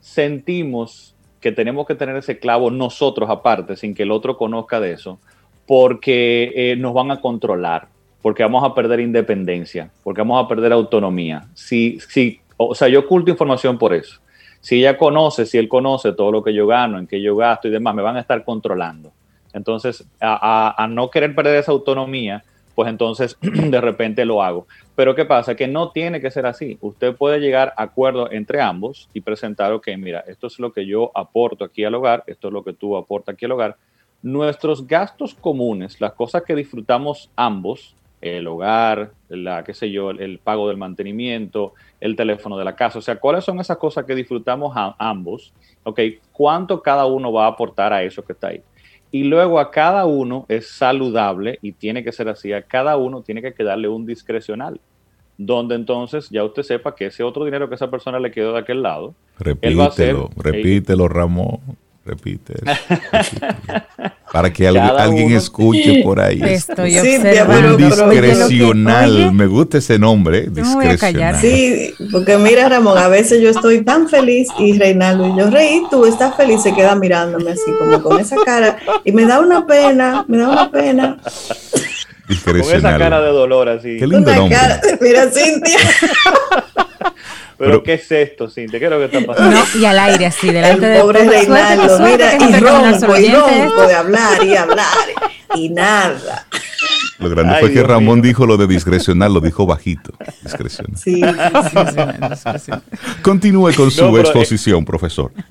Sentimos 0.00 1.14
que 1.40 1.52
tenemos 1.52 1.86
que 1.86 1.94
tener 1.94 2.16
ese 2.16 2.38
clavo 2.38 2.70
nosotros 2.70 3.28
aparte, 3.28 3.76
sin 3.76 3.94
que 3.94 4.04
el 4.04 4.10
otro 4.10 4.38
conozca 4.38 4.80
de 4.80 4.92
eso, 4.92 5.18
porque 5.66 6.50
eh, 6.54 6.76
nos 6.76 6.94
van 6.94 7.10
a 7.10 7.20
controlar, 7.20 7.88
porque 8.22 8.42
vamos 8.42 8.64
a 8.64 8.74
perder 8.74 9.00
independencia, 9.00 9.90
porque 10.02 10.22
vamos 10.22 10.42
a 10.42 10.48
perder 10.48 10.72
autonomía. 10.72 11.46
Si, 11.52 11.98
si 12.08 12.40
o 12.56 12.74
sea, 12.74 12.88
yo 12.88 13.00
oculto 13.00 13.30
información 13.30 13.78
por 13.78 13.94
eso. 13.94 14.20
Si 14.60 14.76
ella 14.78 14.96
conoce, 14.96 15.44
si 15.44 15.58
él 15.58 15.68
conoce 15.68 16.12
todo 16.12 16.32
lo 16.32 16.42
que 16.42 16.54
yo 16.54 16.66
gano, 16.66 16.98
en 16.98 17.06
qué 17.06 17.20
yo 17.20 17.36
gasto 17.36 17.68
y 17.68 17.70
demás, 17.70 17.94
me 17.94 18.02
van 18.02 18.16
a 18.16 18.20
estar 18.20 18.44
controlando. 18.44 19.12
Entonces, 19.52 20.06
a, 20.20 20.86
no 20.90 21.10
querer 21.10 21.34
perder 21.34 21.56
esa 21.56 21.72
autonomía, 21.72 22.44
pues 22.74 22.88
entonces 22.88 23.36
de 23.42 23.80
repente 23.80 24.24
lo 24.24 24.42
hago. 24.42 24.66
Pero 24.96 25.14
¿qué 25.14 25.26
pasa? 25.26 25.54
Que 25.54 25.68
no 25.68 25.90
tiene 25.90 26.20
que 26.20 26.30
ser 26.30 26.46
así. 26.46 26.78
Usted 26.80 27.14
puede 27.14 27.40
llegar 27.40 27.72
a 27.76 27.82
acuerdo 27.84 28.30
entre 28.32 28.60
ambos 28.60 29.08
y 29.12 29.20
presentar, 29.20 29.72
ok, 29.72 29.88
mira, 29.98 30.24
esto 30.26 30.46
es 30.46 30.58
lo 30.58 30.72
que 30.72 30.86
yo 30.86 31.12
aporto 31.14 31.64
aquí 31.64 31.84
al 31.84 31.94
hogar, 31.94 32.24
esto 32.26 32.48
es 32.48 32.54
lo 32.54 32.64
que 32.64 32.72
tú 32.72 32.96
aportas 32.96 33.34
aquí 33.34 33.44
al 33.44 33.52
hogar. 33.52 33.76
Nuestros 34.22 34.86
gastos 34.86 35.34
comunes, 35.34 36.00
las 36.00 36.14
cosas 36.14 36.42
que 36.42 36.54
disfrutamos 36.54 37.30
ambos, 37.36 37.94
el 38.24 38.46
hogar, 38.46 39.12
la, 39.28 39.62
qué 39.64 39.74
sé 39.74 39.90
yo, 39.90 40.10
el, 40.10 40.38
pago 40.38 40.68
del 40.68 40.78
mantenimiento, 40.78 41.74
el 42.00 42.16
teléfono 42.16 42.56
de 42.56 42.64
la 42.64 42.74
casa. 42.74 42.98
O 42.98 43.02
sea, 43.02 43.16
¿cuáles 43.16 43.44
son 43.44 43.60
esas 43.60 43.76
cosas 43.76 44.06
que 44.06 44.14
disfrutamos 44.14 44.74
ambos? 44.98 45.52
Ok, 45.82 46.00
¿cuánto 46.32 46.80
cada 46.80 47.04
uno 47.04 47.30
va 47.30 47.44
a 47.44 47.48
aportar 47.48 47.92
a 47.92 48.02
eso 48.02 48.24
que 48.24 48.32
está 48.32 48.48
ahí? 48.48 48.62
Y 49.10 49.24
luego 49.24 49.60
a 49.60 49.70
cada 49.70 50.06
uno 50.06 50.46
es 50.48 50.70
saludable 50.70 51.58
y 51.60 51.72
tiene 51.72 52.02
que 52.02 52.12
ser 52.12 52.30
así, 52.30 52.52
a 52.54 52.62
cada 52.62 52.96
uno 52.96 53.20
tiene 53.20 53.42
que 53.42 53.52
quedarle 53.52 53.88
un 53.88 54.06
discrecional, 54.06 54.80
donde 55.36 55.74
entonces 55.74 56.30
ya 56.30 56.44
usted 56.44 56.62
sepa 56.62 56.94
que 56.94 57.06
ese 57.06 57.22
otro 57.22 57.44
dinero 57.44 57.68
que 57.68 57.74
esa 57.74 57.90
persona 57.90 58.18
le 58.18 58.30
quedó 58.30 58.54
de 58.54 58.60
aquel 58.60 58.82
lado, 58.82 59.14
repítelo, 59.38 60.30
repítelo, 60.36 61.08
Ramón 61.08 61.60
repite. 62.04 62.54
Para 64.32 64.52
que 64.52 64.66
alguien 64.66 65.32
escuche 65.32 66.02
por 66.02 66.20
ahí. 66.20 66.40
Estoy 66.42 66.92
sí, 66.98 67.18
un 67.18 67.76
discrecional. 67.76 69.32
me 69.32 69.46
gusta 69.46 69.78
ese 69.78 69.98
nombre. 69.98 70.48
Discrecional. 70.50 71.40
Sí, 71.40 71.94
porque 72.10 72.36
mira, 72.36 72.68
Ramón, 72.68 72.98
a 72.98 73.06
veces 73.06 73.40
yo 73.40 73.50
estoy 73.50 73.82
tan 73.82 74.08
feliz 74.08 74.48
y 74.58 74.76
Reinaldo 74.76 75.28
y 75.28 75.38
yo 75.38 75.50
reí, 75.50 75.84
tú 75.88 76.04
estás 76.04 76.36
feliz, 76.36 76.62
se 76.62 76.74
queda 76.74 76.96
mirándome 76.96 77.52
así, 77.52 77.70
como 77.78 78.02
con 78.02 78.18
esa 78.18 78.36
cara. 78.44 78.76
Y 79.04 79.12
me 79.12 79.24
da 79.24 79.38
una 79.38 79.66
pena, 79.66 80.24
me 80.26 80.38
da 80.38 80.48
una 80.48 80.70
pena. 80.70 81.18
Con 82.44 82.56
esa 82.56 82.98
cara 82.98 83.20
de 83.20 83.28
dolor 83.28 83.68
así. 83.68 83.98
Qué 83.98 84.06
lindo 84.06 84.34
nombre. 84.34 84.58
mira, 85.00 85.30
Cintia. 85.30 85.78
Pero, 87.64 87.82
¿qué 87.82 87.94
es 87.94 88.10
esto, 88.12 88.48
Cintia? 88.48 88.78
¿Qué 88.78 88.84
es 88.86 88.90
lo 88.90 88.98
que 88.98 89.04
está 89.06 89.20
pasando? 89.26 89.56
No, 89.56 89.64
y 89.80 89.84
al 89.84 89.98
aire 89.98 90.26
así, 90.26 90.50
delante 90.50 90.86
de 90.86 91.00
pobre 91.00 91.24
Reinaldo, 91.24 91.98
mira, 92.00 92.34
y 92.34 92.56
ronco, 92.56 93.18
y 93.18 93.28
ronco 93.28 93.86
de 93.86 93.94
hablar 93.94 94.44
y 94.44 94.56
hablar, 94.56 95.08
y 95.54 95.68
nada. 95.70 96.46
Lo 97.24 97.30
grande 97.30 97.54
fue 97.60 97.72
que 97.72 97.82
Ramón 97.82 98.20
dijo 98.20 98.46
lo 98.46 98.56
de 98.56 98.66
discrecional, 98.66 99.32
lo 99.32 99.40
dijo 99.40 99.66
bajito. 99.66 100.12
Discrecional. 100.42 100.96
Sí, 100.96 101.22
sí, 102.58 102.72
Continúe 103.22 103.72
con 103.74 103.90
su 103.90 104.18
exposición, 104.18 104.84
profesor. 104.84 105.32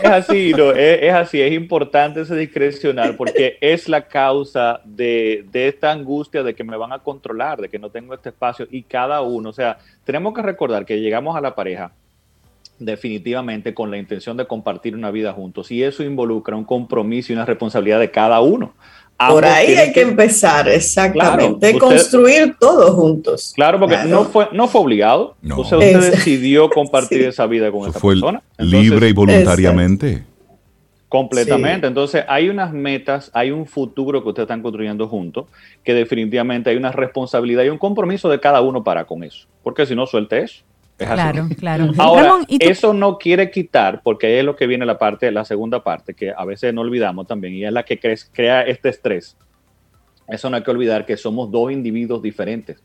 Es 0.00 0.10
así, 0.10 0.52
no, 0.56 0.70
es, 0.70 1.12
así, 1.12 1.40
es 1.40 1.52
importante 1.52 2.20
ese 2.20 2.36
discrecional 2.36 3.16
porque 3.16 3.58
es 3.60 3.88
la 3.88 4.06
causa 4.06 4.80
de, 4.84 5.44
de 5.50 5.66
esta 5.66 5.90
angustia 5.90 6.44
de 6.44 6.54
que 6.54 6.62
me 6.62 6.76
van 6.76 6.92
a 6.92 7.00
controlar, 7.00 7.60
de 7.60 7.68
que 7.68 7.80
no 7.80 7.90
tengo 7.90 8.14
este 8.14 8.28
espacio 8.28 8.68
y 8.70 8.82
cada 8.82 9.22
uno, 9.22 9.50
o 9.50 9.52
sea, 9.52 9.78
tenemos 10.04 10.34
que 10.34 10.42
recordar 10.42 10.86
que 10.86 11.00
llegamos 11.00 11.36
a 11.36 11.40
la 11.40 11.56
pareja 11.56 11.90
definitivamente 12.78 13.74
con 13.74 13.90
la 13.90 13.98
intención 13.98 14.36
de 14.36 14.46
compartir 14.46 14.94
una 14.94 15.10
vida 15.10 15.32
juntos 15.32 15.70
y 15.70 15.82
eso 15.82 16.02
involucra 16.02 16.56
un 16.56 16.64
compromiso 16.64 17.32
y 17.32 17.36
una 17.36 17.44
responsabilidad 17.44 17.98
de 17.98 18.10
cada 18.10 18.40
uno. 18.40 18.74
Por 19.18 19.44
ahí 19.44 19.74
hay 19.74 19.92
que, 19.92 20.02
empezar, 20.02 20.68
exactamente, 20.68 21.76
construir 21.76 22.54
todos 22.58 22.90
juntos. 22.90 23.52
Claro, 23.54 23.80
porque 23.80 23.98
no 24.06 24.24
fue 24.24 24.48
no 24.52 24.68
fue 24.68 24.80
obligado. 24.80 25.34
usted 25.56 26.12
decidió 26.12 26.70
compartir 26.70 27.22
esa 27.22 27.46
vida 27.46 27.72
con 27.72 27.90
esa 27.90 27.98
persona. 27.98 28.42
libre 28.58 29.08
y 29.08 29.12
voluntariamente. 29.12 30.22
Completamente. 31.08 31.86
Entonces, 31.86 32.24
hay 32.28 32.50
unas 32.50 32.72
metas, 32.72 33.30
hay 33.32 33.50
un 33.50 33.66
futuro 33.66 34.22
que 34.22 34.28
ustedes 34.28 34.44
están 34.44 34.62
construyendo 34.62 35.08
juntos, 35.08 35.46
que 35.82 35.94
definitivamente 35.94 36.70
hay 36.70 36.76
una 36.76 36.92
responsabilidad 36.92 37.64
y 37.64 37.70
un 37.70 37.78
compromiso 37.78 38.28
de 38.28 38.38
cada 38.40 38.60
uno 38.60 38.84
para 38.84 39.06
con 39.06 39.24
eso. 39.24 39.48
Porque 39.62 39.86
si 39.86 39.94
no, 39.94 40.06
suelte 40.06 40.42
eso. 40.42 40.62
Claro, 40.98 41.48
claro. 41.56 41.92
Ahora, 41.96 42.40
eso 42.48 42.92
no 42.92 43.18
quiere 43.18 43.50
quitar, 43.52 44.02
porque 44.02 44.26
ahí 44.26 44.34
es 44.34 44.44
lo 44.44 44.56
que 44.56 44.66
viene 44.66 44.84
la 44.84 44.98
parte, 44.98 45.30
la 45.30 45.44
segunda 45.44 45.82
parte, 45.84 46.12
que 46.12 46.32
a 46.36 46.44
veces 46.44 46.74
no 46.74 46.80
olvidamos 46.80 47.26
también, 47.26 47.54
y 47.54 47.64
es 47.64 47.72
la 47.72 47.84
que 47.84 48.00
crea 48.32 48.62
este 48.62 48.88
estrés. 48.88 49.36
Eso 50.26 50.50
no 50.50 50.56
hay 50.56 50.62
que 50.62 50.70
olvidar 50.70 51.06
que 51.06 51.16
somos 51.16 51.50
dos 51.50 51.70
individuos 51.70 52.20
diferentes, 52.20 52.82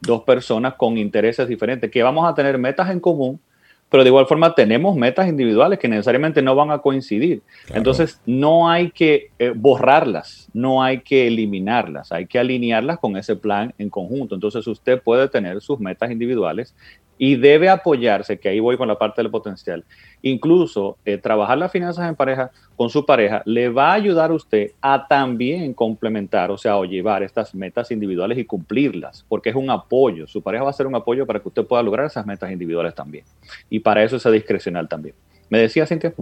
dos 0.00 0.22
personas 0.22 0.74
con 0.74 0.96
intereses 0.96 1.48
diferentes, 1.48 1.90
que 1.90 2.02
vamos 2.04 2.30
a 2.30 2.34
tener 2.34 2.56
metas 2.56 2.88
en 2.88 3.00
común, 3.00 3.40
pero 3.88 4.02
de 4.02 4.08
igual 4.08 4.26
forma 4.26 4.54
tenemos 4.54 4.96
metas 4.96 5.28
individuales 5.28 5.78
que 5.78 5.88
necesariamente 5.88 6.42
no 6.42 6.54
van 6.54 6.70
a 6.70 6.78
coincidir. 6.78 7.42
Entonces, 7.72 8.20
no 8.26 8.68
hay 8.68 8.90
que 8.90 9.30
eh, 9.38 9.52
borrarlas, 9.54 10.48
no 10.52 10.82
hay 10.82 11.00
que 11.00 11.28
eliminarlas, 11.28 12.10
hay 12.10 12.26
que 12.26 12.38
alinearlas 12.38 12.98
con 12.98 13.16
ese 13.16 13.36
plan 13.36 13.72
en 13.78 13.88
conjunto. 13.88 14.34
Entonces, 14.34 14.66
usted 14.66 15.00
puede 15.00 15.28
tener 15.28 15.60
sus 15.60 15.78
metas 15.78 16.10
individuales 16.10 16.74
y 17.18 17.36
debe 17.36 17.68
apoyarse, 17.68 18.38
que 18.38 18.48
ahí 18.48 18.60
voy 18.60 18.76
con 18.76 18.88
la 18.88 18.98
parte 18.98 19.22
del 19.22 19.30
potencial. 19.30 19.84
Incluso 20.22 20.96
eh, 21.04 21.18
trabajar 21.18 21.58
las 21.58 21.72
finanzas 21.72 22.08
en 22.08 22.14
pareja 22.14 22.50
con 22.76 22.90
su 22.90 23.06
pareja 23.06 23.42
le 23.44 23.68
va 23.68 23.90
a 23.90 23.94
ayudar 23.94 24.30
a 24.30 24.34
usted 24.34 24.72
a 24.80 25.06
también 25.06 25.72
complementar, 25.72 26.50
o 26.50 26.58
sea, 26.58 26.76
o 26.76 26.84
llevar 26.84 27.22
estas 27.22 27.54
metas 27.54 27.90
individuales 27.90 28.38
y 28.38 28.44
cumplirlas, 28.44 29.24
porque 29.28 29.50
es 29.50 29.56
un 29.56 29.70
apoyo. 29.70 30.26
Su 30.26 30.42
pareja 30.42 30.64
va 30.64 30.70
a 30.70 30.74
ser 30.74 30.86
un 30.86 30.94
apoyo 30.94 31.26
para 31.26 31.40
que 31.40 31.48
usted 31.48 31.64
pueda 31.64 31.82
lograr 31.82 32.06
esas 32.06 32.26
metas 32.26 32.50
individuales 32.50 32.94
también. 32.94 33.24
Y 33.70 33.80
para 33.80 34.02
eso 34.02 34.16
es 34.16 34.32
discrecional 34.32 34.88
también. 34.88 35.14
¿Me 35.48 35.58
decía, 35.58 35.86
Cintia? 35.86 36.12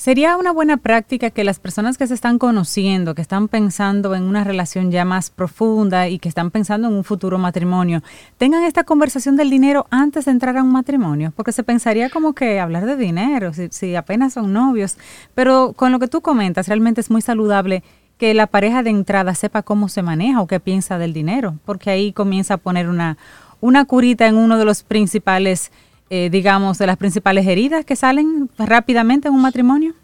Sería 0.00 0.38
una 0.38 0.50
buena 0.50 0.78
práctica 0.78 1.28
que 1.28 1.44
las 1.44 1.58
personas 1.58 1.98
que 1.98 2.06
se 2.06 2.14
están 2.14 2.38
conociendo, 2.38 3.14
que 3.14 3.20
están 3.20 3.48
pensando 3.48 4.14
en 4.14 4.22
una 4.22 4.44
relación 4.44 4.90
ya 4.90 5.04
más 5.04 5.28
profunda 5.28 6.08
y 6.08 6.18
que 6.18 6.30
están 6.30 6.50
pensando 6.50 6.88
en 6.88 6.94
un 6.94 7.04
futuro 7.04 7.36
matrimonio, 7.36 8.02
tengan 8.38 8.64
esta 8.64 8.84
conversación 8.84 9.36
del 9.36 9.50
dinero 9.50 9.86
antes 9.90 10.24
de 10.24 10.30
entrar 10.30 10.56
a 10.56 10.62
un 10.62 10.72
matrimonio, 10.72 11.34
porque 11.36 11.52
se 11.52 11.64
pensaría 11.64 12.08
como 12.08 12.32
que 12.32 12.60
hablar 12.60 12.86
de 12.86 12.96
dinero, 12.96 13.52
si, 13.52 13.94
apenas 13.94 14.32
son 14.32 14.54
novios, 14.54 14.96
pero 15.34 15.74
con 15.74 15.92
lo 15.92 15.98
que 15.98 16.08
tú 16.08 16.22
comentas, 16.22 16.68
realmente 16.68 17.02
es 17.02 17.10
muy 17.10 17.20
saludable 17.20 17.82
que 18.16 18.32
la 18.32 18.46
pareja 18.46 18.82
de 18.82 18.88
entrada 18.88 19.34
sepa 19.34 19.60
cómo 19.60 19.90
se 19.90 20.00
maneja 20.00 20.40
o 20.40 20.46
qué 20.46 20.60
piensa 20.60 20.96
del 20.96 21.12
dinero, 21.12 21.58
porque 21.66 21.90
ahí 21.90 22.14
comienza 22.14 22.54
a 22.54 22.56
poner 22.56 22.88
una, 22.88 23.18
una 23.60 23.84
curita 23.84 24.26
en 24.26 24.38
uno 24.38 24.56
de 24.56 24.64
los 24.64 24.82
principales 24.82 25.70
eh, 26.10 26.28
digamos, 26.30 26.76
de 26.78 26.86
las 26.86 26.96
principales 26.96 27.46
heridas 27.46 27.84
que 27.84 27.94
salen 27.94 28.50
rápidamente 28.58 29.28
en 29.28 29.34
un 29.34 29.42
matrimonio? 29.42 29.94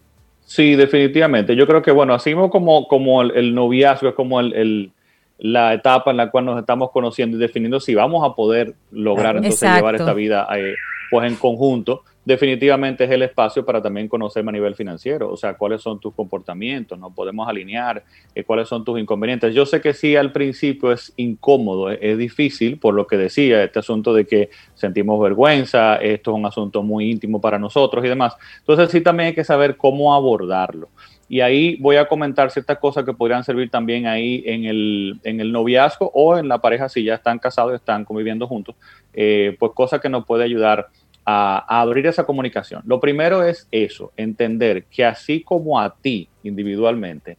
Sí, 0.45 0.77
definitivamente. 0.77 1.57
Yo 1.57 1.67
creo 1.67 1.83
que, 1.83 1.91
bueno, 1.91 2.15
así 2.15 2.33
como, 2.33 2.87
como 2.87 3.23
el, 3.23 3.55
noviazgo 3.55 4.11
es 4.11 4.15
como 4.15 4.39
el, 4.39 4.93
la 5.39 5.75
etapa 5.75 6.13
en 6.13 6.17
la 6.17 6.31
cual 6.31 6.45
nos 6.45 6.61
estamos 6.61 6.93
conociendo 6.93 7.37
y 7.37 7.41
definiendo 7.41 7.81
si 7.81 7.97
vamos 7.97 8.25
a 8.25 8.35
poder 8.37 8.75
lograr 8.93 9.37
entonces 9.37 9.69
llevar 9.75 9.97
esta 9.97 10.15
vida 10.15 10.47
eh, 10.57 10.77
pues 11.11 11.31
en 11.31 11.37
conjunto. 11.37 12.05
Definitivamente 12.27 13.05
es 13.05 13.11
el 13.13 13.23
espacio 13.23 13.65
para 13.65 13.81
también 13.81 14.09
conocerme 14.09 14.51
a 14.51 14.53
nivel 14.53 14.75
financiero, 14.75 15.31
o 15.31 15.37
sea, 15.37 15.55
cuáles 15.55 15.81
son 15.81 16.01
tus 16.01 16.13
comportamientos, 16.13 16.99
no 16.99 17.15
podemos 17.15 17.49
alinear 17.49 18.03
eh, 18.35 18.43
cuáles 18.43 18.69
son 18.69 18.85
tus 18.85 18.99
inconvenientes. 18.99 19.55
Yo 19.55 19.65
sé 19.65 19.81
que 19.81 19.95
sí 19.95 20.17
al 20.17 20.33
principio 20.33 20.91
es 20.91 21.13
incómodo, 21.17 21.89
es, 21.89 22.19
difícil, 22.19 22.79
por 22.79 22.95
lo 22.95 23.07
que 23.07 23.17
decía, 23.17 23.63
este 23.63 23.79
asunto 23.79 24.13
de 24.13 24.27
que 24.27 24.51
sentimos 24.75 25.23
vergüenza, 25.23 25.97
esto 25.97 26.33
es 26.33 26.37
un 26.37 26.47
asunto 26.47 26.83
muy 26.83 27.09
íntimo 27.09 27.41
para 27.41 27.61
nosotros 27.61 28.05
y 28.05 28.09
demás. 28.09 28.35
Entonces 28.59 28.91
sí 28.91 29.01
también 29.01 29.29
hay 29.29 29.35
que 29.35 29.45
saber 29.45 29.77
cómo 29.77 30.13
abordarlo. 30.13 30.89
Y 31.29 31.41
ahí 31.41 31.77
voy 31.77 31.97
a 31.97 32.07
comentar 32.07 32.51
ciertas 32.51 32.79
cosas 32.79 33.05
que 33.05 33.13
podrían 33.13 33.45
servir 33.45 33.71
también 33.71 34.07
ahí 34.07 34.43
en 34.47 34.65
el, 34.65 35.21
en 35.25 35.41
el 35.41 35.53
noviazgo 35.53 36.11
o 36.15 36.39
en 36.39 36.49
la 36.49 36.61
pareja 36.61 36.89
si 36.89 37.05
ya 37.05 37.15
están 37.15 37.39
casados, 37.39 37.75
están 37.75 38.05
conviviendo 38.05 38.47
juntos, 38.47 38.77
eh, 39.13 39.57
pues 39.59 39.73
cosas 39.73 40.01
que 40.01 40.09
nos 40.09 40.25
puede 40.25 40.45
ayudar 40.45 40.89
a, 41.27 41.81
abrir 41.81 42.07
esa 42.07 42.25
comunicación. 42.25 42.83
Lo 42.87 43.01
primero 43.01 43.43
es 43.43 43.67
eso, 43.73 44.13
entender 44.17 44.85
que 44.85 45.05
así 45.05 45.41
como 45.43 45.81
a 45.81 45.95
ti 45.95 46.29
individualmente 46.45 47.37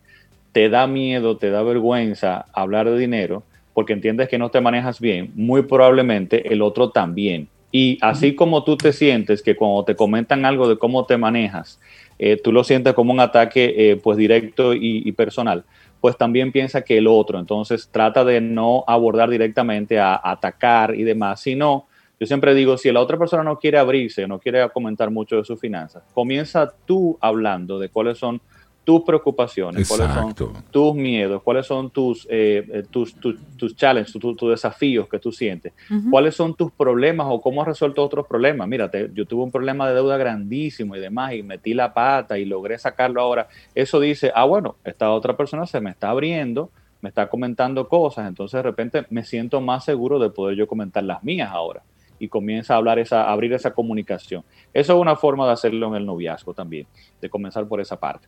te 0.52 0.70
da 0.70 0.86
miedo, 0.86 1.38
te 1.38 1.50
da 1.50 1.64
vergüenza 1.64 2.46
hablar 2.54 2.90
de 2.90 2.98
dinero, 2.98 3.44
porque 3.74 3.94
entiendes 3.94 4.28
que 4.28 4.38
no 4.38 4.50
te 4.50 4.60
manejas 4.60 5.00
bien, 5.00 5.32
muy 5.36 5.62
probablemente 5.62 6.52
el 6.52 6.62
otro 6.62 6.90
también. 6.90 7.48
Y 7.72 7.98
así 8.02 8.34
como 8.34 8.64
tú 8.64 8.76
te 8.76 8.92
sientes 8.92 9.42
que 9.42 9.56
cuando 9.56 9.84
te 9.84 9.96
comentan 9.96 10.46
algo 10.46 10.68
de 10.68 10.78
cómo 10.78 11.06
te 11.06 11.18
manejas, 11.18 11.80
eh, 12.18 12.40
tú 12.42 12.52
lo 12.52 12.64
sientes 12.64 12.94
como 12.94 13.14
un 13.14 13.20
ataque 13.20 13.74
eh, 13.78 13.96
pues 13.98 14.18
directo 14.18 14.74
y, 14.74 15.04
y, 15.06 15.12
personal, 15.12 15.64
pues 16.02 16.18
también 16.18 16.52
piensa 16.52 16.82
que 16.82 16.98
el 16.98 17.08
otro, 17.08 17.40
entonces 17.40 17.90
trata 17.92 18.24
de 18.26 18.42
no 18.42 18.84
abordar 18.88 19.30
directamente 19.30 20.00
a, 20.00 20.16
a 20.16 20.32
atacar 20.32 20.96
y 20.96 21.04
demás, 21.04 21.42
sino 21.42 21.87
yo 22.20 22.26
siempre 22.26 22.56
digo, 22.56 22.78
si 22.78 22.92
la 22.92 23.02
otra 23.02 23.18
persona 23.18 23.44
no 23.44 23.60
quiere 23.60 23.78
abrirse, 23.78 24.28
no 24.28 24.40
quiere 24.40 24.68
comentar 24.70 25.12
mucho 25.12 25.36
de 25.38 25.44
sus 25.44 25.60
finanzas, 25.60 26.04
comienza 26.14 26.74
tú 26.86 27.18
hablando 27.22 27.78
de 27.78 27.90
cuáles 27.90 28.18
son 28.18 28.42
tus 28.88 29.02
preocupaciones, 29.02 29.86
cuáles 29.86 30.14
son 30.14 30.34
tus 30.72 30.96
miedos, 30.96 31.44
cuáles 31.44 31.66
son 31.68 31.90
tus, 31.90 32.26
eh, 32.30 32.66
eh, 32.72 32.84
tus, 32.90 33.14
tus, 33.16 33.76
challenges, 33.76 34.14
tus, 34.14 34.50
desafíos 34.50 35.10
que 35.10 35.20
tú 35.20 35.30
sientes, 35.30 35.74
cuáles 36.10 36.36
son 36.36 36.56
tus 36.56 36.72
problemas 36.72 37.28
o 37.30 37.42
cómo 37.42 37.62
has 37.62 37.68
resuelto 37.68 38.02
otros 38.02 38.26
problemas. 38.26 38.66
Mírate, 38.66 39.12
yo 39.14 39.26
tuve 39.26 39.44
un 39.44 39.52
problema 39.52 39.90
de 39.90 39.94
deuda 39.94 40.16
grandísimo 40.16 40.96
y 40.96 41.02
demás 41.02 41.34
y 41.34 41.44
metí 41.44 41.74
la 41.74 41.94
pata 41.94 42.40
y 42.40 42.46
logré 42.46 42.80
sacarlo 42.80 43.20
ahora. 43.20 43.50
Eso 43.76 44.00
dice, 44.00 44.32
ah, 44.34 44.46
bueno, 44.46 44.78
esta 44.86 45.12
otra 45.12 45.36
persona 45.36 45.66
se 45.66 45.82
me 45.82 45.90
está 45.90 46.10
abriendo, 46.12 46.72
me 47.02 47.10
está 47.10 47.28
comentando 47.28 47.90
cosas, 47.90 48.26
entonces 48.26 48.58
de 48.58 48.64
repente 48.64 49.06
me 49.10 49.26
siento 49.26 49.60
más 49.60 49.84
seguro 49.84 50.18
de 50.18 50.30
poder 50.30 50.56
yo 50.56 50.66
comentar 50.66 51.04
las 51.04 51.26
mías 51.26 51.50
ahora 51.52 51.84
y 52.20 52.28
comienza 52.28 52.74
a 52.74 52.78
hablar 52.78 53.00
esa, 53.00 53.32
abrir 53.32 53.54
esa 53.54 53.74
comunicación. 53.74 54.44
Eso 54.74 54.94
es 54.94 55.00
una 55.00 55.16
forma 55.16 55.46
de 55.46 55.54
hacerlo 55.54 55.88
en 55.88 55.96
el 55.96 56.06
noviazgo 56.06 56.54
también, 56.54 56.88
de 57.22 57.30
comenzar 57.30 57.68
por 57.68 57.82
esa 57.82 58.00
parte. 58.00 58.28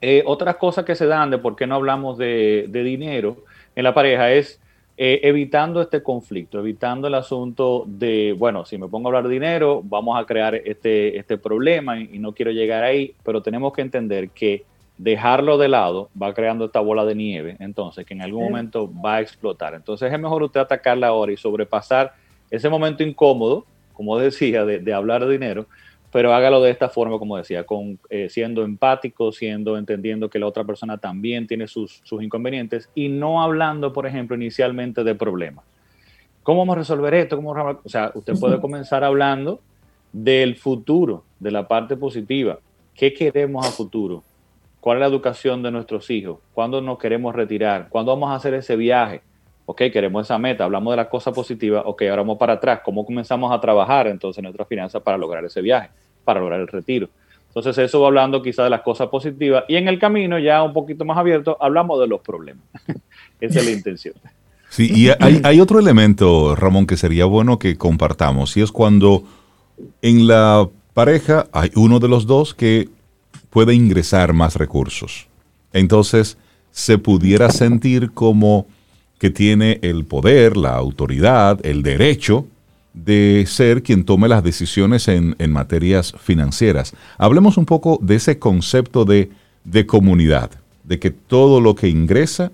Eh, 0.00 0.22
otras 0.26 0.56
cosas 0.56 0.84
que 0.84 0.94
se 0.94 1.06
dan 1.06 1.30
de 1.30 1.38
por 1.38 1.56
qué 1.56 1.66
no 1.66 1.74
hablamos 1.74 2.18
de, 2.18 2.68
dinero 2.72 3.38
en 3.74 3.84
la 3.84 3.94
pareja 3.94 4.30
es 4.32 4.60
eh, 4.96 5.20
evitando 5.22 5.80
este 5.80 6.02
conflicto, 6.02 6.58
evitando 6.58 7.08
el 7.08 7.14
asunto 7.14 7.84
de, 7.86 8.34
bueno, 8.38 8.64
si 8.64 8.78
me 8.78 8.88
pongo 8.88 9.08
a 9.08 9.10
hablar 9.10 9.24
de 9.24 9.34
dinero, 9.34 9.82
vamos 9.84 10.20
a 10.20 10.24
crear 10.24 10.54
este, 10.54 11.18
este 11.18 11.38
problema 11.38 11.98
y, 11.98 12.10
y 12.12 12.18
no 12.18 12.32
quiero 12.32 12.50
llegar 12.52 12.84
ahí, 12.84 13.14
pero 13.24 13.42
tenemos 13.42 13.72
que 13.72 13.82
entender 13.82 14.30
que 14.30 14.64
dejarlo 14.98 15.56
de 15.58 15.68
lado 15.68 16.10
va 16.20 16.34
creando 16.34 16.66
esta 16.66 16.80
bola 16.80 17.04
de 17.04 17.14
nieve, 17.14 17.56
entonces 17.60 18.04
que 18.04 18.14
en 18.14 18.22
algún 18.22 18.42
momento 18.44 18.92
va 18.92 19.16
a 19.16 19.20
explotar. 19.20 19.74
Entonces 19.74 20.12
es 20.12 20.20
mejor 20.20 20.42
usted 20.42 20.60
atacarla 20.60 21.06
ahora 21.06 21.32
y 21.32 21.36
sobrepasar 21.36 22.12
ese 22.50 22.68
momento 22.68 23.02
incómodo, 23.02 23.66
como 23.92 24.18
decía, 24.18 24.64
de, 24.64 24.92
hablar 24.92 25.26
de 25.26 25.32
dinero, 25.32 25.66
pero 26.10 26.32
hágalo 26.32 26.62
de 26.62 26.70
esta 26.70 26.88
forma, 26.88 27.18
como 27.18 27.36
decía, 27.36 27.64
con, 27.64 27.98
eh, 28.08 28.28
siendo 28.30 28.62
empático, 28.62 29.32
siendo, 29.32 29.76
entendiendo 29.76 30.30
que 30.30 30.38
la 30.38 30.46
otra 30.46 30.64
persona 30.64 30.98
también 30.98 31.46
tiene 31.46 31.68
sus, 31.68 32.02
inconvenientes 32.20 32.88
y 32.94 33.08
no 33.08 33.42
hablando, 33.42 33.92
por 33.92 34.06
ejemplo, 34.06 34.36
inicialmente 34.36 35.04
de 35.04 35.14
problemas. 35.14 35.64
¿Cómo 36.42 36.60
vamos 36.60 36.76
a 36.76 36.78
resolver 36.78 37.12
esto? 37.14 37.36
¿Cómo 37.36 37.50
o 37.50 37.88
sea, 37.88 38.10
usted 38.14 38.34
puede 38.38 38.58
comenzar 38.58 39.04
hablando 39.04 39.60
del 40.12 40.56
futuro, 40.56 41.24
de 41.38 41.50
la 41.50 41.68
parte 41.68 41.96
positiva. 41.96 42.58
¿Qué 42.94 43.12
queremos 43.12 43.66
a 43.66 43.70
futuro? 43.70 44.22
¿Cuál 44.80 44.98
es 44.98 45.00
la 45.00 45.06
educación 45.06 45.62
de 45.62 45.70
nuestros 45.70 46.10
hijos? 46.10 46.38
¿Cuándo 46.54 46.80
nos 46.80 46.98
queremos 46.98 47.34
retirar? 47.34 47.88
¿Cuándo 47.88 48.12
vamos 48.12 48.30
a 48.30 48.36
hacer 48.36 48.54
ese 48.54 48.76
viaje? 48.76 49.22
Ok, 49.70 49.82
queremos 49.92 50.26
esa 50.26 50.38
meta, 50.38 50.64
hablamos 50.64 50.92
de 50.92 50.96
la 50.96 51.10
cosa 51.10 51.30
positiva, 51.30 51.82
ok, 51.84 52.00
ahora 52.04 52.22
vamos 52.22 52.38
para 52.38 52.54
atrás, 52.54 52.80
¿cómo 52.82 53.04
comenzamos 53.04 53.52
a 53.52 53.60
trabajar 53.60 54.06
entonces 54.06 54.38
en 54.38 54.44
nuestras 54.44 54.66
finanzas 54.66 55.02
para 55.02 55.18
lograr 55.18 55.44
ese 55.44 55.60
viaje, 55.60 55.90
para 56.24 56.40
lograr 56.40 56.60
el 56.60 56.68
retiro? 56.68 57.10
Entonces 57.48 57.76
eso 57.76 58.00
va 58.00 58.06
hablando 58.06 58.40
quizá 58.40 58.64
de 58.64 58.70
las 58.70 58.80
cosas 58.80 59.08
positivas 59.08 59.64
y 59.68 59.76
en 59.76 59.86
el 59.86 59.98
camino 59.98 60.38
ya 60.38 60.62
un 60.62 60.72
poquito 60.72 61.04
más 61.04 61.18
abierto 61.18 61.58
hablamos 61.60 62.00
de 62.00 62.06
los 62.06 62.22
problemas. 62.22 62.64
Esa 63.42 63.58
es 63.58 63.66
la 63.66 63.70
intención. 63.72 64.14
Sí, 64.70 64.90
y 64.90 65.10
hay, 65.10 65.42
hay, 65.44 65.60
otro 65.60 65.78
elemento, 65.78 66.56
Ramón, 66.56 66.86
que 66.86 66.96
sería 66.96 67.26
bueno 67.26 67.58
que 67.58 67.76
compartamos, 67.76 68.56
y 68.56 68.62
es 68.62 68.72
cuando 68.72 69.24
en 70.00 70.26
la 70.26 70.66
pareja 70.94 71.46
hay 71.52 71.70
uno 71.74 71.98
de 71.98 72.08
los 72.08 72.26
dos 72.26 72.54
que 72.54 72.88
puede 73.50 73.74
ingresar 73.74 74.32
más 74.32 74.56
recursos. 74.56 75.28
Entonces 75.74 76.38
se 76.70 76.96
pudiera 76.96 77.50
sentir 77.50 78.12
como 78.12 78.66
que 79.18 79.30
tiene 79.30 79.78
el 79.82 80.04
poder, 80.04 80.56
la 80.56 80.74
autoridad, 80.74 81.64
el 81.64 81.82
derecho 81.82 82.46
de 82.94 83.44
ser 83.46 83.82
quien 83.82 84.04
tome 84.04 84.28
las 84.28 84.42
decisiones 84.42 85.08
en, 85.08 85.36
materias 85.50 86.14
financieras. 86.20 86.94
Hablemos 87.16 87.56
un 87.56 87.66
poco 87.66 87.98
de 88.02 88.16
ese 88.16 88.38
concepto 88.38 89.04
de, 89.04 89.30
de 89.64 89.86
comunidad, 89.86 90.50
de 90.84 90.98
que 90.98 91.10
todo 91.10 91.60
lo 91.60 91.74
que 91.74 91.88
ingresa 91.88 92.50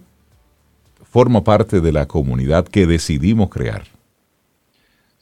forma 1.11 1.45
parte 1.45 1.81
de 1.81 1.93
la 1.93 2.07
comunidad 2.07 2.67
que 2.67 2.87
decidimos 2.87 3.49
crear. 3.49 3.94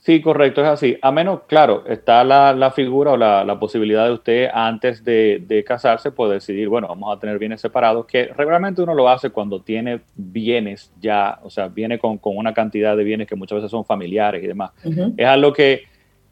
Sí, 0.03 0.21
correcto, 0.21 0.63
es 0.63 0.67
así. 0.67 0.99
A 1.01 1.13
menos, 1.13 1.43
claro, 1.47 1.85
está 1.87 2.25
la, 2.25 2.73
figura 2.73 3.13
o 3.13 3.17
la, 3.17 3.59
posibilidad 3.61 4.05
de 4.05 4.13
usted 4.13 4.49
antes 4.53 5.05
de, 5.05 5.65
casarse 5.65 6.11
puede 6.11 6.35
decidir, 6.35 6.69
bueno, 6.69 6.89
vamos 6.89 7.17
a 7.17 7.21
tener 7.21 7.39
bienes 7.39 7.61
separados, 7.61 8.05
que 8.07 8.25
regularmente 8.37 8.83
uno 8.83 8.95
lo 8.95 9.09
hace 9.09 9.31
cuando 9.31 9.61
tiene 9.61 10.01
bienes 10.17 10.93
ya, 11.01 11.39
o 11.45 11.51
sea, 11.51 11.69
viene 11.69 12.01
con, 12.01 12.19
una 12.25 12.53
cantidad 12.53 12.97
de 12.97 13.05
bienes 13.05 13.29
que 13.29 13.37
muchas 13.37 13.57
veces 13.57 13.71
son 13.71 13.85
familiares 13.85 14.43
y 14.43 14.49
demás. 14.49 14.73
Es 15.17 15.27
algo 15.27 15.53
que 15.53 15.85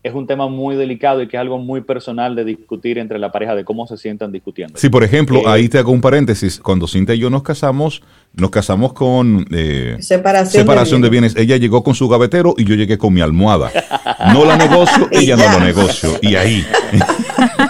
es 0.03 0.15
un 0.15 0.27
tema 0.27 0.49
muy 0.49 0.77
delicado 0.77 1.21
y 1.21 1.29
que 1.29 1.37
es 1.37 1.41
algo 1.41 1.59
muy 1.59 1.83
personal 1.83 2.35
de 2.35 2.45
discutir 2.45 2.99
entre 2.99 3.19
la 3.19 3.31
pareja 3.31 3.55
de 3.55 3.65
cómo 3.65 3.87
se 3.87 3.99
sientan 3.99 4.33
discutiendo. 4.33 4.79
Sí, 4.79 4.89
por 4.89 5.05
ejemplo, 5.05 5.41
eh, 5.41 5.45
ahí 5.47 5.69
te 5.69 5.79
hago 5.79 5.93
un 5.93 6.01
paréntesis. 6.01 6.59
Cuando 6.59 6.87
Cinta 6.87 7.15
y 7.15 7.19
yo 7.19 7.29
nos 7.29 7.43
casamos, 7.43 8.03
nos 8.33 8.51
casamos 8.51 8.95
con 8.95 9.47
eh, 9.53 9.97
separación, 10.01 11.03
de, 11.03 11.11
bienes. 11.11 11.37
Ella 11.37 11.59
llegó 11.59 11.83
con 11.83 11.95
su 11.95 12.09
gavetero 12.09 12.55
y 12.57 12.65
yo 12.65 12.75
llegué 12.75 12.97
con 12.97 13.13
mi 13.13 13.21
almohada. 13.21 13.71
No 14.33 14.45
la 14.47 14.57
negocio, 14.57 15.09
ella 15.13 15.37
no 15.37 15.59
lo 15.59 15.65
negocio. 15.65 16.19
Y 16.23 16.35
ahí. 16.35 16.65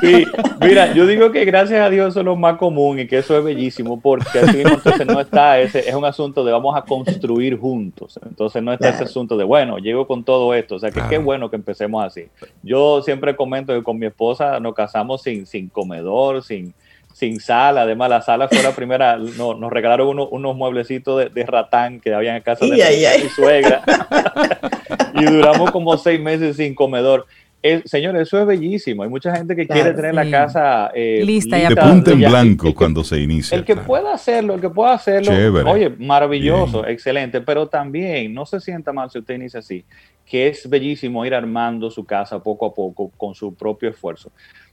Sí, 0.00 0.24
mira, 0.60 0.92
yo 0.92 1.06
digo 1.06 1.30
que 1.32 1.44
gracias 1.44 1.80
a 1.80 1.90
Dios 1.90 2.10
eso 2.10 2.20
es 2.20 2.26
lo 2.26 2.36
más 2.36 2.56
común 2.56 3.00
y 3.00 3.06
que 3.06 3.18
eso 3.18 3.36
es 3.36 3.44
bellísimo 3.44 4.00
porque 4.00 4.38
así 4.40 4.62
entonces 4.62 5.06
no 5.06 5.20
está 5.20 5.60
ese, 5.60 5.88
es 5.88 5.94
un 5.94 6.04
asunto 6.04 6.44
de 6.44 6.52
vamos 6.52 6.76
a 6.76 6.82
construir 6.82 7.58
juntos. 7.58 8.18
Entonces 8.24 8.62
no 8.62 8.72
está 8.72 8.90
ese 8.90 9.04
asunto 9.04 9.36
de, 9.36 9.44
bueno, 9.44 9.78
llego 9.78 10.06
con 10.06 10.24
todo 10.24 10.54
esto. 10.54 10.76
O 10.76 10.78
sea, 10.78 10.90
que 10.90 11.02
qué 11.08 11.18
bueno 11.18 11.50
que 11.50 11.56
empecemos 11.56 12.04
así. 12.04 12.26
Yo 12.62 13.02
siempre 13.02 13.36
comento 13.36 13.72
que 13.72 13.82
con 13.82 13.98
mi 13.98 14.06
esposa 14.06 14.60
nos 14.60 14.74
casamos 14.74 15.22
sin, 15.22 15.46
sin 15.46 15.68
comedor, 15.68 16.42
sin, 16.42 16.74
sin 17.12 17.40
sala. 17.40 17.82
Además, 17.82 18.10
la 18.10 18.22
sala 18.22 18.48
fue 18.48 18.62
la 18.62 18.72
primera, 18.72 19.16
nos 19.16 19.70
regalaron 19.70 20.18
unos 20.30 20.56
mueblecitos 20.56 21.32
de, 21.32 21.46
ratán 21.46 22.00
que 22.00 22.14
había 22.14 22.36
en 22.36 22.42
casa 22.42 22.64
de 22.64 22.72
mi 23.22 23.28
suegra. 23.28 23.82
y 25.14 25.24
duramos 25.24 25.70
como 25.70 25.96
seis 25.96 26.20
meses 26.20 26.56
sin 26.56 26.74
comedor. 26.74 27.26
Señores, 27.84 28.22
eso 28.22 28.40
es 28.40 28.46
bellísimo. 28.46 29.02
Hay 29.02 29.08
mucha 29.08 29.34
gente 29.36 29.54
que 29.54 29.66
quiere 29.66 29.92
tener 29.92 30.14
la 30.14 30.28
casa 30.30 30.90
eh, 30.94 31.22
lista, 31.24 31.56
de 31.56 31.76
punta 31.76 32.12
en 32.12 32.18
blanco 32.20 32.74
cuando 32.74 33.04
se 33.04 33.20
inicia. 33.20 33.56
El 33.56 33.64
que 33.64 33.76
pueda 33.76 34.14
hacerlo, 34.14 34.54
el 34.54 34.60
que 34.60 34.70
pueda 34.70 34.94
hacerlo, 34.94 35.32
oye, 35.70 35.90
maravilloso, 35.90 36.86
excelente, 36.86 37.40
pero 37.40 37.68
también 37.68 38.34
no 38.34 38.46
se 38.46 38.60
sienta 38.60 38.92
mal 38.92 39.10
si 39.10 39.18
usted 39.18 39.34
inicia 39.34 39.60
así, 39.60 39.84
que 40.24 40.48
es 40.48 40.68
bellísimo 40.68 41.24
ir 41.24 41.34
armando 41.34 41.90
su 41.90 42.04
casa 42.04 42.42
poco 42.42 42.66
a 42.66 42.74
poco 42.74 43.10
con 43.16 43.34
su 43.34 43.54
propio 43.54 43.90
esfuerzo. 43.90 44.32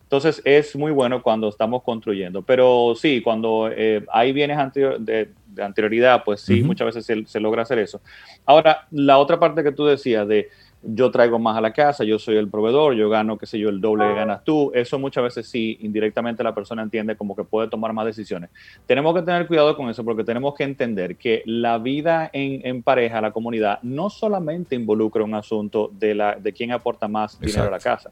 Entonces 0.10 0.42
es 0.44 0.76
muy 0.76 0.92
bueno 0.92 1.22
cuando 1.22 1.50
estamos 1.50 1.84
construyendo, 1.84 2.42
pero 2.42 2.96
sí, 2.96 3.22
cuando 3.22 3.70
eh, 3.72 4.04
hay 4.12 4.34
bienes 4.34 4.58
de, 4.74 5.30
anterioridad, 5.62 6.24
pues 6.24 6.42
sí, 6.42 6.64
muchas 6.64 6.96
veces 6.96 7.28
se, 7.28 7.40
logra 7.40 7.62
hacer 7.62 7.78
eso. 7.78 8.02
Ahora, 8.44 8.88
la 8.90 9.20
otra 9.20 9.40
parte 9.40 9.62
que 9.62 9.72
tú 9.72 9.86
decías 9.86 10.28
de 10.28 10.50
yo 10.82 11.12
traigo 11.12 11.40
más 11.40 11.58
a 11.58 11.62
la 11.62 11.74
casa, 11.74 12.04
yo 12.04 12.18
soy 12.20 12.38
el 12.38 12.50
proveedor, 12.50 12.94
yo 12.96 13.10
gano, 13.10 13.38
qué 13.38 13.46
sé 13.46 13.60
yo, 13.60 13.70
el 13.70 13.82
doble 13.82 14.08
que 14.08 14.14
ganas 14.14 14.44
tú. 14.44 14.72
Eso 14.74 14.98
muchas 14.98 15.24
veces 15.24 15.48
sí, 15.48 15.78
indirectamente 15.82 16.44
la 16.44 16.56
persona 16.56 16.82
entiende 16.82 17.18
como 17.18 17.36
que 17.36 17.44
puede 17.44 17.68
tomar 17.68 17.92
más 17.94 18.06
decisiones. 18.06 18.50
Tenemos 18.86 19.14
que 19.14 19.22
tener 19.22 19.46
cuidado 19.48 19.76
con 19.76 19.90
eso 19.90 20.04
porque 20.06 20.24
tenemos 20.24 20.56
que 20.56 20.64
entender 20.64 21.18
que 21.18 21.44
la 21.46 21.78
vida 21.78 22.30
en, 22.32 22.82
pareja, 22.82 23.20
la 23.20 23.32
comunidad, 23.32 23.80
no 23.82 24.10
solamente 24.10 24.76
involucra 24.76 25.24
un 25.24 25.36
asunto 25.36 25.92
de, 25.94 26.16
la, 26.16 26.36
de 26.36 26.54
quién 26.54 26.72
aporta 26.72 27.08
más 27.08 27.40
dinero 27.40 27.68
a 27.68 27.72
la 27.72 27.80
casa 27.80 28.12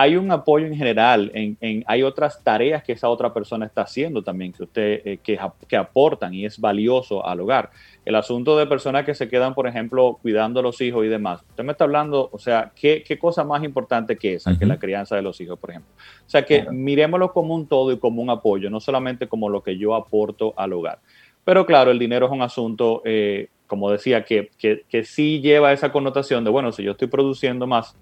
hay 0.00 0.16
un 0.16 0.32
apoyo 0.32 0.64
en 0.64 0.74
general, 0.74 1.30
en, 1.34 1.84
hay 1.86 2.02
otras 2.02 2.42
tareas 2.42 2.82
que 2.82 2.92
esa 2.92 3.10
otra 3.10 3.34
persona 3.34 3.66
está 3.66 3.82
haciendo 3.82 4.22
también 4.22 4.50
que 4.50 4.62
usted 4.62 5.02
eh, 5.04 5.18
que, 5.22 5.38
que, 5.68 5.76
aportan 5.76 6.32
y 6.32 6.46
es 6.46 6.58
valioso 6.58 7.26
al 7.26 7.40
hogar. 7.40 7.68
El 8.06 8.14
asunto 8.14 8.56
de 8.56 8.66
personas 8.66 9.04
que 9.04 9.14
se 9.14 9.28
quedan, 9.28 9.52
por 9.54 9.66
ejemplo, 9.66 10.18
cuidando 10.22 10.60
a 10.60 10.62
los 10.62 10.80
hijos 10.80 11.04
y 11.04 11.08
demás. 11.08 11.42
Usted 11.50 11.64
me 11.64 11.72
está 11.72 11.84
hablando, 11.84 12.30
o 12.32 12.38
sea, 12.38 12.72
¿qué, 12.74 13.04
qué 13.06 13.18
cosa 13.18 13.44
más 13.44 13.62
importante 13.62 14.16
que 14.16 14.36
esa, 14.36 14.58
que 14.58 14.64
la 14.64 14.78
crianza 14.78 15.16
de 15.16 15.22
los 15.22 15.38
hijos, 15.38 15.58
por 15.58 15.68
ejemplo? 15.68 15.92
O 16.26 16.30
sea, 16.30 16.46
que 16.46 16.64
miremoslo 16.70 17.30
como 17.34 17.54
un 17.54 17.66
todo 17.66 17.92
y 17.92 17.98
como 17.98 18.22
un 18.22 18.30
apoyo, 18.30 18.70
no 18.70 18.80
solamente 18.80 19.28
como 19.28 19.50
lo 19.50 19.62
que 19.62 19.76
yo 19.76 19.94
aporto 19.94 20.54
al 20.56 20.72
hogar. 20.72 21.00
Pero 21.44 21.66
claro, 21.66 21.90
el 21.90 21.98
dinero 21.98 22.24
es 22.24 22.32
un 22.32 22.40
asunto, 22.40 23.02
eh, 23.04 23.48
como 23.66 23.90
decía, 23.90 24.24
que, 24.24 24.48
que, 24.56 24.82
que 24.88 25.04
sí 25.04 25.42
lleva 25.42 25.74
esa 25.74 25.92
connotación 25.92 26.42
de, 26.42 26.50
bueno, 26.50 26.72
si 26.72 26.84
yo 26.84 26.92
estoy 26.92 27.08
produciendo 27.08 27.66
más, 27.66 27.98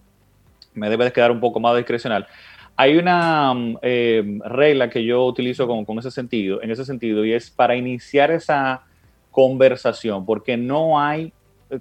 me 0.78 0.88
debe 0.88 1.04
de 1.04 1.12
quedar 1.12 1.30
un 1.30 1.40
poco 1.40 1.60
más 1.60 1.76
discrecional. 1.76 2.26
Hay 2.76 2.96
una 2.96 3.52
mm, 3.52 3.78
eh, 3.82 4.38
regla 4.44 4.88
que 4.88 5.04
yo 5.04 5.24
utilizo 5.26 5.66
con, 5.66 5.84
con, 5.84 5.98
ese 5.98 6.10
sentido, 6.10 6.62
en 6.62 6.70
ese 6.70 6.84
sentido, 6.84 7.24
y 7.24 7.32
es 7.32 7.50
para 7.50 7.76
iniciar 7.76 8.30
esa 8.30 8.82
conversación, 9.30 10.24
porque 10.24 10.56
no 10.56 11.00
hay, 11.00 11.32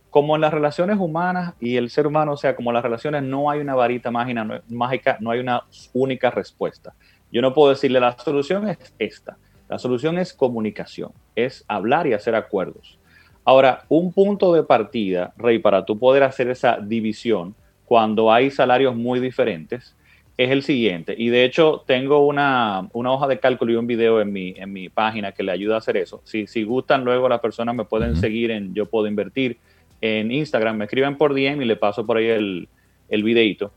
como 0.10 0.36
en 0.36 0.42
las 0.42 0.54
relaciones 0.54 0.98
humanas 1.00 1.54
y 1.60 1.78
el 1.78 1.90
ser 1.90 2.08
humano, 2.08 2.34
o 2.34 2.38
sea, 2.38 2.56
como 2.56 2.72
las 2.72 2.84
relaciones, 2.84 3.24
no 3.24 3.50
hay 3.50 3.60
una 3.60 3.76
varita 3.76 4.12
mágica, 4.12 4.62
mágica, 4.70 5.18
no 5.22 5.32
hay 5.32 5.40
una 5.40 5.64
única 5.94 6.30
respuesta. 6.30 6.94
Yo 7.32 7.42
no 7.42 7.54
puedo 7.54 7.70
decirle 7.70 8.00
la 8.00 8.18
solución 8.18 8.68
es 8.70 8.94
esta. 9.00 9.38
La 9.70 9.80
solución 9.80 10.18
es 10.18 10.34
comunicación, 10.34 11.12
es 11.36 11.66
hablar 11.68 12.08
y 12.08 12.14
hacer 12.14 12.36
acuerdos. 12.36 12.98
Ahora, 13.44 13.84
un 13.90 14.14
punto 14.14 14.54
de 14.54 14.64
partida, 14.64 15.34
Rey, 15.38 15.60
para 15.60 15.86
tú 15.86 15.98
poder 15.98 16.24
hacer 16.24 16.50
esa 16.50 16.78
división, 16.78 17.56
cuando 17.88 18.34
hay 18.34 18.52
salarios 18.52 18.96
muy 18.96 19.22
diferentes 19.22 19.96
es 20.38 20.52
el 20.52 20.62
siguiente. 20.62 21.16
Y 21.18 21.30
de 21.30 21.46
hecho 21.46 21.84
tengo 21.88 22.28
una, 22.28 22.90
hoja 22.92 23.28
de 23.28 23.40
cálculo 23.40 23.72
y 23.72 23.76
un 23.78 23.88
video 23.88 24.20
en 24.20 24.32
mi, 24.34 24.54
en 24.58 24.74
mi 24.74 24.90
página 24.90 25.32
que 25.32 25.42
le 25.42 25.54
ayuda 25.54 25.76
a 25.76 25.78
hacer 25.78 25.96
eso. 25.96 26.22
Si, 26.26 26.48
si 26.48 26.64
gustan 26.64 27.06
luego 27.06 27.30
las 27.30 27.40
personas 27.40 27.74
me 27.76 27.86
pueden 27.86 28.18
seguir 28.18 28.52
en 28.52 28.74
Yo 28.74 28.88
Puedo 28.88 29.08
Invertir 29.08 29.58
en 30.02 30.32
Instagram, 30.32 30.78
me 30.78 30.86
escriben 30.86 31.18
por 31.18 31.34
DM 31.34 31.62
y 31.62 31.66
le 31.66 31.78
paso 31.78 32.06
por 32.06 32.18
ahí 32.18 32.28
el, 32.28 32.68
el 33.08 33.24
videito. 33.24 33.72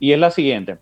Y 0.00 0.10
es 0.10 0.18
la 0.18 0.32
siguiente. 0.32 0.78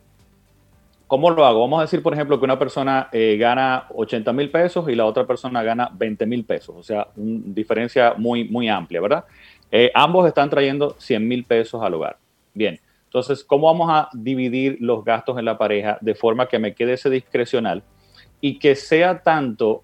¿Cómo 1.06 1.30
lo 1.30 1.44
hago? 1.44 1.60
Vamos 1.60 1.80
a 1.80 1.82
decir, 1.82 2.02
por 2.02 2.14
ejemplo, 2.14 2.38
que 2.38 2.46
una 2.46 2.58
persona 2.58 3.08
eh, 3.12 3.36
gana 3.38 3.84
80 3.94 4.32
mil 4.32 4.48
pesos 4.48 4.88
y 4.88 4.94
la 4.94 5.04
otra 5.04 5.26
persona 5.26 5.62
gana 5.62 5.90
20 5.92 6.24
mil 6.24 6.44
pesos. 6.44 6.74
O 6.78 6.82
sea, 6.82 7.08
una 7.16 7.42
diferencia 7.44 8.14
muy, 8.16 8.44
muy 8.44 8.68
amplia, 8.68 9.02
¿verdad? 9.02 9.24
Eh, 9.70 9.90
ambos 9.94 10.26
están 10.26 10.48
trayendo 10.48 10.96
100 10.98 11.28
mil 11.28 11.44
pesos 11.44 11.82
al 11.82 11.94
hogar. 11.94 12.16
Bien, 12.54 12.80
entonces, 13.04 13.42
¿cómo 13.42 13.66
vamos 13.66 13.88
a 13.90 14.08
dividir 14.12 14.76
los 14.80 15.04
gastos 15.04 15.38
en 15.38 15.44
la 15.44 15.58
pareja 15.58 15.98
de 16.00 16.14
forma 16.14 16.46
que 16.46 16.58
me 16.58 16.74
quede 16.74 16.92
ese 16.92 17.10
discrecional 17.10 17.82
y 18.40 18.58
que 18.58 18.76
sea 18.76 19.22
tanto 19.22 19.82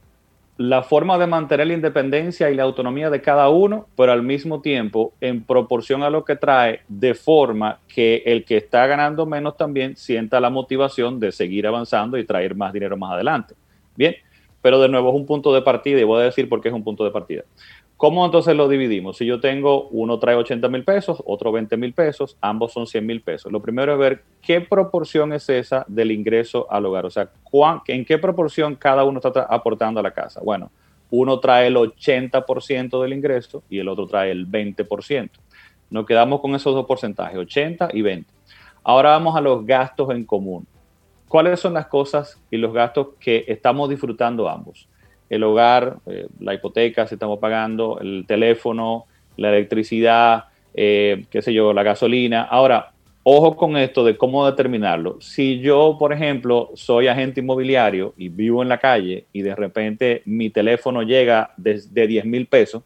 la 0.59 0.83
forma 0.83 1.19
de 1.19 1.27
mantener 1.27 1.67
la 1.67 1.75
independencia 1.75 2.51
y 2.51 2.55
la 2.55 2.63
autonomía 2.63 3.11
de 3.11 3.21
cada 3.21 3.49
uno, 3.51 3.89
pero 3.95 4.13
al 4.13 4.23
mismo 4.23 4.63
tiempo 4.63 5.13
en 5.21 5.45
proporción 5.45 6.03
a 6.03 6.09
lo 6.09 6.25
que 6.25 6.37
trae, 6.37 6.81
de 6.89 7.15
forma 7.15 7.81
que 7.89 8.23
el 8.25 8.45
que 8.45 8.57
está 8.57 8.87
ganando 8.87 9.27
menos 9.27 9.57
también 9.57 9.97
sienta 9.97 10.41
la 10.41 10.49
motivación 10.49 11.21
de 11.21 11.33
seguir 11.33 11.67
avanzando 11.67 12.17
y 12.17 12.25
traer 12.25 12.55
más 12.55 12.73
dinero 12.73 12.97
más 12.97 13.13
adelante. 13.13 13.55
Bien, 13.97 14.15
pero 14.63 14.81
de 14.81 14.89
nuevo 14.89 15.11
es 15.11 15.17
un 15.17 15.27
punto 15.27 15.53
de 15.53 15.63
partida 15.63 16.01
y 16.01 16.05
voy 16.05 16.23
a 16.23 16.25
decir 16.25 16.49
por 16.49 16.61
qué 16.61 16.69
es 16.69 16.75
un 16.75 16.85
punto 16.85 17.05
de 17.05 17.11
partida. 17.11 17.43
¿Cómo 17.97 18.27
entonces 18.27 18.55
lo 18.55 18.69
dividimos? 18.69 19.17
Si 19.17 19.25
yo 19.25 19.41
tengo, 19.41 19.89
uno 19.89 20.19
trae 20.19 20.37
80 20.37 20.69
mil 20.69 20.85
pesos, 20.85 21.23
otro 21.25 21.51
20 21.51 21.79
mil 21.79 21.95
pesos, 21.95 22.37
ambos 22.43 22.73
son 22.73 22.87
100 22.87 23.07
mil 23.07 23.23
pesos. 23.23 23.51
Lo 23.51 23.63
primero 23.63 23.95
es 23.95 23.99
ver 23.99 24.23
qué 24.43 24.61
proporción 24.61 25.33
es 25.33 25.49
esa 25.49 25.87
del 25.89 26.11
ingreso 26.11 26.67
al 26.71 26.85
hogar, 26.85 27.07
o 27.07 27.11
sea, 27.11 27.31
en 27.87 28.05
qué 28.05 28.19
proporción 28.19 28.75
cada 28.75 29.05
uno 29.05 29.19
está 29.25 29.47
aportando 29.49 30.01
a 30.01 30.03
la 30.03 30.11
casa. 30.11 30.43
Bueno, 30.45 30.71
uno 31.11 31.41
trae 31.41 31.69
el 31.69 31.77
80% 31.77 33.01
del 33.01 33.15
ingreso 33.15 33.63
y 33.71 33.79
el 33.79 33.89
otro 33.89 34.07
trae 34.07 34.31
el 34.31 34.47
20%. 34.47 35.31
Nos 35.89 36.05
quedamos 36.05 36.43
con 36.43 36.55
esos 36.55 36.75
dos 36.75 36.85
porcentajes, 36.85 37.39
80 37.39 37.91
y 37.95 38.03
20. 38.03 38.31
Ahora 38.85 39.11
vamos 39.11 39.37
a 39.37 39.41
los 39.41 39.65
gastos 39.65 40.11
en 40.11 40.27
común. 40.27 40.67
¿Cuáles 41.29 41.61
son 41.61 41.73
las 41.73 41.87
cosas 41.87 42.39
y 42.51 42.59
los 42.59 42.75
gastos 42.75 43.09
que 43.19 43.47
estamos 43.49 43.89
disfrutando 43.89 44.51
ambos? 44.51 44.87
El 45.29 45.43
hogar, 45.43 45.99
eh, 46.07 46.27
la 46.41 46.55
hipoteca, 46.55 47.07
si 47.07 47.15
estamos 47.15 47.39
pagando, 47.39 47.99
el 48.01 48.25
teléfono, 48.27 49.07
la 49.37 49.49
electricidad, 49.51 50.45
eh, 50.75 51.25
qué 51.31 51.43
sé 51.43 51.53
yo, 51.53 51.73
la 51.73 51.83
gasolina. 51.83 52.43
Ahora, 52.43 52.93
ojo 53.23 53.57
con 53.57 53.77
esto 53.77 54.05
de 54.05 54.17
cómo 54.17 54.47
determinarlo. 54.47 55.21
Si 55.21 55.59
yo, 55.61 55.97
por 55.99 56.13
ejemplo, 56.13 56.71
soy 56.75 57.09
agente 57.09 57.41
inmobiliario 57.41 58.15
y 58.17 58.29
vivo 58.29 58.63
en 58.63 58.69
la 58.69 58.79
calle 58.79 59.27
y 59.33 59.43
de 59.43 59.55
repente 59.55 60.23
mi 60.27 60.51
teléfono 60.51 61.03
llega 61.03 61.53
desde 61.57 62.03
de 62.03 62.07
10 62.07 62.25
mil 62.27 62.47
pesos 62.47 62.83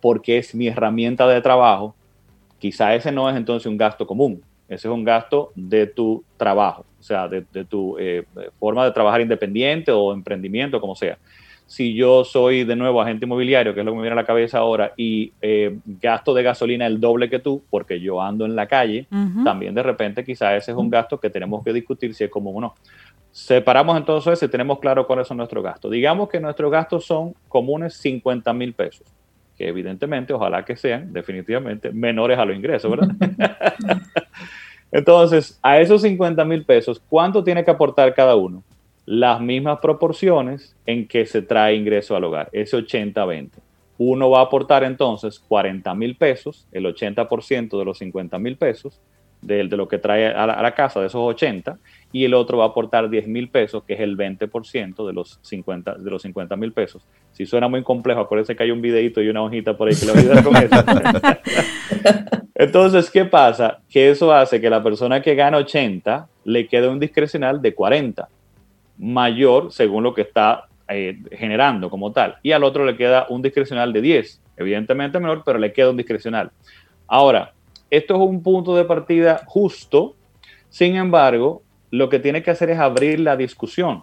porque 0.00 0.38
es 0.38 0.54
mi 0.54 0.68
herramienta 0.68 1.28
de 1.28 1.40
trabajo, 1.40 1.94
quizá 2.58 2.94
ese 2.94 3.12
no 3.12 3.28
es 3.30 3.36
entonces 3.36 3.66
un 3.66 3.76
gasto 3.76 4.06
común. 4.06 4.42
Ese 4.68 4.86
es 4.88 4.92
un 4.92 5.02
gasto 5.02 5.50
de 5.54 5.86
tu 5.86 6.22
trabajo, 6.36 6.84
o 7.00 7.02
sea, 7.02 7.26
de, 7.26 7.42
tu 7.64 7.96
eh, 7.98 8.24
forma 8.58 8.84
de 8.84 8.90
trabajar 8.90 9.22
independiente 9.22 9.90
o 9.90 10.12
emprendimiento, 10.12 10.78
como 10.78 10.94
sea 10.94 11.16
si 11.68 11.92
yo 11.92 12.24
soy 12.24 12.64
de 12.64 12.74
nuevo 12.76 13.02
agente 13.02 13.26
inmobiliario, 13.26 13.74
que 13.74 13.80
es 13.80 13.86
lo 13.86 13.92
que 13.92 13.96
me 13.96 14.02
viene 14.02 14.14
a 14.14 14.22
la 14.22 14.24
cabeza 14.24 14.56
ahora, 14.56 14.94
y 14.96 15.34
eh, 15.42 15.78
gasto 15.84 16.32
de 16.32 16.42
gasolina 16.42 16.86
el 16.86 16.98
doble 16.98 17.28
que 17.28 17.40
tú, 17.40 17.62
porque 17.68 18.00
yo 18.00 18.22
ando 18.22 18.46
en 18.46 18.56
la 18.56 18.66
calle, 18.66 19.06
también 19.44 19.74
de 19.74 19.82
repente 19.82 20.24
quizás 20.24 20.54
ese 20.54 20.72
es 20.72 20.78
un 20.78 20.88
gasto 20.88 21.20
que 21.20 21.28
tenemos 21.28 21.62
que 21.62 21.74
discutir 21.74 22.14
si 22.14 22.24
es 22.24 22.30
común 22.30 22.56
o 22.56 22.60
no. 22.62 22.74
Separamos 23.30 23.98
entonces 23.98 24.32
eso 24.32 24.46
y 24.46 24.48
tenemos 24.48 24.78
claro 24.78 25.06
cuáles 25.06 25.28
son 25.28 25.36
nuestros 25.36 25.62
gastos. 25.62 25.90
Digamos 25.90 26.30
que 26.30 26.40
nuestros 26.40 26.72
gastos 26.72 27.04
son 27.04 27.34
comunes 27.48 27.92
50 27.98 28.50
mil 28.54 28.72
pesos, 28.72 29.06
que 29.54 29.68
evidentemente, 29.68 30.32
ojalá 30.32 30.64
que 30.64 30.74
sean 30.74 31.12
definitivamente 31.12 31.92
menores 31.92 32.38
a 32.38 32.46
los 32.46 32.56
ingresos, 32.56 32.90
¿verdad? 32.90 33.10
entonces, 34.90 35.58
a 35.62 35.78
esos 35.78 36.00
50 36.00 36.42
mil 36.46 36.64
pesos, 36.64 36.98
¿cuánto 37.10 37.44
tiene 37.44 37.62
que 37.62 37.70
aportar 37.70 38.14
cada 38.14 38.36
uno? 38.36 38.64
Las 39.08 39.40
mismas 39.40 39.78
proporciones 39.78 40.76
en 40.84 41.08
que 41.08 41.24
se 41.24 41.40
trae 41.40 41.74
ingreso 41.74 42.14
al 42.14 42.24
hogar, 42.24 42.50
ese 42.52 42.76
80-20. 42.76 43.52
Uno 43.96 44.28
va 44.28 44.40
a 44.40 44.42
aportar 44.42 44.84
entonces 44.84 45.38
40 45.38 45.94
mil 45.94 46.14
pesos, 46.14 46.66
el 46.72 46.84
80% 46.84 47.78
de 47.78 47.84
los 47.86 47.96
50 47.96 48.38
mil 48.38 48.58
pesos, 48.58 49.00
de, 49.40 49.66
de, 49.66 49.76
lo 49.78 49.88
que 49.88 49.96
trae 49.96 50.26
a 50.26 50.46
la, 50.46 50.74
casa, 50.74 51.00
de 51.00 51.06
esos 51.06 51.22
80, 51.22 51.78
y 52.12 52.26
el 52.26 52.34
otro 52.34 52.58
va 52.58 52.64
a 52.64 52.68
aportar 52.68 53.08
10 53.08 53.28
mil 53.28 53.48
pesos, 53.48 53.82
que 53.84 53.94
es 53.94 54.00
el 54.00 54.14
20% 54.14 55.06
de 55.06 55.12
los 55.14 55.38
50 55.40 55.94
de 55.94 56.10
los 56.10 56.20
50 56.20 56.56
mil 56.56 56.74
pesos. 56.74 57.02
Si 57.32 57.46
suena 57.46 57.66
muy 57.66 57.82
complejo, 57.82 58.20
acuérdense 58.20 58.56
que 58.56 58.64
hay 58.64 58.72
un 58.72 58.82
videito 58.82 59.22
y 59.22 59.30
una 59.30 59.42
hojita 59.42 59.74
por 59.74 59.88
ahí 59.88 59.94
que 59.96 60.04
lo 60.04 60.12
ayuda 60.12 60.42
con 60.42 60.54
eso. 60.54 60.84
Entonces, 62.54 63.10
¿qué 63.10 63.24
pasa? 63.24 63.80
Que 63.88 64.10
eso 64.10 64.30
hace 64.34 64.60
que 64.60 64.68
la 64.68 64.82
persona 64.82 65.22
que 65.22 65.34
gana 65.34 65.56
80 65.56 66.28
le 66.44 66.68
quede 66.68 66.88
un 66.88 67.00
discrecional 67.00 67.62
de 67.62 67.74
40 67.74 68.28
mayor 68.98 69.72
según 69.72 70.02
lo 70.02 70.14
que 70.14 70.22
está 70.22 70.68
eh, 70.88 71.18
generando 71.32 71.90
como 71.90 72.12
tal. 72.12 72.36
Y 72.42 72.52
al 72.52 72.64
otro 72.64 72.84
le 72.84 72.96
queda 72.96 73.26
un 73.28 73.42
discrecional 73.42 73.92
de 73.92 74.00
10, 74.00 74.40
evidentemente 74.56 75.18
menor, 75.20 75.42
pero 75.44 75.58
le 75.58 75.72
queda 75.72 75.90
un 75.90 75.96
discrecional. 75.96 76.50
Ahora, 77.06 77.52
esto 77.90 78.14
es 78.14 78.20
un 78.20 78.42
punto 78.42 78.76
de 78.76 78.84
partida 78.84 79.42
justo, 79.46 80.14
sin 80.68 80.96
embargo, 80.96 81.62
lo 81.90 82.08
que 82.08 82.18
tiene 82.18 82.42
que 82.42 82.50
hacer 82.50 82.70
es 82.70 82.78
abrir 82.78 83.20
la 83.20 83.36
discusión, 83.36 84.02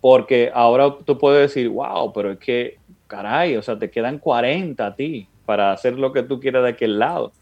porque 0.00 0.50
ahora 0.52 0.96
tú 1.04 1.18
puedes 1.18 1.42
decir, 1.42 1.68
wow, 1.68 2.12
pero 2.12 2.32
es 2.32 2.38
que, 2.38 2.78
caray, 3.06 3.56
o 3.56 3.62
sea, 3.62 3.78
te 3.78 3.90
quedan 3.90 4.18
40 4.18 4.86
a 4.86 4.94
ti 4.94 5.28
para 5.44 5.72
hacer 5.72 5.98
lo 5.98 6.12
que 6.12 6.22
tú 6.22 6.40
quieras 6.40 6.62
de 6.62 6.70
aquel 6.70 6.98
lado. 6.98 7.32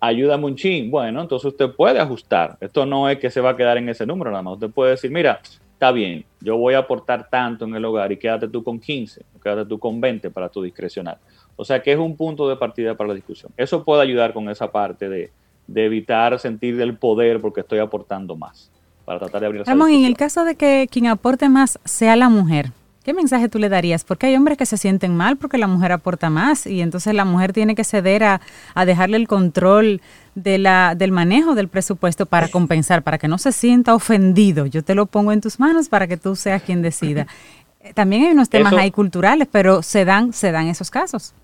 Ayúdame 0.00 0.46
un 0.46 0.56
chin. 0.56 0.90
Bueno, 0.90 1.22
entonces 1.22 1.46
usted 1.46 1.70
puede 1.70 2.00
ajustar. 2.00 2.56
Esto 2.60 2.84
no 2.84 3.08
es 3.08 3.18
que 3.18 3.30
se 3.30 3.40
va 3.40 3.50
a 3.50 3.56
quedar 3.56 3.78
en 3.78 3.88
ese 3.88 4.04
número 4.04 4.30
nada 4.30 4.42
más. 4.42 4.54
Usted 4.54 4.70
puede 4.70 4.90
decir, 4.90 5.12
mira, 5.12 5.40
está 5.82 5.90
bien, 5.90 6.24
yo 6.40 6.56
voy 6.56 6.74
a 6.74 6.78
aportar 6.78 7.28
tanto 7.28 7.64
en 7.64 7.74
el 7.74 7.84
hogar 7.84 8.12
y 8.12 8.16
quédate 8.16 8.46
tú 8.46 8.62
con 8.62 8.78
15, 8.78 9.20
quédate 9.42 9.68
tú 9.68 9.80
con 9.80 10.00
20 10.00 10.30
para 10.30 10.48
tu 10.48 10.62
discrecional. 10.62 11.18
O 11.56 11.64
sea 11.64 11.82
que 11.82 11.90
es 11.90 11.98
un 11.98 12.16
punto 12.16 12.48
de 12.48 12.54
partida 12.54 12.96
para 12.96 13.08
la 13.08 13.14
discusión. 13.14 13.50
Eso 13.56 13.84
puede 13.84 14.00
ayudar 14.00 14.32
con 14.32 14.48
esa 14.48 14.70
parte 14.70 15.08
de, 15.08 15.32
evitar 15.74 16.38
sentir 16.38 16.80
el 16.80 16.96
poder 16.96 17.40
porque 17.40 17.62
estoy 17.62 17.80
aportando 17.80 18.36
más, 18.36 18.70
para 19.04 19.18
tratar 19.18 19.40
de 19.40 19.46
abrir 19.48 19.64
Vamos, 19.66 19.90
en 19.90 20.04
el 20.04 20.16
caso 20.16 20.44
de 20.44 20.54
que 20.54 20.86
quien 20.88 21.08
aporte 21.08 21.48
más 21.48 21.80
sea 21.84 22.14
la 22.14 22.28
mujer, 22.28 22.70
¿Qué 23.02 23.12
mensaje 23.12 23.48
tú 23.48 23.58
le 23.58 23.68
darías? 23.68 24.04
Porque 24.04 24.26
hay 24.26 24.36
hombres 24.36 24.56
que 24.56 24.66
se 24.66 24.76
sienten 24.76 25.16
mal 25.16 25.36
porque 25.36 25.58
la 25.58 25.66
mujer 25.66 25.90
aporta 25.90 26.30
más 26.30 26.66
y 26.66 26.80
entonces 26.80 27.14
la 27.14 27.24
mujer 27.24 27.52
tiene 27.52 27.74
que 27.74 27.82
ceder 27.82 28.22
a, 28.22 28.40
dejarle 28.86 29.16
el 29.16 29.26
control 29.26 30.00
de 30.36 30.58
la, 30.58 30.94
del 30.94 31.10
manejo 31.10 31.54
del 31.54 31.68
presupuesto 31.68 32.26
para 32.26 32.48
compensar, 32.48 33.02
para 33.02 33.18
que 33.18 33.26
no 33.26 33.38
se 33.38 33.50
sienta 33.50 33.94
ofendido. 33.94 34.66
Yo 34.66 34.84
te 34.84 34.94
lo 34.94 35.06
pongo 35.06 35.32
en 35.32 35.40
tus 35.40 35.58
manos 35.58 35.88
para 35.88 36.06
que 36.06 36.16
tú 36.16 36.36
seas 36.36 36.62
quien 36.62 36.80
decida. 36.80 37.26
También 37.94 38.26
hay 38.26 38.32
unos 38.32 38.48
temas 38.48 38.72
ahí 38.74 38.92
culturales, 38.92 39.48
pero 39.50 39.82
se 39.82 40.04
dan, 40.04 40.32
se 40.32 40.52
dan 40.52 40.68
esos 40.68 40.90
casos. 40.90 41.34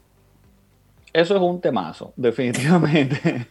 Eso 1.19 1.35
es 1.35 1.43
un 1.43 1.61
temazo, 1.61 2.13
definitivamente. 2.17 3.47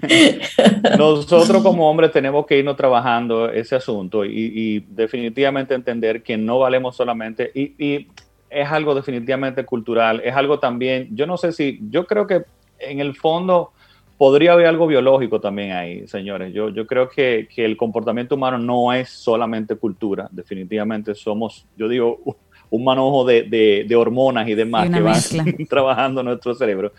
Nosotros 0.97 1.61
como 1.61 1.89
hombres 1.89 2.13
tenemos 2.13 2.45
que 2.45 2.57
irnos 2.57 2.78
trabajando 2.78 3.49
ese 3.49 3.76
asunto 3.76 4.24
y, 4.24 4.86
definitivamente 4.88 5.74
entender 5.74 6.24
que 6.24 6.38
no 6.38 6.59
valemos 6.59 6.95
solamente, 6.95 7.51
y, 7.53 8.07
es 8.49 8.72
algo 8.72 8.95
definitivamente 8.95 9.65
cultural, 9.65 10.22
es 10.24 10.34
algo 10.34 10.59
también, 10.59 11.09
yo 11.11 11.28
no 11.28 11.36
sé 11.36 11.51
si, 11.51 11.82
yo 11.89 12.07
creo 12.07 12.26
que 12.26 12.43
en 12.80 13.01
el 13.01 13.13
fondo 13.13 13.74
podría 14.18 14.53
haber 14.53 14.68
algo 14.68 14.88
biológico 14.88 15.41
también 15.41 15.74
ahí, 15.74 16.07
señores. 16.07 16.53
Yo, 16.53 16.70
yo 16.70 16.88
creo 16.88 17.09
que, 17.09 17.49
el 17.57 17.76
comportamiento 17.76 18.36
humano 18.36 18.57
no 18.57 18.93
es 18.93 19.09
solamente 19.09 19.76
cultura, 19.76 20.30
definitivamente 20.32 21.13
somos, 21.15 21.65
yo 21.76 21.89
digo, 21.89 22.22
un 22.70 22.86
manojo 22.86 23.26
de, 23.26 23.93
hormonas 23.97 24.47
y 24.47 24.55
demás 24.55 24.89
que 24.89 25.01
van 25.01 25.65
trabajando 25.70 26.24
nuestro 26.24 26.55
cerebro. 26.55 26.93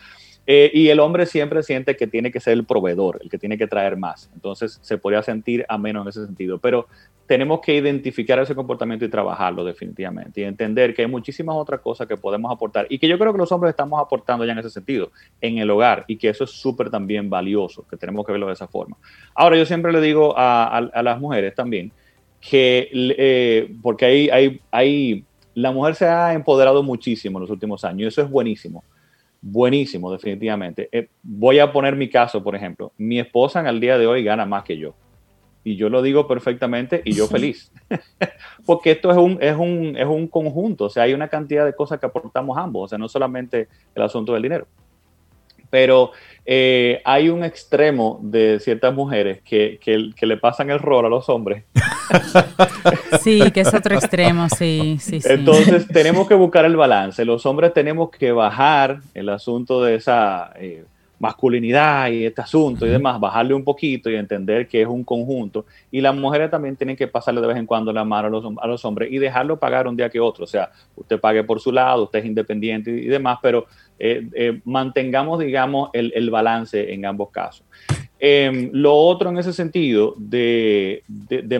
Eh, 0.50 0.70
y 0.72 0.88
el 0.88 0.98
hombre 0.98 1.26
siempre 1.26 1.62
siente 1.62 1.94
que 1.94 2.06
tiene 2.06 2.32
que 2.32 2.40
ser 2.40 2.54
el 2.54 2.64
proveedor, 2.64 3.18
el 3.22 3.28
que 3.28 3.36
tiene 3.36 3.58
que 3.58 3.66
traer 3.66 3.98
más. 3.98 4.30
Entonces 4.32 4.78
se 4.80 4.96
podría 4.96 5.22
sentir 5.22 5.66
a 5.68 5.76
menos 5.76 6.04
en 6.04 6.08
ese 6.08 6.24
sentido. 6.24 6.56
Pero 6.56 6.86
tenemos 7.26 7.60
que 7.60 7.74
identificar 7.74 8.38
ese 8.38 8.54
comportamiento 8.54 9.04
y 9.04 9.10
trabajarlo 9.10 9.62
definitivamente. 9.62 10.40
Y 10.40 10.44
entender 10.44 10.94
que 10.94 11.02
hay 11.02 11.08
muchísimas 11.08 11.54
otras 11.54 11.82
cosas 11.82 12.08
que 12.08 12.16
podemos 12.16 12.50
aportar. 12.50 12.86
Y 12.88 12.98
que 12.98 13.06
yo 13.06 13.18
creo 13.18 13.32
que 13.32 13.38
los 13.38 13.52
hombres 13.52 13.72
estamos 13.72 14.00
aportando 14.00 14.46
ya 14.46 14.52
en 14.52 14.60
ese 14.60 14.70
sentido, 14.70 15.10
en 15.42 15.58
el 15.58 15.68
hogar. 15.68 16.06
Y 16.08 16.16
que 16.16 16.30
eso 16.30 16.44
es 16.44 16.50
súper 16.50 16.88
también 16.88 17.28
valioso, 17.28 17.86
que 17.86 17.98
tenemos 17.98 18.24
que 18.24 18.32
verlo 18.32 18.46
de 18.46 18.54
esa 18.54 18.66
forma. 18.66 18.96
Ahora 19.34 19.58
yo 19.58 19.66
siempre 19.66 19.92
le 19.92 20.00
digo 20.00 20.32
a, 20.34 20.80
las 21.02 21.20
mujeres 21.20 21.54
también 21.54 21.92
que, 22.40 22.88
eh, 22.94 23.76
porque 23.82 24.06
hay, 24.06 24.30
hay, 24.30 24.60
hay, 24.70 25.24
la 25.52 25.72
mujer 25.72 25.94
se 25.94 26.06
ha 26.06 26.32
empoderado 26.32 26.82
muchísimo 26.82 27.36
en 27.36 27.42
los 27.42 27.50
últimos 27.50 27.84
años 27.84 28.08
eso 28.08 28.22
es 28.22 28.30
buenísimo 28.30 28.82
buenísimo, 29.40 30.12
definitivamente. 30.12 30.88
Eh, 30.92 31.08
voy 31.22 31.58
a 31.58 31.72
poner 31.72 31.96
mi 31.96 32.08
caso, 32.08 32.42
por 32.42 32.56
ejemplo. 32.56 32.92
Mi 32.96 33.18
esposa 33.18 33.60
en 33.60 33.66
el 33.66 33.80
día 33.80 33.98
de 33.98 34.06
hoy 34.06 34.24
gana 34.24 34.46
más 34.46 34.64
que 34.64 34.76
yo. 34.76 34.94
Y 35.64 35.76
yo 35.76 35.88
lo 35.88 36.02
digo 36.02 36.26
perfectamente 36.26 37.02
y 37.04 37.12
yo 37.12 37.26
feliz. 37.26 37.72
Porque 38.66 38.92
esto 38.92 39.10
es 39.10 39.16
un, 39.16 39.38
es, 39.40 39.56
un, 39.56 39.96
es 39.96 40.06
un 40.06 40.26
conjunto, 40.28 40.84
o 40.84 40.90
sea, 40.90 41.02
hay 41.02 41.12
una 41.12 41.28
cantidad 41.28 41.64
de 41.64 41.74
cosas 41.74 42.00
que 42.00 42.06
aportamos 42.06 42.56
ambos, 42.56 42.84
o 42.84 42.88
sea, 42.88 42.98
no 42.98 43.08
solamente 43.08 43.68
el 43.94 44.02
asunto 44.02 44.32
del 44.32 44.42
dinero. 44.42 44.66
Pero 45.70 46.12
eh, 46.46 47.02
hay 47.04 47.28
un 47.28 47.44
extremo 47.44 48.18
de 48.22 48.58
ciertas 48.60 48.94
mujeres 48.94 49.42
que, 49.44 49.78
que, 49.84 50.26
le 50.26 50.36
pasan 50.38 50.70
el 50.70 50.78
rol 50.78 51.04
a 51.04 51.08
los 51.08 51.28
hombres. 51.28 51.64
Sí, 53.20 53.50
que 53.50 53.60
es 53.60 53.74
otro 53.74 53.96
extremo, 53.96 54.48
sí, 54.48 54.96
sí, 54.98 55.20
sí. 55.20 55.28
Entonces 55.30 55.86
tenemos 55.88 56.26
que 56.26 56.34
buscar 56.34 56.64
el 56.64 56.74
balance. 56.74 57.22
Los 57.26 57.44
hombres 57.44 57.74
tenemos 57.74 58.10
que 58.10 58.32
bajar 58.32 59.00
el 59.12 59.28
asunto 59.28 59.82
de 59.82 59.96
esa 59.96 60.52
eh, 60.56 60.84
masculinidad 61.18 62.10
y 62.10 62.24
este 62.24 62.40
asunto 62.40 62.86
y 62.86 62.90
demás, 62.90 63.18
bajarle 63.18 63.54
un 63.54 63.64
poquito 63.64 64.10
y 64.10 64.16
entender 64.16 64.68
que 64.68 64.82
es 64.82 64.88
un 64.88 65.04
conjunto. 65.04 65.66
Y 65.90 66.00
las 66.00 66.14
mujeres 66.14 66.50
también 66.50 66.76
tienen 66.76 66.96
que 66.96 67.08
pasarle 67.08 67.40
de 67.40 67.48
vez 67.48 67.56
en 67.56 67.66
cuando 67.66 67.92
la 67.92 68.04
mano 68.04 68.28
a 68.28 68.30
los, 68.30 68.44
a 68.58 68.66
los 68.66 68.84
hombres 68.84 69.10
y 69.12 69.18
dejarlo 69.18 69.58
pagar 69.58 69.86
un 69.86 69.96
día 69.96 70.08
que 70.08 70.20
otro. 70.20 70.44
O 70.44 70.48
sea, 70.48 70.70
usted 70.96 71.18
pague 71.18 71.44
por 71.44 71.60
su 71.60 71.72
lado, 71.72 72.04
usted 72.04 72.20
es 72.20 72.26
independiente 72.26 72.90
y 72.90 73.06
demás, 73.06 73.38
pero 73.42 73.66
eh, 73.98 74.28
eh, 74.34 74.60
mantengamos, 74.64 75.40
digamos, 75.40 75.90
el, 75.92 76.30
balance 76.30 76.92
en 76.92 77.04
ambos 77.04 77.30
casos. 77.30 77.64
Em, 78.20 78.70
lo 78.72 78.94
otro 78.94 79.30
en 79.30 79.38
ese 79.38 79.52
sentido 79.52 80.14
de, 80.16 81.04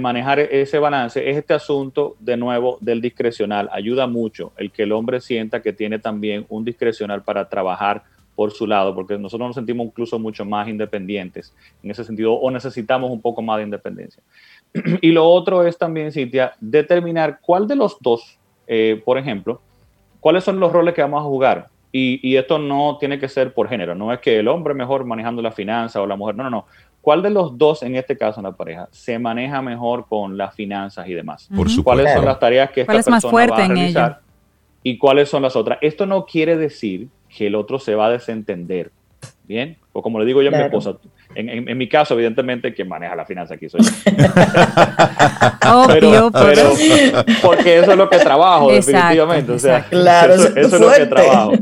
manejar 0.01 0.41
ese 0.41 0.79
balance 0.79 1.29
es 1.31 1.37
este 1.37 1.55
asunto 1.55 2.17
de 2.21 2.37
nuevo 2.37 2.79
del 2.81 3.01
discrecional. 3.01 3.69
Ayuda 3.73 4.07
mucho 4.07 4.53
el 4.57 4.71
que 4.71 4.85
el 4.85 4.93
hombre 4.93 5.21
sienta 5.21 5.63
que 5.63 5.73
tiene 5.73 5.99
también 5.99 6.47
un 6.49 6.65
discrecional 6.65 7.23
para 7.23 7.49
trabajar 7.49 8.05
por 8.39 8.53
su 8.53 8.69
lado, 8.69 8.95
porque 8.95 9.19
nosotros 9.19 9.49
nos 9.49 9.57
sentimos 9.57 9.89
incluso 9.89 10.17
mucho 10.17 10.45
más 10.45 10.69
independientes 10.69 11.53
en 11.83 11.91
ese 11.91 12.05
sentido 12.05 12.35
o 12.35 12.49
necesitamos 12.53 13.11
un 13.11 13.21
poco 13.21 13.43
más 13.43 13.57
de 13.57 13.65
independencia. 13.65 14.23
y 15.03 15.11
lo 15.11 15.29
otro 15.29 15.67
es 15.67 15.77
también, 15.77 16.13
Cintia, 16.13 16.53
determinar 16.61 17.41
cuál 17.43 17.67
de 17.67 17.75
los 17.75 17.97
dos, 17.99 18.39
eh, 18.69 19.03
por 19.05 19.19
ejemplo, 19.19 19.61
cuáles 20.21 20.45
son 20.45 20.61
los 20.61 20.71
roles 20.71 20.95
que 20.95 21.03
vamos 21.03 21.21
a 21.21 21.25
jugar 21.25 21.67
y, 21.91 22.37
esto 22.37 22.61
no 22.61 22.97
tiene 23.01 23.19
que 23.19 23.29
ser 23.29 23.53
por 23.53 23.69
género, 23.69 23.97
no 23.97 24.13
es 24.13 24.21
que 24.21 24.39
el 24.39 24.47
hombre 24.47 24.73
mejor 24.73 25.05
manejando 25.05 25.43
la 25.43 25.51
finanza 25.51 26.01
o 26.01 26.07
la 26.07 26.15
mujer, 26.15 26.37
no, 26.37 26.45
no, 26.45 26.51
no. 26.51 26.67
¿Cuál 27.01 27.23
de 27.23 27.31
los 27.31 27.59
dos, 27.59 27.83
en 27.83 27.97
este 27.97 28.17
caso 28.17 28.39
en 28.39 28.45
la 28.45 28.53
pareja, 28.53 28.89
se 28.93 29.19
maneja 29.19 29.61
mejor 29.63 30.07
con 30.07 30.37
las 30.37 30.55
finanzas 30.55 31.09
y 31.09 31.15
demás? 31.15 31.49
Por 31.57 31.67
¿Cuáles 31.83 32.15
son 32.15 32.25
las 32.25 32.39
tareas 32.39 32.71
que 32.71 32.83
esta 32.83 32.93
persona 32.93 33.19
va 33.21 33.43
a 33.43 33.67
realizar? 33.67 34.21
Y 34.85 34.97
cuáles 34.97 35.29
son 35.29 35.43
las 35.43 35.57
otras. 35.57 35.79
Esto 35.81 36.07
no 36.07 36.25
quiere 36.25 36.57
decir 36.57 37.09
que 37.37 37.47
el 37.47 37.55
otro 37.55 37.79
se 37.79 37.95
va 37.95 38.07
a 38.07 38.11
desentender. 38.11 38.91
Bien, 39.45 39.77
o 39.93 40.03
como 40.03 40.21
le 40.21 40.27
digo 40.27 40.43
yo 40.43 40.51
a 40.51 40.53
mi 40.53 40.63
esposa, 40.63 40.97
en, 41.35 41.79
mi 41.79 41.89
caso, 41.89 42.15
evidentemente, 42.15 42.75
quien 42.75 42.89
maneja 42.89 43.15
la 43.15 43.25
finanza 43.25 43.55
aquí 43.55 43.69
soy 43.69 43.81
yo. 43.83 43.91
Obvio, 45.73 46.31
pero, 46.33 46.73
porque 47.43 47.79
eso 47.79 47.93
es 47.93 47.97
lo 47.97 48.11
que 48.11 48.19
trabajo, 48.19 48.73
definitivamente. 48.73 49.53
O 49.53 49.59
sea, 49.59 49.85
claro, 49.85 50.35
eso, 50.35 50.49
es 50.57 50.73
lo 50.81 50.91
que 50.91 51.07
trabajo. 51.07 51.53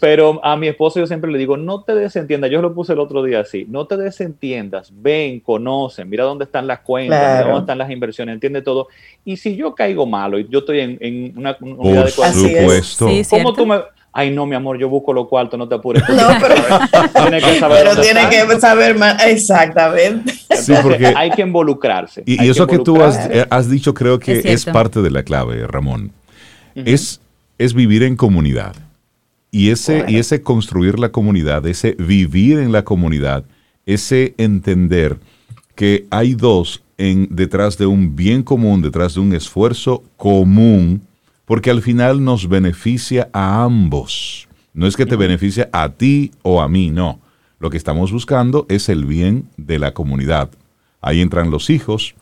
Pero 0.00 0.40
a 0.42 0.56
mi 0.56 0.66
esposo 0.66 0.98
yo 0.98 1.06
siempre 1.06 1.30
le 1.30 1.38
digo, 1.38 1.58
no 1.58 1.82
te 1.82 1.94
desentiendas. 1.94 2.50
Yo 2.50 2.62
lo 2.62 2.74
puse 2.74 2.94
el 2.94 3.00
otro 3.00 3.22
día 3.22 3.40
así, 3.40 3.66
no 3.68 3.86
te 3.86 3.98
desentiendas. 3.98 4.90
Ven, 4.94 5.40
conocen, 5.40 6.08
mira 6.08 6.24
dónde 6.24 6.44
están 6.46 6.66
las 6.66 6.80
cuentas, 6.80 7.20
mira 7.20 7.44
dónde 7.44 7.60
están 7.60 7.78
las 7.78 7.90
inversiones, 7.90 8.32
entiende 8.32 8.62
todo. 8.62 8.88
Y 9.26 9.36
si 9.36 9.56
yo 9.56 9.74
caigo 9.74 10.06
malo 10.06 10.38
y 10.38 10.48
yo 10.48 10.60
estoy 10.60 10.80
en, 10.80 11.34
una 11.36 11.56
unidad 11.60 12.06
de 12.06 12.10
supuesto. 12.10 13.08
¿cómo 13.28 13.52
tú 13.52 13.66
me 13.66 13.80
ay 14.12 14.30
no, 14.30 14.46
mi 14.46 14.56
amor, 14.56 14.78
yo 14.78 14.88
busco 14.88 15.12
los 15.12 15.28
cuartos, 15.28 15.58
no 15.58 15.68
te 15.68 15.74
apures. 15.74 16.02
No, 16.08 16.28
pero, 16.40 16.54
tiene 17.12 17.40
que 17.40 17.58
saber, 17.58 17.84
pero 17.84 18.00
tiene 18.00 18.28
que 18.28 18.60
saber 18.60 18.98
más, 18.98 19.24
exactamente. 19.26 20.34
Sí, 20.60 20.74
porque 20.82 21.06
hay 21.16 21.30
que 21.30 21.40
involucrarse. 21.40 22.22
Y, 22.26 22.46
eso 22.46 22.66
que, 22.66 22.78
tú 22.78 22.96
eh, 23.02 23.46
has, 23.48 23.70
dicho 23.70 23.94
creo 23.94 24.18
que 24.18 24.42
es, 24.44 24.66
parte 24.66 25.00
de 25.00 25.10
la 25.10 25.22
clave, 25.22 25.66
Ramón. 25.66 26.12
es, 26.74 27.20
es 27.56 27.72
vivir 27.72 28.02
en 28.02 28.14
comunidad. 28.14 28.74
Y 29.50 29.70
ese, 29.70 30.04
y 30.06 30.16
ese 30.18 30.42
construir 30.42 30.98
la 30.98 31.10
comunidad, 31.10 31.66
ese 31.66 31.96
vivir 31.98 32.58
en 32.58 32.72
la 32.72 32.84
comunidad, 32.84 33.44
ese 33.86 34.34
entender 34.36 35.16
que 35.74 36.06
hay 36.10 36.34
dos 36.34 36.82
en, 36.98 37.26
detrás 37.30 37.78
de 37.78 37.86
un 37.86 38.14
bien 38.14 38.42
común, 38.42 38.82
detrás 38.82 39.14
de 39.14 39.20
un 39.20 39.32
esfuerzo 39.32 40.04
común, 40.16 41.02
porque 41.50 41.72
al 41.72 41.82
final 41.82 42.22
nos 42.22 42.48
beneficia 42.48 43.28
a 43.32 43.64
ambos. 43.64 44.46
No 44.72 44.86
es 44.86 44.96
que 44.96 45.04
te 45.04 45.16
beneficie 45.16 45.68
a 45.72 45.88
ti 45.88 46.30
o 46.42 46.62
a 46.62 46.68
mí, 46.68 46.92
no. 46.92 47.18
Lo 47.58 47.70
que 47.70 47.76
estamos 47.76 48.12
buscando 48.12 48.66
es 48.68 48.88
el 48.88 49.04
bien 49.04 49.48
de 49.56 49.80
la 49.80 49.92
comunidad. 49.92 50.50
Ahí 51.00 51.20
entran 51.20 51.50
los 51.50 51.68
hijos, 51.68 52.14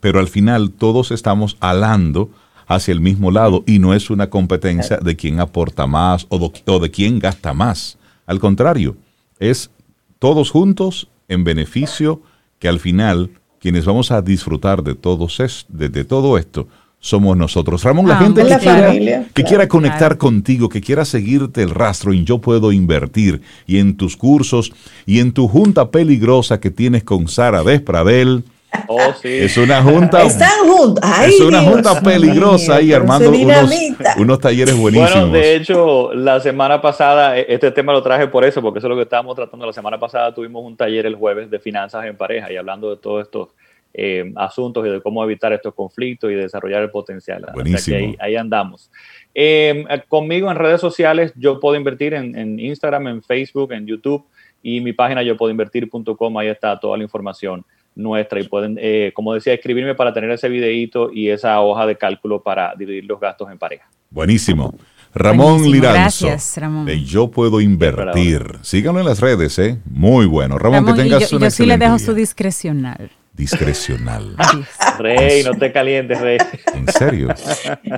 pero 0.00 0.18
al 0.18 0.26
final 0.26 0.72
todos 0.72 1.12
estamos 1.12 1.58
alando 1.60 2.28
hacia 2.66 2.90
el 2.90 2.98
mismo 2.98 3.30
lado 3.30 3.62
y 3.68 3.78
no 3.78 3.94
es 3.94 4.10
una 4.10 4.30
competencia 4.30 4.96
de 4.96 5.14
quién 5.14 5.38
aporta 5.38 5.86
más 5.86 6.26
o 6.28 6.80
de, 6.80 6.90
quién 6.90 7.20
gasta 7.20 7.54
más. 7.54 7.98
Al 8.26 8.40
contrario, 8.40 8.96
es 9.38 9.70
todos 10.18 10.50
juntos 10.50 11.06
en 11.28 11.44
beneficio 11.44 12.20
que 12.58 12.66
al 12.66 12.80
final 12.80 13.30
quienes 13.60 13.84
vamos 13.84 14.10
a 14.10 14.22
disfrutar 14.22 14.82
de, 14.82 14.96
todos 14.96 15.38
es, 15.38 15.66
de 15.68 16.04
todo 16.04 16.36
esto 16.36 16.66
somos 17.00 17.36
nosotros. 17.36 17.82
Ramón, 17.82 18.06
la 18.06 18.18
ah, 18.18 18.22
gente 18.22 18.42
que, 18.44 18.58
quiera, 18.58 19.24
que 19.32 19.44
quiera, 19.44 19.68
conectar 19.68 20.18
contigo, 20.18 20.68
que 20.68 20.82
quiera 20.82 21.04
seguirte 21.04 21.62
el 21.62 21.70
rastro 21.70 22.12
y 22.12 22.24
Yo 22.24 22.38
Puedo 22.38 22.72
Invertir, 22.72 23.40
y 23.66 23.78
en 23.78 23.96
tus 23.96 24.16
cursos, 24.16 24.72
y 25.06 25.18
en 25.18 25.32
tu 25.32 25.48
junta 25.48 25.90
peligrosa 25.90 26.60
que 26.60 26.70
tienes 26.70 27.02
con 27.02 27.26
Sara 27.26 27.64
Despradel. 27.64 28.44
Oh, 28.86 29.12
sí. 29.20 29.28
Es 29.28 29.56
una 29.56 29.82
junta. 29.82 30.22
Están 30.22 30.68
juntos. 30.68 31.04
es 31.26 31.40
una 31.40 31.60
junta 31.62 32.00
peligrosa 32.00 32.76
ahí 32.76 32.92
armando 32.92 33.30
unos, 33.30 33.72
unos, 34.16 34.38
talleres 34.38 34.76
buenísimos. 34.76 35.12
Bueno, 35.12 35.32
de 35.32 35.56
hecho, 35.56 36.14
la 36.14 36.38
semana 36.38 36.80
pasada, 36.80 37.36
e, 37.36 37.46
este 37.48 37.72
tema 37.72 37.92
lo 37.92 38.02
traje 38.02 38.28
por 38.28 38.44
eso, 38.44 38.62
porque 38.62 38.78
eso 38.78 38.86
es 38.86 38.90
lo 38.90 38.96
que 38.96 39.02
estábamos 39.02 39.34
tratando. 39.34 39.66
La 39.66 39.72
semana 39.72 39.98
pasada 39.98 40.32
tuvimos 40.32 40.64
un 40.64 40.76
taller 40.76 41.06
el 41.06 41.16
jueves 41.16 41.50
de 41.50 41.58
finanzas 41.58 42.04
en 42.04 42.16
pareja 42.16 42.52
y 42.52 42.56
hablando 42.56 42.90
de 42.90 42.96
todo 42.98 43.20
esto 43.20 43.50
eh, 43.92 44.32
asuntos 44.36 44.86
y 44.86 44.90
de 44.90 45.00
cómo 45.00 45.22
evitar 45.24 45.52
estos 45.52 45.74
conflictos 45.74 46.30
y 46.30 46.34
desarrollar 46.34 46.82
el 46.82 46.90
potencial. 46.90 47.44
Buenísimo. 47.52 48.14
ahí, 48.18 48.36
andamos. 48.36 48.90
Eh, 49.34 49.84
conmigo 50.08 50.50
en 50.50 50.56
redes 50.56 50.80
sociales, 50.80 51.32
yo 51.36 51.58
puedo 51.58 51.76
invertir 51.76 52.14
en, 52.14 52.58
Instagram, 52.58 53.08
en 53.08 53.22
Facebook, 53.22 53.72
en 53.72 53.86
YouTube 53.86 54.24
y 54.62 54.80
mi 54.80 54.92
página 54.92 55.22
yo 55.22 55.36
puedo 55.36 55.50
invertir.com, 55.50 56.38
ahí 56.38 56.48
está 56.48 56.78
toda 56.78 56.96
la 56.96 57.02
información 57.02 57.64
nuestra 57.94 58.40
y 58.40 58.44
pueden, 58.44 58.78
eh, 58.80 59.10
como 59.14 59.34
decía, 59.34 59.52
escribirme 59.52 59.94
para 59.94 60.12
tener 60.12 60.30
ese 60.30 60.48
videito 60.48 61.10
y 61.12 61.28
esa 61.28 61.60
hoja 61.60 61.86
de 61.86 61.96
cálculo 61.96 62.42
para 62.42 62.74
dividir 62.76 63.04
los 63.04 63.18
gastos 63.18 63.50
en 63.50 63.58
pareja. 63.58 63.90
Buenísimo. 64.10 64.74
Ramón 65.12 65.58
Buenísimo, 65.58 65.74
Liranzo. 65.74 66.26
gracias, 66.26 66.56
Ramón. 66.56 66.86
de 66.86 67.02
Yo 67.02 67.32
Puedo 67.32 67.60
Invertir. 67.60 68.58
Síganlo 68.62 69.00
en 69.00 69.06
las 69.06 69.20
redes, 69.20 69.58
¿eh? 69.58 69.78
Muy 69.84 70.26
bueno. 70.26 70.56
Ramón, 70.56 70.86
Ramón, 70.86 70.94
que 70.94 71.00
y 71.00 71.04
tengas 71.04 71.30
yo, 71.30 71.36
y 71.36 71.38
una 71.38 71.46
yo 71.46 71.50
sí 71.50 71.66
le 71.66 71.76
dejo 71.76 71.98
su 71.98 72.14
discrecional. 72.14 73.10
Discrecional. 73.32 74.36
Rey, 74.98 75.42
no 75.44 75.54
te 75.54 75.72
calientes, 75.72 76.20
Rey. 76.20 76.38
¿En 76.74 76.86
serio? 76.92 77.28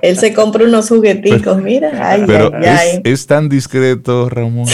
Él 0.03 0.19
se 0.19 0.33
compra 0.33 0.65
unos 0.65 0.89
jugueticos, 0.89 1.61
mira. 1.61 1.91
Ay, 2.01 2.25
Pero 2.27 2.53
ay, 2.55 2.65
ay. 2.67 3.01
es, 3.05 3.21
es 3.21 3.27
tan 3.27 3.49
discreto, 3.49 4.29
Ramón. 4.29 4.69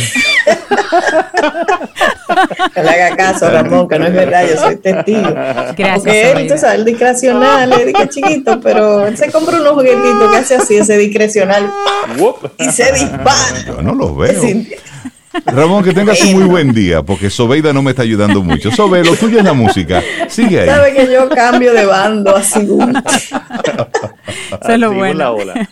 Que 2.74 2.82
le 2.82 2.90
haga 2.90 3.16
caso, 3.16 3.48
Ramón, 3.50 3.88
que 3.88 3.98
no 3.98 4.06
es 4.06 4.12
verdad, 4.12 4.46
yo 4.48 4.56
soy 4.60 4.76
testigo. 4.76 5.30
Gracias. 5.30 5.98
Porque 5.98 6.30
él, 6.32 6.48
tú 6.48 6.58
sabes, 6.58 6.78
el 6.78 6.84
discrecional, 6.84 7.70
le 7.70 7.86
dije 7.86 8.08
chiquito, 8.08 8.60
pero 8.60 9.06
él 9.06 9.16
se 9.16 9.30
compra 9.30 9.60
unos 9.60 9.72
juguetitos 9.72 10.30
que 10.30 10.36
hace 10.36 10.54
así, 10.56 10.76
ese 10.76 10.96
discrecional, 10.98 11.70
y 12.58 12.70
se 12.70 12.92
dispara. 12.92 13.64
Yo 13.66 13.82
no 13.82 13.94
lo 13.94 14.14
veo. 14.14 14.40
Sí. 14.40 14.70
Ramón, 15.46 15.84
que 15.84 15.92
tengas 15.92 16.20
un 16.24 16.32
muy 16.34 16.44
buen 16.44 16.72
día, 16.72 17.02
porque 17.02 17.30
Sobeida 17.30 17.72
no 17.72 17.82
me 17.82 17.90
está 17.90 18.02
ayudando 18.02 18.42
mucho. 18.42 18.70
Sobe, 18.70 19.04
lo 19.04 19.14
tuyo 19.16 19.38
es 19.38 19.44
la 19.44 19.52
música. 19.52 20.02
Sigue 20.28 20.60
ahí. 20.60 20.68
Sabe 20.68 20.94
que 20.94 21.12
yo 21.12 21.28
cambio 21.28 21.72
de 21.72 21.86
bando 21.86 22.36
así. 22.36 22.60
Eso 24.60 24.72
es 24.72 24.78
lo 24.78 24.92
bueno. 24.92 25.18
la 25.18 25.32
ola. 25.32 25.54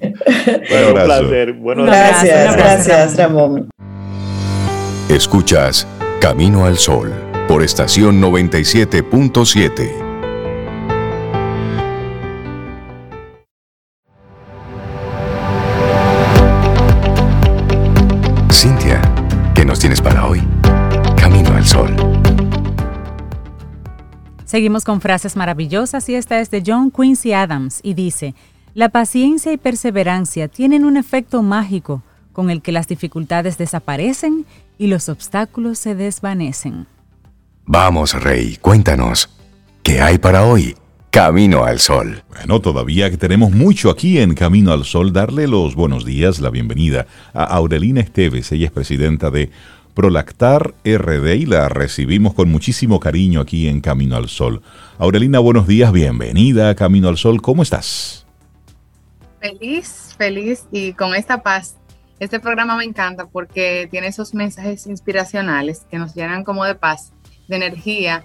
Un 0.00 0.14
bueno, 0.68 0.88
un 0.88 0.94
placer. 0.94 1.52
Buenos 1.54 1.86
días. 1.86 2.22
Gracias, 2.22 2.56
gracias, 2.56 3.16
Ramón. 3.16 3.68
Escuchas 5.08 5.86
Camino 6.20 6.64
al 6.64 6.78
Sol 6.78 7.12
por 7.46 7.62
estación 7.62 8.20
97.7. 8.20 10.03
Seguimos 24.54 24.84
con 24.84 25.00
frases 25.00 25.34
maravillosas 25.34 26.08
y 26.08 26.14
esta 26.14 26.38
es 26.38 26.48
de 26.48 26.62
John 26.64 26.92
Quincy 26.92 27.32
Adams 27.32 27.80
y 27.82 27.94
dice, 27.94 28.36
la 28.72 28.88
paciencia 28.88 29.52
y 29.52 29.56
perseverancia 29.56 30.46
tienen 30.46 30.84
un 30.84 30.96
efecto 30.96 31.42
mágico 31.42 32.04
con 32.32 32.50
el 32.50 32.62
que 32.62 32.70
las 32.70 32.86
dificultades 32.86 33.58
desaparecen 33.58 34.46
y 34.78 34.86
los 34.86 35.08
obstáculos 35.08 35.80
se 35.80 35.96
desvanecen. 35.96 36.86
Vamos, 37.66 38.14
Rey, 38.22 38.56
cuéntanos. 38.60 39.28
¿Qué 39.82 40.00
hay 40.00 40.18
para 40.18 40.44
hoy? 40.44 40.76
Camino 41.10 41.64
al 41.64 41.80
Sol. 41.80 42.22
Bueno, 42.28 42.60
todavía 42.60 43.10
que 43.10 43.16
tenemos 43.16 43.50
mucho 43.50 43.90
aquí 43.90 44.20
en 44.20 44.34
Camino 44.34 44.70
al 44.70 44.84
Sol, 44.84 45.12
darle 45.12 45.48
los 45.48 45.74
buenos 45.74 46.04
días, 46.04 46.38
la 46.38 46.50
bienvenida 46.50 47.08
a 47.32 47.42
Aurelina 47.42 48.00
Esteves. 48.00 48.52
Ella 48.52 48.66
es 48.66 48.72
presidenta 48.72 49.32
de 49.32 49.50
Prolactar 49.94 50.74
RD 50.84 51.34
y 51.34 51.46
la 51.46 51.68
recibimos 51.68 52.34
con 52.34 52.50
muchísimo 52.50 52.98
cariño 52.98 53.40
aquí 53.40 53.68
en 53.68 53.80
Camino 53.80 54.16
al 54.16 54.28
Sol. 54.28 54.60
Aurelina, 54.98 55.38
buenos 55.38 55.68
días, 55.68 55.92
bienvenida 55.92 56.70
a 56.70 56.74
Camino 56.74 57.08
al 57.08 57.16
Sol. 57.16 57.40
¿Cómo 57.40 57.62
estás? 57.62 58.26
Feliz, 59.40 60.14
feliz 60.18 60.64
y 60.72 60.94
con 60.94 61.14
esta 61.14 61.42
paz. 61.42 61.76
Este 62.18 62.40
programa 62.40 62.76
me 62.76 62.84
encanta 62.84 63.26
porque 63.26 63.86
tiene 63.88 64.08
esos 64.08 64.34
mensajes 64.34 64.86
inspiracionales 64.88 65.86
que 65.88 65.98
nos 65.98 66.14
llenan 66.14 66.42
como 66.42 66.64
de 66.64 66.74
paz, 66.74 67.12
de 67.46 67.56
energía, 67.56 68.24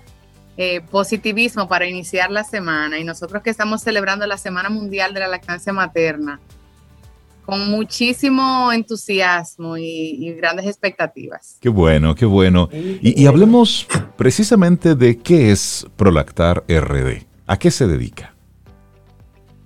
eh, 0.57 0.81
positivismo 0.81 1.67
para 1.67 1.87
iniciar 1.87 2.31
la 2.31 2.43
semana. 2.43 2.97
Y 2.97 3.03
nosotros 3.03 3.43
que 3.43 3.49
estamos 3.49 3.81
celebrando 3.81 4.25
la 4.25 4.37
Semana 4.37 4.69
Mundial 4.69 5.13
de 5.13 5.19
la 5.19 5.27
Lactancia 5.27 5.71
Materna, 5.71 6.39
con 7.49 7.71
muchísimo 7.71 8.71
entusiasmo 8.71 9.75
y, 9.75 9.83
y 9.83 10.33
grandes 10.33 10.67
expectativas. 10.67 11.57
Qué 11.59 11.69
bueno, 11.69 12.13
qué 12.13 12.25
bueno. 12.25 12.69
Y, 12.71 13.19
y 13.19 13.25
hablemos 13.25 13.87
precisamente 14.17 14.93
de 14.93 15.17
qué 15.17 15.51
es 15.51 15.87
Prolactar 15.95 16.63
RD. 16.67 17.25
¿A 17.47 17.57
qué 17.57 17.71
se 17.71 17.87
dedica? 17.87 18.35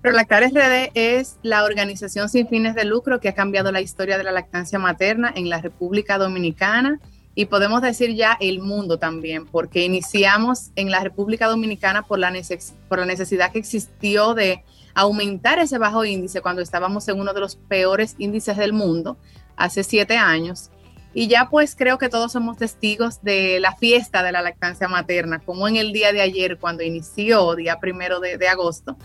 Prolactar 0.02 0.44
RD 0.44 0.92
es 0.94 1.38
la 1.44 1.66
organización 1.66 2.30
sin 2.30 2.48
fines 2.48 2.74
de 2.74 2.86
lucro 2.86 3.20
que 3.20 3.28
ha 3.28 3.36
cambiado 3.36 3.72
la 3.74 3.82
historia 3.82 4.18
de 4.18 4.24
la 4.24 4.32
lactancia 4.32 4.80
materna 4.80 5.34
en 5.36 5.50
la 5.50 5.60
República 5.60 6.18
Dominicana 6.18 7.02
y 7.36 7.46
podemos 7.46 7.82
decir 7.82 8.16
ya 8.16 8.38
el 8.40 8.60
mundo 8.60 8.98
también, 8.98 9.46
porque 9.46 9.84
iniciamos 9.84 10.72
en 10.76 10.92
la 10.92 11.02
República 11.02 11.48
Dominicana 11.48 12.04
por 12.04 12.20
la, 12.20 12.32
neces 12.32 12.76
por 12.88 13.00
la 13.00 13.06
necesidad 13.06 13.52
que 13.52 13.60
existió 13.60 14.36
de 14.36 14.64
aumentar 14.94 15.60
ese 15.60 15.78
bajo 15.78 16.06
índice 16.06 16.42
cuando 16.42 16.62
estábamos 16.62 17.08
en 17.08 17.20
uno 17.20 17.34
de 17.34 17.40
los 17.40 17.56
peores 17.56 18.16
índices 18.18 18.58
del 18.58 18.74
mundo 18.74 19.18
hace 19.56 19.84
siete 19.84 20.18
años. 20.18 20.70
Y 21.16 21.28
ya 21.28 21.48
pues 21.50 21.76
creo 21.76 21.98
que 21.98 22.10
todos 22.10 22.32
somos 22.32 22.58
testigos 22.58 23.22
de 23.22 23.60
la 23.60 23.76
fiesta 23.76 24.24
de 24.24 24.32
la 24.32 24.42
lactancia 24.42 24.88
materna, 24.88 25.40
como 25.40 25.68
en 25.68 25.76
el 25.78 25.94
día 25.94 26.12
de 26.12 26.22
ayer, 26.22 26.58
cuando 26.58 26.82
inició, 26.82 27.56
día 27.56 27.80
primero 27.80 28.20
de, 28.20 28.38
de 28.38 28.48
agosto, 28.48 28.98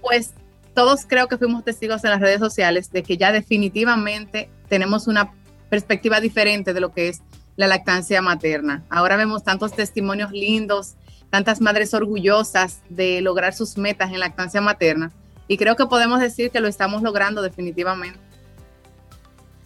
pues 0.00 0.34
todos 0.74 1.04
creo 1.06 1.28
que 1.28 1.38
fuimos 1.38 1.64
testigos 1.64 2.04
en 2.04 2.10
las 2.10 2.20
redes 2.20 2.38
sociales 2.38 2.90
de 2.92 3.02
que 3.02 3.16
ya 3.16 3.32
definitivamente 3.32 4.50
tenemos 4.68 5.06
una 5.08 5.32
perspectiva 5.68 6.20
diferente 6.20 6.72
de 6.74 6.80
lo 6.80 6.92
que 6.92 7.08
es 7.08 7.22
la 7.56 7.66
lactancia 7.66 8.22
materna. 8.22 8.84
Ahora 8.88 9.16
vemos 9.16 9.42
tantos 9.42 9.72
testimonios 9.72 10.30
lindos, 10.30 10.94
tantas 11.32 11.62
madres 11.62 11.94
orgullosas 11.94 12.82
de 12.90 13.22
lograr 13.22 13.54
sus 13.54 13.78
metas 13.78 14.12
en 14.12 14.20
lactancia 14.20 14.60
materna 14.60 15.10
y 15.48 15.56
creo 15.56 15.76
que 15.76 15.86
podemos 15.86 16.20
decir 16.20 16.50
que 16.50 16.60
lo 16.60 16.68
estamos 16.68 17.00
logrando 17.00 17.40
definitivamente. 17.40 18.18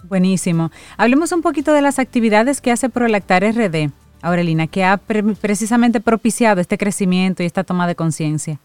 Buenísimo. 0.04 0.70
Hablemos 0.96 1.32
un 1.32 1.42
poquito 1.42 1.72
de 1.72 1.82
las 1.82 1.98
actividades 1.98 2.60
que 2.60 2.70
hace 2.70 2.88
Prolactar 2.88 3.42
RD, 3.42 3.90
Aurelina, 4.22 4.68
que 4.68 4.84
ha 4.84 4.96
pre 4.96 5.24
precisamente 5.24 6.00
propiciado 6.00 6.60
este 6.60 6.78
crecimiento 6.78 7.42
y 7.42 7.46
esta 7.46 7.64
toma 7.64 7.88
de 7.88 7.96
conciencia. 7.96 8.60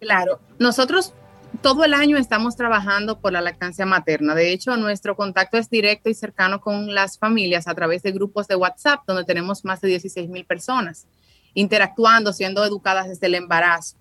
Claro, 0.00 0.40
nosotros 0.58 1.14
todo 1.62 1.84
el 1.84 1.94
año 1.94 2.16
estamos 2.16 2.56
trabajando 2.56 3.20
por 3.20 3.32
la 3.32 3.40
lactancia 3.40 3.86
materna. 3.86 4.34
De 4.34 4.52
hecho, 4.52 4.76
nuestro 4.76 5.14
contacto 5.14 5.56
es 5.56 5.70
directo 5.70 6.10
y 6.10 6.14
cercano 6.14 6.60
con 6.60 6.92
las 6.92 7.16
familias 7.16 7.68
a 7.68 7.74
través 7.76 8.02
de 8.02 8.10
grupos 8.10 8.48
de 8.48 8.56
WhatsApp, 8.56 9.02
donde 9.06 9.22
tenemos 9.22 9.64
más 9.64 9.80
de 9.80 9.88
16 9.88 10.28
mil 10.28 10.44
personas 10.44 11.06
interactuando, 11.54 12.32
siendo 12.32 12.64
educadas 12.64 13.08
desde 13.08 13.26
el 13.26 13.34
embarazo 13.34 13.96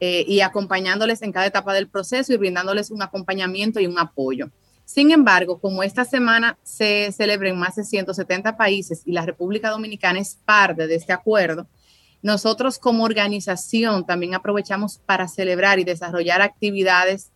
eh, 0.00 0.24
y 0.26 0.40
acompañándoles 0.40 1.22
en 1.22 1.32
cada 1.32 1.46
etapa 1.46 1.72
del 1.74 1.88
proceso 1.88 2.32
y 2.32 2.36
brindándoles 2.36 2.90
un 2.90 3.02
acompañamiento 3.02 3.80
y 3.80 3.86
un 3.86 3.98
apoyo. 3.98 4.50
Sin 4.84 5.10
embargo, 5.10 5.58
como 5.58 5.82
esta 5.82 6.04
semana 6.04 6.58
se 6.62 7.10
celebra 7.12 7.48
en 7.48 7.58
más 7.58 7.76
de 7.76 7.84
170 7.84 8.56
países 8.56 9.02
y 9.04 9.12
la 9.12 9.26
República 9.26 9.70
Dominicana 9.70 10.20
es 10.20 10.38
parte 10.44 10.86
de 10.86 10.94
este 10.94 11.12
acuerdo, 11.12 11.66
nosotros 12.22 12.78
como 12.78 13.04
organización 13.04 14.06
también 14.06 14.34
aprovechamos 14.34 14.98
para 14.98 15.28
celebrar 15.28 15.78
y 15.78 15.84
desarrollar 15.84 16.42
actividades 16.42 17.30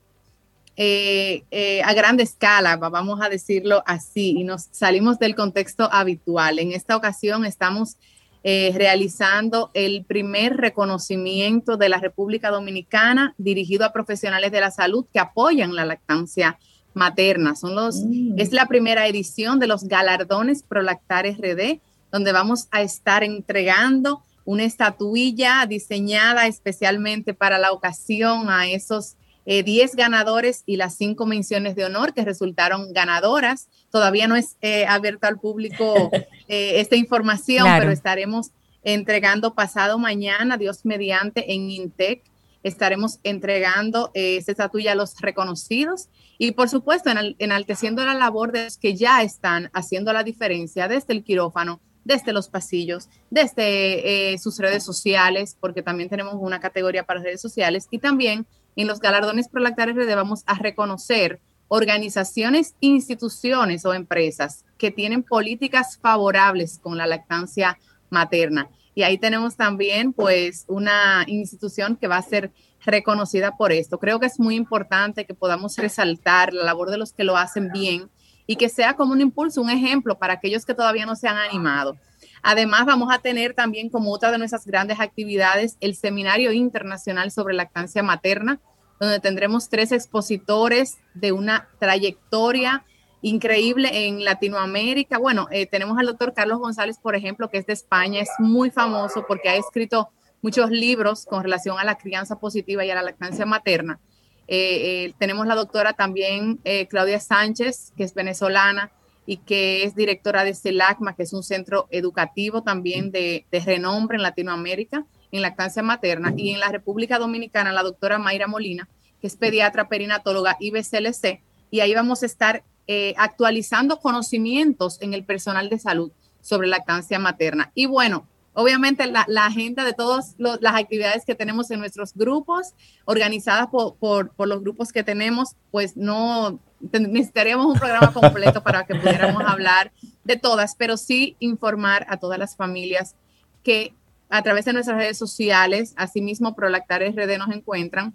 eh, 0.76 1.44
eh, 1.50 1.82
a 1.82 1.92
gran 1.92 2.18
escala, 2.20 2.76
vamos 2.76 3.20
a 3.20 3.28
decirlo 3.28 3.82
así, 3.86 4.34
y 4.38 4.44
nos 4.44 4.68
salimos 4.70 5.18
del 5.18 5.34
contexto 5.34 5.88
habitual. 5.92 6.58
En 6.58 6.72
esta 6.72 6.96
ocasión 6.96 7.44
estamos 7.44 7.96
eh, 8.42 8.72
realizando 8.74 9.70
el 9.74 10.04
primer 10.04 10.56
reconocimiento 10.56 11.76
de 11.76 11.90
la 11.90 11.98
República 11.98 12.50
Dominicana 12.50 13.34
dirigido 13.36 13.84
a 13.84 13.92
profesionales 13.92 14.50
de 14.50 14.60
la 14.60 14.70
salud 14.70 15.04
que 15.12 15.20
apoyan 15.20 15.74
la 15.74 15.84
lactancia 15.84 16.58
materna. 16.94 17.54
Son 17.54 17.74
los, 17.74 17.96
mm. 18.02 18.38
Es 18.38 18.52
la 18.52 18.66
primera 18.66 19.06
edición 19.06 19.58
de 19.58 19.66
los 19.66 19.84
galardones 19.84 20.62
Prolactar 20.62 21.26
RD, 21.26 21.80
donde 22.10 22.32
vamos 22.32 22.68
a 22.70 22.82
estar 22.82 23.22
entregando 23.24 24.22
una 24.44 24.64
estatuilla 24.64 25.66
diseñada 25.66 26.46
especialmente 26.46 27.34
para 27.34 27.58
la 27.58 27.72
ocasión 27.72 28.48
a 28.48 28.68
esos 28.68 29.16
10 29.46 29.66
eh, 29.66 29.96
ganadores 29.96 30.62
y 30.66 30.76
las 30.76 30.96
cinco 30.96 31.26
menciones 31.26 31.76
de 31.76 31.84
honor 31.84 32.14
que 32.14 32.24
resultaron 32.24 32.92
ganadoras. 32.92 33.68
Todavía 33.90 34.28
no 34.28 34.36
es 34.36 34.56
eh, 34.60 34.86
abierto 34.86 35.26
al 35.26 35.38
público 35.38 36.10
eh, 36.48 36.80
esta 36.80 36.96
información, 36.96 37.64
claro. 37.64 37.80
pero 37.80 37.92
estaremos 37.92 38.50
entregando 38.82 39.54
pasado 39.54 39.98
mañana, 39.98 40.56
Dios 40.56 40.84
mediante, 40.84 41.52
en 41.52 41.70
Intec. 41.70 42.22
Estaremos 42.62 43.20
entregando 43.22 44.10
esta 44.12 44.52
estatuilla 44.52 44.92
a 44.92 44.94
los 44.94 45.18
reconocidos 45.20 46.08
y, 46.36 46.52
por 46.52 46.68
supuesto, 46.68 47.08
enal 47.10 47.34
enalteciendo 47.38 48.04
la 48.04 48.12
labor 48.12 48.52
de 48.52 48.64
los 48.64 48.76
que 48.76 48.94
ya 48.94 49.22
están 49.22 49.70
haciendo 49.72 50.12
la 50.12 50.24
diferencia 50.24 50.86
desde 50.86 51.14
el 51.14 51.24
quirófano 51.24 51.80
desde 52.04 52.32
los 52.32 52.48
pasillos, 52.48 53.08
desde 53.30 54.32
eh, 54.32 54.38
sus 54.38 54.58
redes 54.58 54.84
sociales, 54.84 55.56
porque 55.60 55.82
también 55.82 56.08
tenemos 56.08 56.34
una 56.38 56.60
categoría 56.60 57.04
para 57.04 57.20
redes 57.20 57.40
sociales, 57.40 57.86
y 57.90 57.98
también 57.98 58.46
en 58.80 58.86
los 58.86 59.00
galardones 59.00 59.48
Prolactar 59.48 59.90
RD 59.90 60.14
vamos 60.14 60.42
a 60.46 60.54
reconocer 60.54 61.40
organizaciones, 61.68 62.74
instituciones 62.80 63.84
o 63.84 63.94
empresas 63.94 64.64
que 64.76 64.90
tienen 64.90 65.22
políticas 65.22 65.98
favorables 66.00 66.78
con 66.82 66.96
la 66.96 67.06
lactancia 67.06 67.78
materna. 68.10 68.68
Y 68.94 69.02
ahí 69.02 69.18
tenemos 69.18 69.56
también 69.56 70.12
pues 70.12 70.64
una 70.66 71.24
institución 71.26 71.96
que 71.96 72.08
va 72.08 72.16
a 72.16 72.22
ser 72.22 72.50
reconocida 72.84 73.56
por 73.56 73.72
esto. 73.72 73.98
Creo 73.98 74.18
que 74.18 74.26
es 74.26 74.40
muy 74.40 74.56
importante 74.56 75.26
que 75.26 75.34
podamos 75.34 75.76
resaltar 75.76 76.52
la 76.52 76.64
labor 76.64 76.90
de 76.90 76.98
los 76.98 77.12
que 77.12 77.24
lo 77.24 77.36
hacen 77.36 77.70
bien 77.72 78.10
y 78.46 78.56
que 78.56 78.68
sea 78.68 78.94
como 78.94 79.12
un 79.12 79.20
impulso, 79.20 79.62
un 79.62 79.70
ejemplo 79.70 80.18
para 80.18 80.34
aquellos 80.34 80.64
que 80.64 80.74
todavía 80.74 81.06
no 81.06 81.14
se 81.14 81.28
han 81.28 81.36
animado. 81.36 81.96
Además, 82.42 82.86
vamos 82.86 83.12
a 83.12 83.18
tener 83.18 83.54
también 83.54 83.90
como 83.90 84.12
otra 84.12 84.32
de 84.32 84.38
nuestras 84.38 84.66
grandes 84.66 84.98
actividades 84.98 85.76
el 85.80 85.94
Seminario 85.94 86.52
Internacional 86.52 87.30
sobre 87.30 87.54
Lactancia 87.54 88.02
Materna, 88.02 88.60
donde 89.00 89.18
tendremos 89.18 89.68
tres 89.68 89.90
expositores 89.92 90.98
de 91.14 91.32
una 91.32 91.68
trayectoria 91.78 92.84
increíble 93.22 94.06
en 94.06 94.24
Latinoamérica. 94.24 95.18
Bueno, 95.18 95.48
eh, 95.50 95.66
tenemos 95.66 95.98
al 95.98 96.06
doctor 96.06 96.34
Carlos 96.34 96.58
González, 96.58 96.98
por 97.02 97.16
ejemplo, 97.16 97.48
que 97.48 97.58
es 97.58 97.66
de 97.66 97.72
España, 97.72 98.20
es 98.20 98.30
muy 98.38 98.70
famoso 98.70 99.24
porque 99.26 99.48
ha 99.48 99.56
escrito 99.56 100.10
muchos 100.42 100.70
libros 100.70 101.26
con 101.26 101.42
relación 101.42 101.78
a 101.78 101.84
la 101.84 101.96
crianza 101.96 102.38
positiva 102.38 102.84
y 102.84 102.90
a 102.90 102.94
la 102.94 103.02
lactancia 103.02 103.46
materna. 103.46 103.98
Eh, 104.46 105.06
eh, 105.06 105.14
tenemos 105.18 105.46
la 105.46 105.54
doctora 105.54 105.92
también 105.94 106.60
Claudia 106.88 107.20
Sánchez, 107.20 107.92
que 107.96 108.04
es 108.04 108.14
venezolana, 108.14 108.90
y 109.30 109.36
que 109.36 109.84
es 109.84 109.94
directora 109.94 110.42
de 110.42 110.54
CELACMA, 110.54 111.14
que 111.14 111.22
es 111.22 111.32
un 111.32 111.44
centro 111.44 111.86
educativo 111.90 112.62
también 112.62 113.12
de, 113.12 113.46
renombre 113.64 114.16
en 114.16 114.22
Latinoamérica 114.22 115.06
en 115.32 115.42
lactancia 115.42 115.82
materna, 115.82 116.32
y 116.36 116.50
en 116.50 116.60
la 116.60 116.68
República 116.68 117.18
Dominicana, 117.18 117.72
la 117.72 117.82
doctora 117.82 118.18
Mayra 118.18 118.46
Molina, 118.46 118.88
que 119.20 119.26
es 119.26 119.36
pediatra 119.36 119.88
perinatóloga 119.88 120.56
IBCLC, 120.60 121.42
y 121.70 121.80
ahí 121.80 121.94
vamos 121.94 122.22
a 122.22 122.26
estar 122.26 122.64
eh, 122.86 123.14
actualizando 123.16 124.00
conocimientos 124.00 125.00
en 125.00 125.14
el 125.14 125.24
personal 125.24 125.68
de 125.68 125.78
salud 125.78 126.10
sobre 126.40 126.66
lactancia 126.66 127.18
materna. 127.18 127.70
Y 127.74 127.86
bueno, 127.86 128.26
obviamente 128.52 129.06
la, 129.06 129.26
agenda 129.46 129.84
de 129.84 129.92
todas 129.92 130.34
las 130.38 130.74
actividades 130.74 131.24
que 131.24 131.34
tenemos 131.34 131.70
en 131.70 131.78
nuestros 131.78 132.14
grupos, 132.14 132.74
organizadas 133.04 133.68
por, 133.68 133.96
por, 133.96 134.48
los 134.48 134.60
grupos 134.60 134.92
que 134.92 135.04
tenemos, 135.04 135.56
pues 135.70 135.96
no 135.96 136.58
necesitaríamos 136.80 137.66
un 137.66 137.78
programa 137.78 138.12
completo 138.12 138.62
para 138.62 138.84
que 138.84 138.94
pudiéramos 138.94 139.42
hablar 139.46 139.92
de 140.24 140.36
todas, 140.36 140.74
pero 140.74 140.96
sí 140.96 141.36
informar 141.38 142.06
a 142.08 142.16
todas 142.16 142.38
las 142.38 142.56
familias 142.56 143.14
que 143.62 143.94
a 144.30 144.42
través 144.42 144.64
de 144.64 144.72
nuestras 144.72 144.96
redes 144.96 145.18
sociales, 145.18 145.92
asimismo 145.96 146.54
Prolactar 146.54 147.02
RD 147.02 147.36
nos 147.38 147.50
encuentran, 147.50 148.14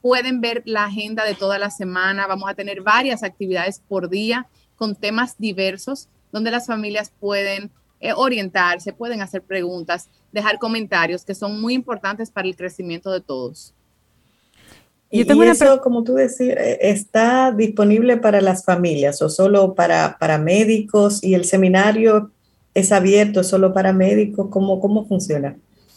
pueden 0.00 0.40
ver 0.40 0.62
la 0.64 0.84
agenda 0.84 1.24
de 1.24 1.34
toda 1.34 1.58
la 1.58 1.70
semana. 1.70 2.28
Vamos 2.28 2.48
a 2.48 2.54
tener 2.54 2.82
varias 2.82 3.24
actividades 3.24 3.80
por 3.80 4.08
día 4.08 4.46
con 4.76 4.94
temas 4.94 5.36
diversos 5.38 6.08
donde 6.30 6.50
las 6.50 6.66
familias 6.66 7.12
pueden 7.18 7.70
eh, 7.98 8.12
orientarse, 8.14 8.92
pueden 8.92 9.22
hacer 9.22 9.42
preguntas, 9.42 10.08
dejar 10.32 10.58
comentarios 10.58 11.24
que 11.24 11.34
son 11.34 11.60
muy 11.60 11.74
importantes 11.74 12.30
para 12.30 12.46
el 12.46 12.54
crecimiento 12.54 13.10
de 13.10 13.20
todos. 13.20 13.74
Y, 15.10 15.22
eso, 15.22 15.80
como 15.80 16.04
tú 16.04 16.14
decías, 16.14 16.56
eh, 16.58 16.78
¿está 16.82 17.52
disponible 17.52 18.16
para 18.16 18.40
las 18.40 18.64
familias 18.64 19.22
o 19.22 19.28
solo 19.28 19.74
para, 19.74 20.18
para 20.18 20.36
médicos? 20.36 21.22
¿Y 21.24 21.34
el 21.34 21.44
seminario 21.44 22.32
es 22.76 22.92
abierto 22.92 23.42
solo 23.42 23.72
para 23.72 23.94
médicos? 23.94 24.48
¿Cómo, 24.50 24.80
cómo 24.80 25.06
funciona? 25.06 25.56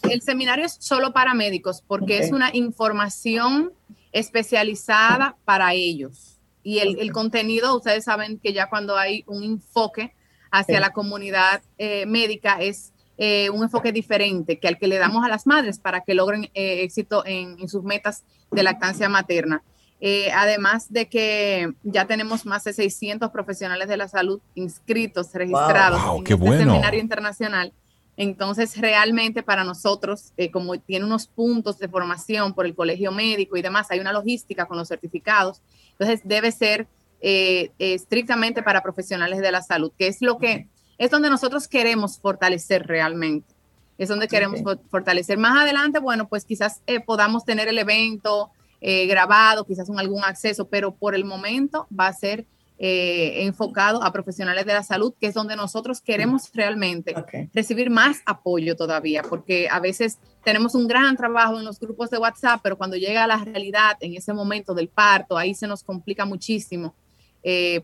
El 0.09 0.21
seminario 0.21 0.65
es 0.65 0.77
solo 0.79 1.11
para 1.11 1.33
médicos 1.33 1.83
porque 1.85 2.19
es 2.19 2.31
una 2.31 2.55
información 2.55 3.73
especializada 4.13 5.35
para 5.43 5.73
ellos. 5.73 6.39
Y 6.63 6.79
el, 6.79 7.11
contenido, 7.11 7.75
ustedes 7.75 8.05
saben 8.05 8.39
que 8.39 8.53
ya 8.53 8.69
cuando 8.69 8.97
hay 8.97 9.25
un 9.27 9.43
enfoque 9.43 10.13
hacia 10.51 10.79
la 10.79 10.93
comunidad 10.93 11.61
eh, 11.77 12.05
médica 12.05 12.61
es 12.61 12.93
eh, 13.17 13.49
un 13.49 13.63
enfoque 13.63 13.91
diferente 13.91 14.57
que 14.57 14.69
al 14.69 14.77
que 14.77 14.87
le 14.87 14.97
damos 14.97 15.25
a 15.25 15.29
las 15.29 15.45
madres 15.45 15.79
para 15.79 16.01
que 16.01 16.13
logren 16.13 16.45
eh, 16.53 16.83
éxito 16.83 17.23
en, 17.25 17.67
sus 17.67 17.83
metas 17.83 18.23
de 18.51 18.63
lactancia 18.63 19.09
materna. 19.09 19.63
Eh, 20.01 20.31
además 20.31 20.91
de 20.91 21.09
que 21.09 21.73
ya 21.83 22.05
tenemos 22.05 22.45
más 22.45 22.63
de 22.63 22.71
600 22.73 23.31
profesionales 23.31 23.89
de 23.89 23.97
la 23.97 24.07
salud 24.07 24.39
inscritos, 24.55 25.33
registrados 25.33 26.01
en 26.25 26.43
este 26.43 26.57
seminario 26.57 26.99
internacional. 26.99 27.73
Entonces, 28.15 28.77
realmente 28.77 29.43
para 29.43 29.63
nosotros, 29.63 30.33
como 30.51 30.77
tiene 30.79 31.05
unos 31.05 31.27
puntos 31.27 31.79
de 31.79 31.87
formación 31.87 32.53
por 32.53 32.65
el 32.65 32.75
colegio 32.75 33.11
médico 33.11 33.55
y 33.55 33.61
demás, 33.61 33.87
hay 33.91 33.99
una 33.99 34.11
logística 34.11 34.65
con 34.65 34.77
los 34.77 34.89
certificados. 34.89 35.61
Entonces, 35.91 36.21
debe 36.23 36.51
ser 36.51 36.87
estrictamente 37.21 38.61
para 38.61 38.81
profesionales 38.81 39.39
de 39.39 39.51
la 39.51 39.61
salud, 39.61 39.91
que 39.97 40.07
es 40.07 40.21
lo 40.21 40.37
que 40.37 40.67
es 40.99 41.09
donde 41.09 41.29
nosotros 41.29 41.67
queremos 41.67 42.19
fortalecer 42.19 42.85
realmente. 42.85 43.55
Es 43.97 44.09
donde 44.09 44.27
queremos 44.27 44.59
fortalecer. 44.91 45.37
Más 45.37 45.57
adelante, 45.57 45.99
bueno, 45.99 46.27
pues 46.27 46.45
quizás 46.45 46.81
eh, 46.87 46.99
podamos 46.99 47.45
tener 47.45 47.67
el 47.67 47.77
evento 47.79 48.51
eh, 48.81 49.07
grabado, 49.07 49.65
quizás 49.65 49.87
con 49.87 49.99
algún 49.99 50.23
acceso, 50.23 50.67
pero 50.67 50.93
por 50.93 51.15
el 51.15 51.25
momento 51.25 51.87
va 51.97 52.07
a 52.07 52.13
ser 52.13 52.45
eh, 52.77 53.43
enfocado 53.43 54.01
a 54.01 54.13
profesionales 54.13 54.65
de 54.65 54.73
la 54.73 54.83
salud, 54.83 55.13
que 55.19 55.27
es 55.27 55.33
donde 55.33 55.57
nosotros 55.57 55.99
queremos 55.99 56.49
realmente 56.53 57.13
recibir 57.53 57.89
más 57.89 58.21
apoyo 58.25 58.77
todavía, 58.77 59.21
porque 59.23 59.67
a 59.69 59.81
veces 59.81 60.17
tenemos 60.45 60.75
un 60.75 60.87
gran 60.87 61.17
trabajo 61.17 61.59
en 61.59 61.65
los 61.65 61.79
grupos 61.79 62.09
de 62.09 62.19
WhatsApp, 62.19 62.61
pero 62.63 62.77
cuando 62.77 62.95
llega 62.95 63.25
a 63.25 63.27
la 63.27 63.43
realidad 63.43 63.97
en 63.99 64.15
ese 64.15 64.33
momento 64.33 64.73
del 64.73 64.87
parto, 64.87 65.37
ahí 65.37 65.53
se 65.53 65.67
nos 65.67 65.83
complica 65.83 66.25
muchísimo 66.25 66.95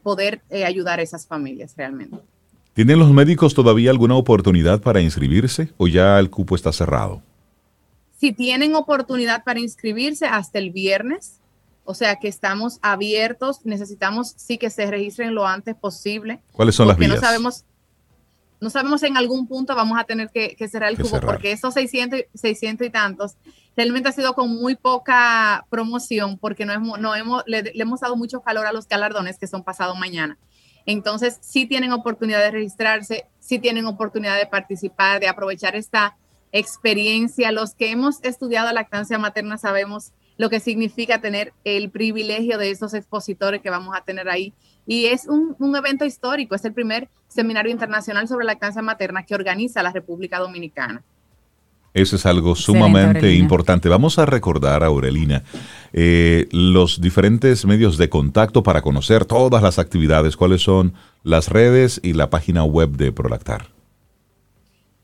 poder 0.04 0.42
ayudar 0.66 1.00
a 1.00 1.02
esas 1.02 1.26
familias 1.26 1.74
realmente. 1.78 2.18
¿Tienen 2.76 3.00
los 3.00 3.10
médicos 3.12 3.54
todavía 3.54 3.90
alguna 3.90 4.16
oportunidad 4.16 4.82
para 4.82 5.00
inscribirse 5.00 5.70
o 5.78 5.88
ya 5.88 6.20
el 6.20 6.30
cupo 6.30 6.56
está 6.56 6.74
cerrado? 6.74 7.22
Si 8.18 8.32
tienen 8.32 8.76
oportunidad 8.76 9.44
para 9.44 9.60
inscribirse 9.60 10.26
hasta 10.26 10.60
el 10.60 10.72
viernes, 10.72 11.42
o 11.84 11.94
sea 11.94 12.16
que 12.16 12.28
estamos 12.28 12.80
abiertos, 12.82 13.66
necesitamos 13.66 14.34
sí 14.38 14.58
que 14.58 14.70
se 14.70 14.90
registren 14.90 15.36
lo 15.36 15.46
antes 15.46 15.76
posible. 15.76 16.42
¿Cuáles 16.52 16.76
son 16.76 16.88
las 16.88 16.98
vías? 16.98 17.12
No 17.12 17.22
sabemos, 17.22 17.66
no 18.60 18.70
sabemos 18.70 19.04
en 19.04 19.18
algún 19.18 19.48
punto 19.48 19.76
vamos 19.76 20.00
a 20.00 20.06
tener 20.06 20.30
que, 20.30 20.56
cerrar 20.68 20.90
el 20.90 20.98
cupo 20.98 21.20
porque 21.20 21.52
esos 21.52 21.74
600, 21.74 22.22
600 22.34 22.88
y 22.88 22.90
tantos 22.90 23.36
realmente 23.78 24.10
ha 24.10 24.14
sido 24.14 24.34
con 24.34 24.50
muy 24.50 24.76
poca 24.76 25.66
promoción 25.70 26.38
porque 26.40 26.66
no 26.66 26.74
hemos, 26.74 27.00
no 27.00 27.16
hemos, 27.16 27.44
le, 27.46 27.64
le 27.64 27.82
hemos 27.82 28.00
dado 28.00 28.16
mucho 28.16 28.42
calor 28.42 28.66
a 28.66 28.74
los 28.74 28.88
galardones 28.88 29.38
que 29.38 29.48
son 29.48 29.64
pasado 29.64 29.96
mañana. 29.96 30.38
Entonces, 30.86 31.38
sí 31.42 31.66
tienen 31.66 31.92
oportunidad 31.92 32.40
de 32.40 32.52
registrarse, 32.52 33.26
sí 33.40 33.60
tienen 33.60 33.88
oportunidad 33.88 34.38
de 34.38 34.46
participar, 34.46 35.20
de 35.20 35.28
aprovechar 35.28 35.76
esta 35.76 36.16
experiencia. 36.56 37.52
Los 37.52 37.76
que 37.76 37.92
hemos 37.92 38.24
estudiado 38.24 38.72
lactancia 38.72 39.18
materna 39.18 39.58
sabemos 39.58 40.14
lo 40.38 40.50
que 40.50 40.60
significa 40.60 41.20
tener 41.20 41.54
el 41.64 41.90
privilegio 41.90 42.58
de 42.58 42.72
esos 42.72 42.94
expositores 42.94 43.62
que 43.62 43.70
vamos 43.70 43.96
a 43.96 44.02
tener 44.02 44.30
ahí. 44.30 44.54
Y 44.88 45.06
es 45.08 45.28
un, 45.28 45.76
evento 45.76 46.06
histórico, 46.06 46.56
es 46.56 46.64
el 46.66 46.74
primer 46.74 47.10
seminario 47.28 47.72
internacional 47.72 48.28
sobre 48.28 48.46
lactancia 48.46 48.82
materna 48.82 49.24
que 49.24 49.36
organiza 49.36 49.84
la 49.84 49.92
República 49.92 50.40
Dominicana. 50.40 51.04
Eso 51.94 52.18
es 52.18 52.26
algo 52.26 52.56
sumamente 52.56 53.34
importante. 53.34 53.88
Vamos 53.88 54.20
a 54.20 54.26
recordar, 54.26 54.84
Aurelina, 54.84 55.44
eh, 55.94 56.48
los 56.52 57.00
diferentes 57.00 57.66
medios 57.66 57.98
de 57.98 58.10
contacto 58.10 58.64
para 58.64 58.82
conocer 58.82 59.24
todas 59.24 59.64
las 59.64 59.80
actividades, 59.80 60.36
cuáles 60.36 60.62
son 60.62 60.94
las 61.24 61.48
redes 61.48 62.02
y 62.04 62.14
la 62.14 62.30
página 62.30 62.66
web 62.66 62.92
de 62.92 63.14
Prolactar. 63.14 63.75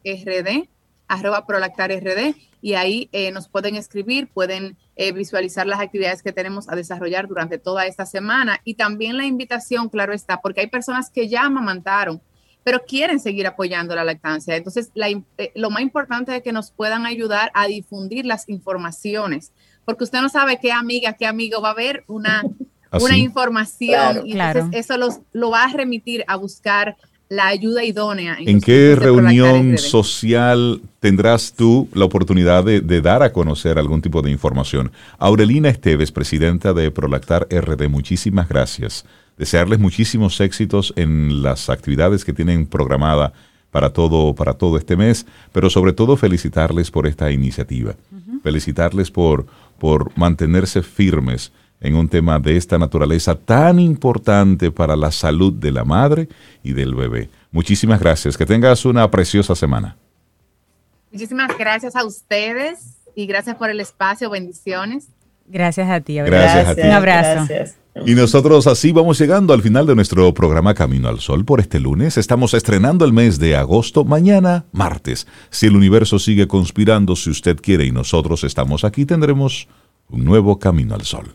arroba 1.12 1.46
prolactarrd, 1.46 2.34
y 2.60 2.74
ahí 2.74 3.10
nos 3.32 3.48
pueden 3.48 3.74
escribir, 3.74 4.28
pueden 4.28 4.76
visualizar 5.14 5.66
las 5.66 5.80
actividades 5.80 6.22
que 6.22 6.32
tenemos 6.32 6.68
a 6.68 6.76
desarrollar 6.76 7.26
durante 7.26 7.58
toda 7.58 7.86
esta 7.86 8.06
semana. 8.06 8.60
Y 8.62 8.74
también 8.74 9.16
la 9.16 9.24
invitación, 9.24 9.88
claro 9.88 10.12
está, 10.12 10.40
porque 10.40 10.60
hay 10.60 10.68
personas 10.68 11.10
que 11.10 11.28
ya 11.28 11.44
amamantaron, 11.44 12.22
pero 12.64 12.84
quieren 12.84 13.20
seguir 13.20 13.46
apoyando 13.46 13.94
la 13.94 14.04
lactancia. 14.04 14.56
Entonces, 14.56 14.90
eh, 14.94 15.52
lo 15.54 15.70
más 15.70 15.82
importante 15.82 16.36
es 16.36 16.42
que 16.42 16.52
nos 16.52 16.70
puedan 16.70 17.06
ayudar 17.06 17.50
a 17.54 17.66
difundir 17.66 18.24
las 18.24 18.48
informaciones, 18.48 19.52
porque 19.84 20.04
usted 20.04 20.20
no 20.20 20.28
sabe 20.28 20.58
qué 20.60 20.72
amiga, 20.72 21.14
qué 21.14 21.26
amigo 21.26 21.60
va 21.60 21.70
a 21.70 21.72
haber 21.72 22.04
una, 22.06 22.42
una 23.00 23.16
información 23.16 24.26
y 24.26 24.38
entonces 24.38 24.66
eso 24.72 24.96
los, 24.96 25.20
lo 25.32 25.50
va 25.50 25.64
a 25.64 25.72
remitir 25.72 26.24
a 26.28 26.36
buscar 26.36 26.96
la 27.32 27.46
ayuda 27.46 27.82
idónea. 27.82 28.36
¿En, 28.38 28.60
qué 28.60 28.94
reunión 28.94 29.78
social 29.78 30.82
tendrás 31.00 31.54
tú 31.54 31.88
la 31.94 32.04
oportunidad 32.04 32.62
de, 32.62 33.00
dar 33.00 33.22
a 33.22 33.32
conocer 33.32 33.78
algún 33.78 34.02
tipo 34.02 34.20
de 34.20 34.30
información? 34.30 34.92
Aurelina 35.18 35.70
Esteves, 35.70 36.12
presidenta 36.12 36.74
de 36.74 36.90
Prolactar 36.90 37.48
RD, 37.50 37.88
muchísimas 37.88 38.50
gracias. 38.50 39.06
Desearles 39.38 39.78
muchísimos 39.78 40.38
éxitos 40.42 40.92
en 40.94 41.42
las 41.42 41.70
actividades 41.70 42.22
que 42.22 42.34
tienen 42.34 42.66
programada 42.66 43.32
para 43.70 43.94
todo, 43.94 44.34
para 44.34 44.52
todo 44.52 44.76
este 44.76 44.94
mes, 44.94 45.24
pero 45.52 45.70
sobre 45.70 45.94
todo 45.94 46.18
felicitarles 46.18 46.90
por 46.90 47.06
esta 47.06 47.30
iniciativa. 47.30 47.94
Felicitarles 48.42 49.10
por, 49.10 49.46
por 49.78 50.10
mantenerse 50.18 50.82
firmes 50.82 51.50
en 51.82 51.96
un 51.96 52.08
tema 52.08 52.38
de 52.38 52.56
esta 52.56 52.78
naturaleza 52.78 53.34
tan 53.34 53.80
importante 53.80 54.70
para 54.70 54.94
la 54.94 55.10
salud 55.10 55.52
de 55.52 55.72
la 55.72 55.84
madre 55.84 56.28
y 56.62 56.72
del 56.72 56.94
bebé. 56.94 57.28
Muchísimas 57.50 58.00
gracias. 58.00 58.36
Que 58.38 58.46
tengas 58.46 58.84
una 58.84 59.10
preciosa 59.10 59.54
semana. 59.56 59.96
Muchísimas 61.10 61.50
gracias 61.58 61.96
a 61.96 62.04
ustedes 62.04 62.98
y 63.16 63.26
gracias 63.26 63.56
por 63.56 63.68
el 63.68 63.80
espacio. 63.80 64.30
Bendiciones. 64.30 65.08
Gracias 65.48 65.90
a 65.90 66.00
ti. 66.00 66.14
Gracias, 66.14 66.68
a 66.68 66.74
ti. 66.76 66.82
Un 66.82 66.90
abrazo. 66.92 67.52
Y 68.06 68.14
nosotros 68.14 68.66
así 68.68 68.92
vamos 68.92 69.18
llegando 69.18 69.52
al 69.52 69.60
final 69.60 69.84
de 69.84 69.96
nuestro 69.96 70.32
programa 70.32 70.72
Camino 70.74 71.08
al 71.08 71.18
Sol 71.18 71.44
por 71.44 71.60
este 71.60 71.80
lunes. 71.80 72.16
Estamos 72.16 72.54
estrenando 72.54 73.04
el 73.04 73.12
mes 73.12 73.40
de 73.40 73.56
agosto, 73.56 74.04
mañana, 74.04 74.64
martes. 74.72 75.26
Si 75.50 75.66
el 75.66 75.76
universo 75.76 76.20
sigue 76.20 76.46
conspirando, 76.46 77.16
si 77.16 77.28
usted 77.28 77.58
quiere 77.60 77.84
y 77.84 77.90
nosotros 77.90 78.44
estamos 78.44 78.84
aquí, 78.84 79.04
tendremos 79.04 79.68
un 80.08 80.24
nuevo 80.24 80.58
Camino 80.58 80.94
al 80.94 81.02
Sol 81.02 81.34